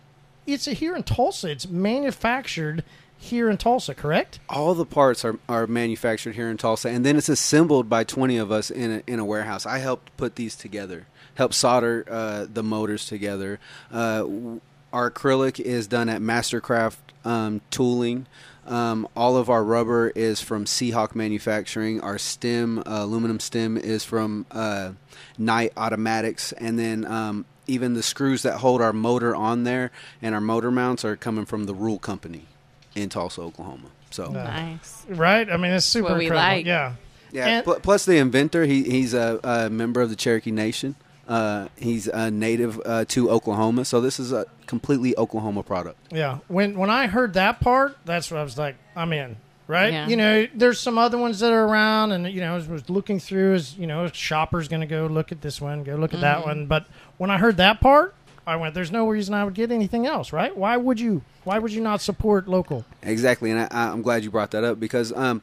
it's 0.47 0.67
a, 0.67 0.73
here 0.73 0.97
in 0.97 1.03
Tulsa. 1.03 1.51
It's 1.51 1.69
manufactured 1.69 2.83
here 3.19 3.51
in 3.51 3.57
Tulsa, 3.57 3.95
correct? 3.95 4.39
all 4.49 4.75
the 4.75 4.85
parts 4.85 5.25
are, 5.25 5.39
are 5.49 5.67
manufactured 5.67 6.35
here 6.35 6.51
in 6.51 6.57
Tulsa, 6.57 6.91
and 6.91 7.05
then 7.05 7.17
it's 7.17 7.29
assembled 7.31 7.89
by 7.89 8.05
20 8.05 8.37
of 8.37 8.53
us 8.53 8.71
in 8.71 8.91
a, 8.91 9.03
in 9.07 9.19
a 9.19 9.25
warehouse. 9.25 9.65
I 9.65 9.79
helped 9.79 10.15
put 10.17 10.37
these 10.37 10.55
together, 10.55 11.07
help 11.37 11.55
solder 11.55 12.05
uh, 12.11 12.47
the 12.53 12.63
motors 12.63 13.07
together. 13.07 13.59
Uh, 13.93 14.25
our 14.93 15.11
acrylic 15.11 15.61
is 15.61 15.87
done 15.87 16.09
at 16.09 16.21
Mastercraft 16.21 16.97
um, 17.25 17.61
Tooling. 17.71 18.27
Um, 18.67 19.07
all 19.17 19.37
of 19.37 19.49
our 19.49 19.63
rubber 19.63 20.11
is 20.11 20.41
from 20.41 20.65
Seahawk 20.65 21.15
Manufacturing. 21.15 22.01
Our 22.01 22.19
stem, 22.19 22.81
uh, 22.81 22.83
aluminum 22.87 23.39
stem, 23.39 23.77
is 23.77 24.05
from 24.05 24.45
uh, 24.51 24.93
Knight 25.39 25.73
Automatics, 25.77 26.53
and 26.53 26.79
then 26.79 27.05
um, 27.05 27.45
even 27.69 27.95
the 27.95 28.03
screws 28.03 28.43
that 28.43 28.59
hold 28.59 28.81
our 28.83 28.93
motor 28.93 29.37
on 29.37 29.65
there 29.65 29.91
and 30.21 30.35
our 30.35 30.41
motor 30.41 30.71
mounts 30.71 31.05
are 31.05 31.17
coming 31.17 31.45
from 31.45 31.65
the 31.67 31.75
Rule 31.75 31.99
Company 31.99 32.47
in 32.95 33.09
Tulsa, 33.09 33.43
Oklahoma. 33.43 33.89
So 34.11 34.31
Nice. 34.31 35.05
Right? 35.09 35.49
I 35.51 35.57
mean, 35.57 35.73
it's 35.73 35.85
super 35.87 36.11
what 36.11 36.19
we 36.19 36.27
incredible. 36.27 36.57
like. 36.57 36.67
Yeah. 36.67 36.95
yeah. 37.33 37.47
And- 37.65 37.83
plus 37.83 38.05
the 38.05 38.17
inventor, 38.17 38.65
he, 38.65 38.85
he's 38.85 39.15
a, 39.15 39.39
a 39.45 39.69
member 39.71 40.01
of 40.01 40.11
the 40.11 40.17
Cherokee 40.17 40.51
Nation. 40.53 40.97
Uh, 41.29 41.69
he's 41.77 42.07
a 42.07 42.31
native 42.31 42.81
uh, 42.85 43.05
to 43.07 43.31
Oklahoma, 43.31 43.85
so 43.85 44.01
this 44.01 44.21
is 44.21 44.33
a 44.33 44.47
completely 44.67 45.17
Oklahoma 45.17 45.63
product. 45.63 45.99
Yeah. 46.13 46.39
When 46.49 46.79
when 46.79 46.91
I 46.91 47.09
heard 47.09 47.35
that 47.35 47.61
part, 47.61 47.97
that's 48.05 48.31
what 48.31 48.39
I 48.39 48.45
was 48.45 48.57
like, 48.57 48.77
I'm 48.95 49.13
in. 49.13 49.37
Right? 49.69 49.93
Yeah. 49.93 50.07
You 50.07 50.17
know, 50.17 50.47
there's 50.55 50.79
some 50.79 50.97
other 50.97 51.19
ones 51.19 51.41
that 51.41 51.53
are 51.53 51.65
around, 51.65 52.13
and 52.13 52.29
you 52.29 52.41
know, 52.41 52.55
I 52.55 52.57
was 52.69 52.89
looking 52.89 53.19
through 53.19 53.55
as 53.55 53.77
you 53.77 53.89
know, 53.89 54.05
a 54.05 54.15
shopper's 54.15 54.69
going 54.69 54.83
to 54.83 54.87
go 54.87 55.07
look 55.07 55.33
at 55.33 55.41
this 55.41 55.61
one, 55.61 55.83
go 55.83 55.97
look 55.97 56.15
at 56.15 56.21
that 56.21 56.45
one. 56.45 56.67
But 56.67 56.87
when 57.19 57.33
I 57.33 57.39
heard 57.39 57.57
that 57.57 57.81
part, 57.81 58.15
I 58.47 58.55
went, 58.55 58.75
"There's 58.75 58.93
no 58.93 59.09
reason 59.09 59.35
I 59.35 59.43
would 59.43 59.55
get 59.55 59.73
anything 59.73 60.07
else, 60.07 60.33
right? 60.33 60.57
Why 60.57 60.77
would 60.77 61.01
you? 61.01 61.23
Why 61.43 61.59
would 61.59 61.73
you 61.73 61.81
not 61.81 62.01
support 62.01 62.47
local?" 62.47 62.85
Exactly, 63.03 63.51
and 63.51 63.63
I, 63.63 63.69
I'm 63.91 64.03
glad 64.03 64.23
you 64.23 64.31
brought 64.31 64.53
that 64.53 64.63
up 64.63 64.79
because 64.79 65.13
um, 65.13 65.43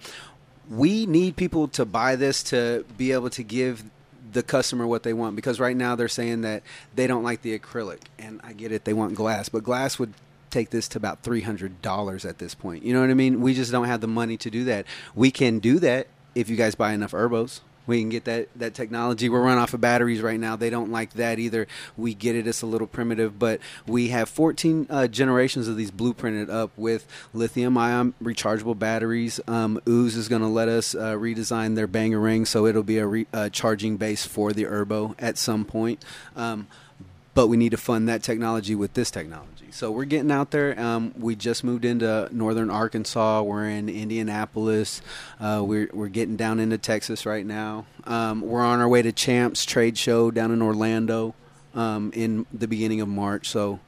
we 0.69 1.05
need 1.05 1.35
people 1.35 1.67
to 1.69 1.83
buy 1.83 2.15
this 2.15 2.43
to 2.43 2.85
be 2.97 3.11
able 3.11 3.29
to 3.31 3.43
give 3.43 3.83
the 4.33 4.43
customer 4.43 4.85
what 4.85 5.03
they 5.03 5.13
want. 5.13 5.35
Because 5.35 5.59
right 5.59 5.75
now 5.75 5.95
they're 5.95 6.07
saying 6.07 6.41
that 6.41 6.63
they 6.95 7.07
don't 7.07 7.23
like 7.23 7.41
the 7.41 7.57
acrylic, 7.57 8.01
and 8.19 8.41
I 8.43 8.53
get 8.53 8.71
it; 8.71 8.85
they 8.85 8.93
want 8.93 9.15
glass, 9.15 9.49
but 9.49 9.63
glass 9.63 9.99
would 9.99 10.13
take 10.49 10.69
this 10.69 10.87
to 10.89 10.97
about 10.97 11.21
three 11.23 11.41
hundred 11.41 11.81
dollars 11.81 12.25
at 12.25 12.37
this 12.37 12.53
point. 12.53 12.83
You 12.83 12.93
know 12.93 13.01
what 13.01 13.09
I 13.09 13.15
mean? 13.15 13.41
We 13.41 13.53
just 13.53 13.71
don't 13.71 13.87
have 13.87 14.01
the 14.01 14.07
money 14.07 14.37
to 14.37 14.49
do 14.49 14.63
that. 14.65 14.85
We 15.15 15.31
can 15.31 15.59
do 15.59 15.79
that 15.79 16.07
if 16.35 16.49
you 16.49 16.55
guys 16.55 16.75
buy 16.75 16.93
enough 16.93 17.11
Herbos. 17.11 17.61
We 17.85 17.99
can 17.99 18.09
get 18.09 18.25
that, 18.25 18.47
that 18.55 18.73
technology. 18.73 19.29
We're 19.29 19.41
running 19.41 19.59
off 19.59 19.73
of 19.73 19.81
batteries 19.81 20.21
right 20.21 20.39
now. 20.39 20.55
They 20.55 20.69
don't 20.69 20.91
like 20.91 21.13
that 21.13 21.39
either. 21.39 21.67
We 21.97 22.13
get 22.13 22.35
it. 22.35 22.47
It's 22.47 22.61
a 22.61 22.65
little 22.65 22.87
primitive, 22.87 23.37
but 23.37 23.59
we 23.85 24.09
have 24.09 24.29
14 24.29 24.87
uh, 24.89 25.07
generations 25.07 25.67
of 25.67 25.77
these 25.77 25.91
blueprinted 25.91 26.49
up 26.49 26.71
with 26.77 27.07
lithium 27.33 27.77
ion 27.77 28.13
rechargeable 28.21 28.77
batteries. 28.77 29.39
Um, 29.47 29.81
Ooze 29.87 30.15
is 30.15 30.27
going 30.27 30.41
to 30.41 30.47
let 30.47 30.67
us 30.67 30.95
uh, 30.95 31.13
redesign 31.13 31.75
their 31.75 31.87
banger 31.87 32.19
ring 32.19 32.45
so 32.45 32.65
it'll 32.65 32.83
be 32.83 32.97
a 32.97 33.07
re- 33.07 33.27
uh, 33.33 33.49
charging 33.49 33.97
base 33.97 34.25
for 34.25 34.53
the 34.53 34.63
Herbo 34.63 35.15
at 35.19 35.37
some 35.37 35.65
point. 35.65 36.03
Um, 36.35 36.67
but 37.33 37.47
we 37.47 37.57
need 37.57 37.71
to 37.71 37.77
fund 37.77 38.07
that 38.07 38.23
technology 38.23 38.75
with 38.75 38.93
this 38.93 39.09
technology. 39.09 39.52
So 39.73 39.89
we're 39.89 40.05
getting 40.05 40.29
out 40.29 40.51
there. 40.51 40.79
Um, 40.79 41.15
we 41.17 41.35
just 41.35 41.63
moved 41.63 41.83
into 41.83 42.29
northern 42.31 42.69
Arkansas. 42.69 43.41
We're 43.41 43.67
in 43.67 43.89
Indianapolis. 43.89 45.01
Uh, 45.39 45.63
we're 45.65 45.89
we're 45.91 46.09
getting 46.09 46.35
down 46.35 46.59
into 46.59 46.77
Texas 46.77 47.25
right 47.25 47.43
now. 47.43 47.87
Um, 48.03 48.41
we're 48.41 48.61
on 48.61 48.79
our 48.79 48.87
way 48.87 49.01
to 49.01 49.11
Champs 49.11 49.65
Trade 49.65 49.97
Show 49.97 50.29
down 50.29 50.51
in 50.51 50.61
Orlando 50.61 51.33
um, 51.73 52.11
in 52.13 52.45
the 52.53 52.67
beginning 52.67 53.01
of 53.01 53.07
March. 53.07 53.49
So 53.49 53.79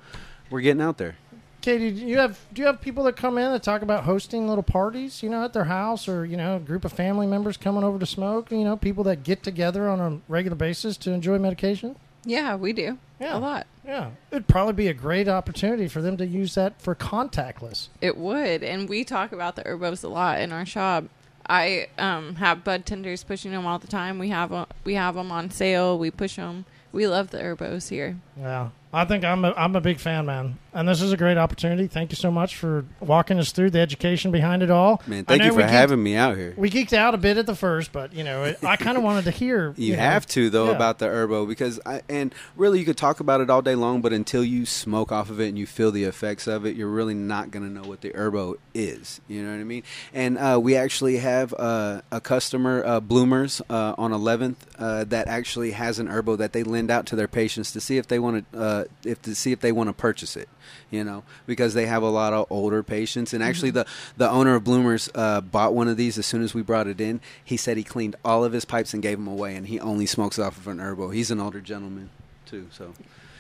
we're 0.50 0.62
getting 0.62 0.82
out 0.82 0.98
there. 0.98 1.18
Katie, 1.62 1.92
do 1.92 2.04
you 2.04 2.18
have 2.18 2.40
do 2.52 2.64
you 2.64 2.66
have 2.66 2.82
people 2.82 3.04
that 3.04 3.16
come 3.16 3.38
in 3.38 3.52
that 3.52 3.62
talk 3.62 3.84
about 3.84 4.06
hosting 4.06 4.48
little 4.48 4.64
parties, 4.64 5.22
you 5.22 5.30
know, 5.30 5.46
at 5.46 5.54
their 5.54 5.66
house, 5.66 6.08
or 6.08 6.26
you 6.26 6.36
know, 6.36 6.56
a 6.56 6.60
group 6.60 6.84
of 6.84 6.94
family 6.94 7.28
members 7.28 7.58
coming 7.58 7.84
over 7.84 8.00
to 8.00 8.08
smoke? 8.08 8.50
You 8.50 8.64
know, 8.64 8.76
people 8.76 9.04
that 9.04 9.22
get 9.22 9.44
together 9.44 9.88
on 9.88 10.00
a 10.00 10.20
regular 10.28 10.56
basis 10.56 10.98
to 10.98 11.12
enjoy 11.12 11.38
medication. 11.38 11.96
Yeah, 12.26 12.56
we 12.56 12.74
do. 12.74 12.98
Yeah. 13.20 13.38
A 13.38 13.40
lot. 13.40 13.68
Yeah, 13.86 14.10
it'd 14.32 14.48
probably 14.48 14.74
be 14.74 14.88
a 14.88 14.94
great 14.94 15.28
opportunity 15.28 15.88
for 15.88 16.02
them 16.02 16.18
to 16.18 16.26
use 16.26 16.56
that 16.56 16.82
for 16.82 16.96
contactless. 16.96 17.88
It 18.02 18.18
would, 18.18 18.64
and 18.64 18.90
we 18.90 19.04
talk 19.04 19.32
about 19.32 19.56
the 19.56 19.64
herbos 19.64 20.04
a 20.04 20.08
lot 20.08 20.40
in 20.42 20.52
our 20.52 20.66
shop. 20.66 21.06
I 21.48 21.88
um, 22.00 22.36
have 22.38 22.64
bud 22.64 22.86
tenders 22.88 23.24
pushing 23.24 23.52
them 23.52 23.66
all 23.68 23.78
the 23.78 23.88
time. 23.88 24.18
We 24.18 24.30
have 24.30 24.52
'em- 24.52 24.66
we 24.84 24.96
have 24.96 25.14
them 25.16 25.32
on 25.32 25.52
sale. 25.52 25.98
We 26.00 26.10
push 26.12 26.36
them. 26.38 26.66
We 26.92 27.08
love 27.08 27.30
the 27.30 27.38
herbos 27.38 27.90
here. 27.90 28.18
Yeah, 28.38 28.70
I 28.92 29.06
think 29.06 29.24
I'm 29.24 29.46
a, 29.46 29.54
I'm 29.56 29.76
a 29.76 29.82
big 29.82 30.00
fan, 30.00 30.26
man. 30.26 30.58
And 30.76 30.90
this 30.90 31.02
is 31.02 31.14
a 31.14 31.18
great 31.18 31.38
opportunity. 31.38 31.88
Thank 31.88 32.12
you 32.12 32.18
so 32.18 32.30
much 32.30 32.58
for 32.58 32.84
walking 33.00 33.40
us 33.40 33.54
through 33.54 33.70
the 33.70 33.80
education 33.80 34.30
behind 34.30 34.62
it 34.62 34.70
all. 34.70 35.02
Man, 35.08 35.24
thank 35.24 35.42
you 35.42 35.54
for 35.54 35.62
geeked- 35.62 35.70
having 35.70 36.04
me 36.04 36.18
out 36.18 36.36
here. 36.36 36.54
We 36.58 36.70
geeked 36.70 36.92
out 36.92 37.14
a 37.14 37.18
bit 37.18 37.38
at 37.38 37.46
the 37.46 37.56
first, 37.56 37.94
but 37.94 38.12
you 38.12 38.26
know, 38.26 38.44
it, 38.44 38.62
I 38.62 38.76
kind 38.76 38.98
of 38.98 39.04
wanted 39.04 39.24
to 39.26 39.32
hear. 39.32 39.74
You, 39.86 39.96
know, 39.96 40.02
have 40.02 40.26
to 40.28 40.50
though 40.50 40.70
yeah. 40.70 40.76
about 40.76 40.98
the 40.98 41.06
herbo 41.06 41.48
because 41.48 41.80
I 41.86 42.02
and 42.10 42.34
really 42.56 42.80
you 42.80 42.86
could 42.86 42.98
talk 42.98 43.20
about 43.20 43.40
it 43.40 43.52
all 43.52 43.62
day 43.62 43.76
long, 43.76 44.02
but 44.02 44.14
until 44.14 44.44
you 44.44 44.66
smoke 44.66 45.12
off 45.12 45.30
of 45.30 45.40
it 45.40 45.50
and 45.50 45.60
you 45.60 45.68
feel 45.68 45.92
the 45.92 46.06
effects 46.06 46.48
of 46.48 46.66
it, 46.66 46.76
you're 46.76 46.90
really 46.90 47.14
not 47.14 47.52
going 47.52 47.64
to 47.64 47.72
know 47.72 47.88
what 47.88 48.02
the 48.02 48.10
herbo 48.10 48.56
is. 48.74 49.22
You 49.28 49.44
know 49.44 49.52
what 49.52 49.60
I 49.60 49.64
mean? 49.64 49.84
And 50.12 50.38
uh, 50.40 50.60
we 50.62 50.76
actually 50.76 51.18
have 51.18 51.54
uh, 51.54 52.02
a 52.12 52.20
customer, 52.20 52.84
uh, 52.84 53.00
Bloomers, 53.00 53.62
uh, 53.70 53.94
on 53.98 54.12
11th, 54.12 54.56
uh, 54.80 55.04
that 55.06 55.28
actually 55.28 55.72
has 55.72 56.00
an 56.00 56.08
herbo 56.08 56.38
that 56.38 56.54
they 56.54 56.64
lend 56.64 56.90
out 56.90 57.06
to 57.08 57.16
their 57.16 57.28
patients 57.28 57.72
to 57.74 57.82
see 57.82 57.98
if 57.98 58.08
they 58.08 58.18
want 58.18 58.52
to, 58.52 58.60
uh, 58.60 58.84
if 59.04 59.22
to 59.22 59.36
see 59.36 59.52
if 59.52 59.60
they 59.60 59.72
want 59.72 59.90
to 59.90 59.94
purchase 59.94 60.36
it. 60.36 60.50
You 60.91 61.03
know, 61.03 61.24
because 61.45 61.74
they 61.74 61.86
have 61.88 62.03
a 62.03 62.09
lot 62.09 62.34
of 62.34 62.47
older 62.49 62.84
patients, 62.84 63.34
and 63.34 63.43
actually 63.43 63.72
the 63.72 63.86
the 64.18 64.30
owner 64.30 64.55
of 64.55 64.63
Bloomers 64.63 65.09
uh, 65.16 65.41
bought 65.41 65.74
one 65.74 65.88
of 65.88 65.97
these 65.97 66.18
as 66.18 66.26
soon 66.26 66.41
as 66.43 66.53
we 66.53 66.61
brought 66.61 66.88
it 66.88 67.01
in. 67.01 67.20
He 67.43 67.57
said 67.57 67.76
he 67.78 67.84
cleaned 67.84 68.16
all 68.24 68.43
of 68.43 68.53
his 68.53 68.66
pipes 68.66 68.93
and 68.93 69.03
gave 69.03 69.18
them 69.18 69.28
away, 69.28 69.55
and 69.55 69.68
he 69.68 69.80
only 69.80 70.05
smokes 70.05 70.39
off 70.39 70.57
of 70.57 70.68
an 70.68 70.78
Herbo. 70.78 71.13
He's 71.13 71.32
an 71.32 71.39
older 71.39 71.59
gentleman 71.59 72.09
too, 72.45 72.68
so 72.72 72.93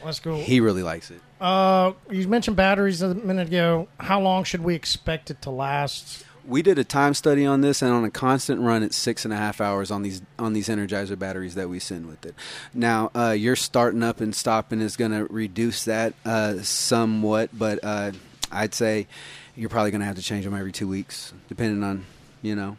That's 0.03 0.19
cool. 0.19 0.37
he 0.37 0.59
really 0.59 0.83
likes 0.83 1.11
it. 1.11 1.21
Uh, 1.39 1.93
you 2.09 2.27
mentioned 2.27 2.57
batteries 2.57 3.01
a 3.01 3.13
minute 3.13 3.47
ago. 3.47 3.87
How 3.99 4.19
long 4.19 4.43
should 4.43 4.61
we 4.63 4.75
expect 4.75 5.29
it 5.29 5.41
to 5.43 5.49
last? 5.51 6.24
We 6.47 6.61
did 6.61 6.77
a 6.77 6.83
time 6.83 7.13
study 7.13 7.45
on 7.45 7.61
this, 7.61 7.81
and 7.81 7.91
on 7.91 8.03
a 8.05 8.11
constant 8.11 8.61
run, 8.61 8.83
it's 8.83 8.95
six 8.95 9.25
and 9.25 9.33
a 9.33 9.37
half 9.37 9.59
hours 9.59 9.89
on 9.91 10.03
these 10.03 10.21
on 10.37 10.53
these 10.53 10.67
Energizer 10.69 11.17
batteries 11.17 11.55
that 11.55 11.69
we 11.69 11.79
send 11.79 12.07
with 12.07 12.25
it. 12.25 12.35
Now, 12.73 13.09
uh, 13.15 13.31
your 13.31 13.55
starting 13.55 14.03
up 14.03 14.21
and 14.21 14.35
stopping 14.35 14.79
is 14.81 14.95
going 14.95 15.11
to 15.11 15.25
reduce 15.25 15.85
that 15.85 16.13
uh, 16.25 16.57
somewhat, 16.61 17.49
but 17.57 17.79
uh, 17.83 18.11
I'd 18.51 18.73
say 18.73 19.07
you're 19.55 19.69
probably 19.69 19.91
going 19.91 20.01
to 20.01 20.05
have 20.07 20.17
to 20.17 20.21
change 20.21 20.45
them 20.45 20.53
every 20.53 20.71
two 20.71 20.87
weeks, 20.87 21.33
depending 21.47 21.83
on 21.83 22.05
you 22.41 22.55
know 22.55 22.77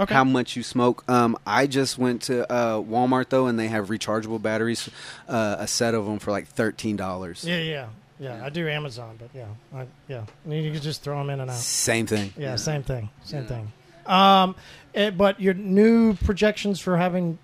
Okay. 0.00 0.14
how 0.14 0.24
much 0.24 0.56
you 0.56 0.62
smoke. 0.62 1.04
Um, 1.08 1.36
I 1.46 1.66
just 1.66 1.96
went 1.98 2.22
to 2.22 2.50
uh, 2.50 2.78
Walmart 2.80 3.28
though, 3.28 3.46
and 3.46 3.58
they 3.58 3.68
have 3.68 3.88
rechargeable 3.88 4.40
batteries, 4.42 4.88
uh, 5.28 5.56
a 5.58 5.66
set 5.66 5.94
of 5.94 6.04
them 6.06 6.18
for 6.18 6.30
like 6.30 6.46
thirteen 6.48 6.96
dollars. 6.96 7.44
yeah, 7.46 7.58
yeah, 7.58 7.86
yeah. 8.22 8.44
I 8.44 8.48
do 8.48 8.68
Amazon, 8.68 9.18
but 9.18 9.28
yeah, 9.34 9.46
I, 9.74 9.86
yeah. 10.08 10.24
You 10.46 10.70
can 10.72 10.80
just 10.80 11.02
throw 11.02 11.18
them 11.18 11.28
in 11.30 11.40
and 11.40 11.50
out. 11.50 11.56
Same 11.56 12.06
thing. 12.06 12.32
Yeah, 12.38 12.56
same 12.56 12.82
thing. 12.82 13.10
Same 13.24 13.42
Yeah. 13.42 13.48
thing. 13.48 13.72
Um, 14.06 14.54
eh, 14.94 15.10
but 15.10 15.40
your 15.40 15.54
new 15.54 16.14
projections 16.14 16.80
for 16.80 16.96
having 16.96 17.38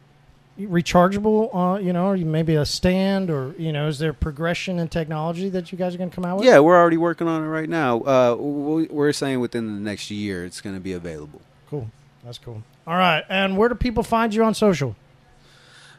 rechargeable, 0.60 1.50
uh, 1.54 1.78
you 1.78 1.92
know, 1.92 2.08
or 2.10 2.16
maybe 2.16 2.54
a 2.56 2.64
stand, 2.66 3.30
or 3.30 3.54
you 3.58 3.72
know, 3.72 3.86
is 3.88 3.98
there 3.98 4.12
progression 4.12 4.78
in 4.78 4.88
technology 4.88 5.48
that 5.50 5.70
you 5.70 5.78
guys 5.78 5.94
are 5.94 5.98
going 5.98 6.10
to 6.10 6.14
come 6.14 6.24
out 6.24 6.38
with? 6.38 6.46
Yeah, 6.46 6.58
we're 6.58 6.76
already 6.76 6.96
working 6.96 7.28
on 7.28 7.42
it 7.44 7.46
right 7.46 7.68
now. 7.68 8.00
Uh, 8.00 8.34
we're 8.38 9.12
saying 9.12 9.40
within 9.40 9.66
the 9.74 9.80
next 9.80 10.10
year 10.10 10.44
it's 10.44 10.60
going 10.60 10.74
to 10.74 10.80
be 10.80 10.92
available. 10.92 11.40
cool. 11.70 11.88
That's 12.24 12.38
cool. 12.38 12.62
All 12.86 12.96
right, 12.96 13.22
and 13.28 13.56
where 13.56 13.68
do 13.68 13.74
people 13.76 14.02
find 14.02 14.34
you 14.34 14.42
on 14.42 14.54
social? 14.54 14.96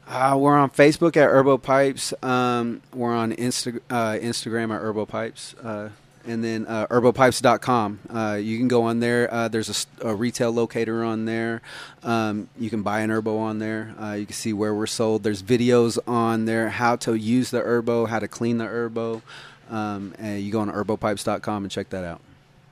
Uh, 0.09 0.35
we're 0.35 0.57
on 0.57 0.71
Facebook 0.71 1.15
at 1.15 1.29
Herbo 1.29 1.61
Pipes. 1.61 2.15
Um, 2.23 2.81
we're 2.95 3.15
on 3.15 3.31
Insta- 3.33 3.79
uh, 3.91 4.13
Instagram 4.13 4.75
at 4.75 4.81
Herbo 4.81 5.07
Pipes. 5.07 5.53
Uh, 5.63 5.89
and 6.25 6.43
then 6.43 6.65
uh, 6.67 6.87
herbopipes.com. 6.87 7.99
Uh, 8.09 8.37
you 8.41 8.57
can 8.57 8.67
go 8.67 8.83
on 8.83 8.99
there. 8.99 9.31
Uh, 9.33 9.47
there's 9.47 9.87
a 10.01 10.13
retail 10.13 10.51
locator 10.51 11.03
on 11.03 11.25
there. 11.25 11.61
Um, 12.03 12.49
you 12.57 12.69
can 12.69 12.81
buy 12.81 13.01
an 13.01 13.09
herbo 13.09 13.39
on 13.39 13.59
there. 13.59 13.93
Uh, 13.99 14.13
you 14.13 14.25
can 14.25 14.33
see 14.33 14.51
where 14.51 14.73
we're 14.73 14.87
sold. 14.87 15.23
There's 15.23 15.41
videos 15.41 15.97
on 16.07 16.45
there 16.45 16.69
how 16.69 16.95
to 16.97 17.13
use 17.15 17.51
the 17.51 17.61
herbo, 17.61 18.07
how 18.07 18.19
to 18.19 18.27
clean 18.27 18.57
the 18.57 18.65
herbo. 18.65 19.21
Um, 19.69 20.13
and 20.17 20.41
you 20.41 20.51
go 20.51 20.59
on 20.61 20.71
herbopipes.com 20.71 21.63
and 21.63 21.71
check 21.71 21.89
that 21.89 22.03
out. 22.03 22.21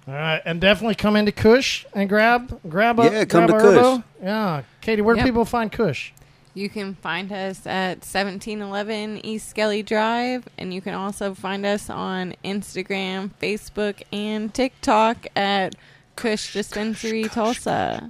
All 0.08 0.14
right, 0.14 0.42
and 0.46 0.62
definitely 0.62 0.96
come 0.96 1.16
into 1.16 1.32
Kush 1.34 1.86
and 1.94 2.08
grab 2.08 2.60
grab 2.70 3.00
a 3.00 3.04
Yeah, 3.12 3.26
come 3.26 3.46
grab 3.48 3.62
to 3.62 3.68
a 3.68 3.82
Kush. 3.82 4.04
Yeah, 4.24 4.62
Katie, 4.82 5.02
where 5.02 5.16
do 5.16 5.24
people 5.24 5.46
find 5.46 5.72
Kush? 5.72 6.12
You 6.58 6.70
can 6.70 6.96
find 6.96 7.32
us 7.32 7.68
at 7.68 7.98
1711 7.98 9.24
East 9.24 9.48
Skelly 9.48 9.84
Drive, 9.84 10.50
and 10.58 10.74
you 10.74 10.82
can 10.82 10.96
also 10.96 11.36
find 11.36 11.64
us 11.68 11.88
on 11.88 12.34
Instagram, 12.44 13.30
Facebook, 13.40 14.02
and 14.12 14.52
TikTok 14.52 15.28
at 15.36 15.76
Kush 16.16 16.54
Dispensary 16.54 17.26
Tulsa. 17.26 18.10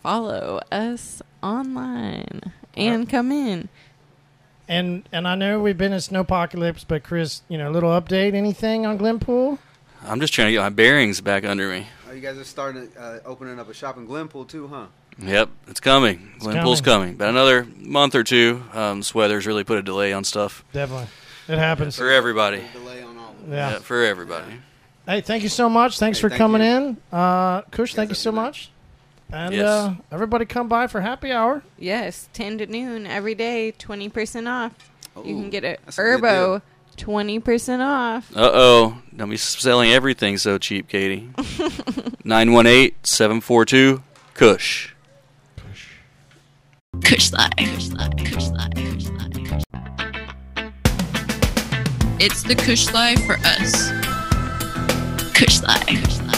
Follow 0.00 0.60
us 0.70 1.22
online 1.42 2.52
and 2.76 3.08
come 3.08 3.32
in. 3.32 3.68
And 4.68 5.02
and 5.10 5.26
I 5.26 5.34
know 5.34 5.58
we've 5.58 5.76
been 5.76 5.92
in 5.92 5.98
Snowpocalypse, 5.98 6.84
but 6.86 7.02
Chris, 7.02 7.42
you 7.48 7.58
know, 7.58 7.68
a 7.68 7.72
little 7.72 7.90
update, 7.90 8.34
anything 8.34 8.86
on 8.86 8.96
Glenpool? 8.96 9.58
I'm 10.06 10.20
just 10.20 10.32
trying 10.32 10.46
to 10.46 10.52
get 10.52 10.60
my 10.60 10.68
bearings 10.68 11.20
back 11.20 11.44
under 11.44 11.68
me. 11.68 11.88
Oh, 12.08 12.12
you 12.12 12.20
guys 12.20 12.38
are 12.38 12.44
starting 12.44 12.88
uh, 12.96 13.18
opening 13.24 13.58
up 13.58 13.68
a 13.68 13.74
shop 13.74 13.96
in 13.96 14.06
Glenpool 14.06 14.46
too, 14.46 14.68
huh? 14.68 14.86
Yep, 15.18 15.48
it's 15.68 15.80
coming. 15.80 16.32
Glenpool's 16.40 16.80
coming. 16.80 16.82
coming. 16.82 17.14
But 17.16 17.28
another 17.28 17.66
month 17.78 18.14
or 18.14 18.24
two, 18.24 18.62
um, 18.72 18.98
this 19.00 19.14
weather's 19.14 19.46
really 19.46 19.64
put 19.64 19.78
a 19.78 19.82
delay 19.82 20.12
on 20.12 20.24
stuff 20.24 20.64
Definitely, 20.72 21.06
it 21.48 21.58
happens. 21.58 21.96
for 21.96 22.10
everybody. 22.10 22.62
Delay 22.72 23.02
on 23.02 23.16
all. 23.16 23.34
Yeah. 23.48 23.72
Yeah, 23.72 23.78
for 23.78 24.02
everybody. 24.04 24.60
Hey, 25.06 25.20
thank 25.20 25.42
you 25.42 25.48
so 25.48 25.68
much. 25.68 25.98
Thanks 25.98 26.18
Hey, 26.18 26.22
for 26.22 26.28
thank 26.30 26.38
coming 26.38 26.62
you. 26.62 26.66
in, 26.68 26.96
uh, 27.12 27.62
Kush. 27.70 27.94
Thank 27.94 28.08
you 28.10 28.14
so 28.14 28.30
good 28.30 28.36
much. 28.36 28.70
And 29.32 29.54
Yes. 29.54 29.64
uh, 29.66 29.94
everybody, 30.12 30.44
come 30.46 30.68
by 30.68 30.86
for 30.86 31.00
happy 31.00 31.30
hour. 31.32 31.62
Yes, 31.78 32.28
10 32.32 32.58
to 32.58 32.66
noon 32.66 33.06
every 33.06 33.34
day, 33.34 33.72
20% 33.78 34.48
off. 34.48 34.72
you 35.16 35.34
can 35.34 35.50
get 35.50 35.62
a 35.64 35.76
that's 35.84 35.98
a 35.98 36.00
Herbo 36.00 36.62
20% 36.96 37.80
off. 37.80 38.30
Uh 38.36 38.50
oh. 38.52 38.98
Don't 39.16 39.30
be 39.30 39.36
selling 39.36 39.90
everything 39.92 40.38
so 40.38 40.58
cheap, 40.58 40.88
Katie. 40.88 41.28
918 42.24 42.92
742 43.02 44.02
Kush. 44.34 44.34
Kush 44.34 44.34
Life. 44.34 44.34
Kush 44.34 44.84
Life. 44.84 44.93
Kush 47.02 47.32
Life. 47.32 47.50
It's 52.20 52.42
the 52.42 52.54
Kush 52.54 52.92
Life 52.92 53.24
for 53.26 53.36
us. 53.44 53.90
Kush 55.34 55.62
Life. 55.62 56.33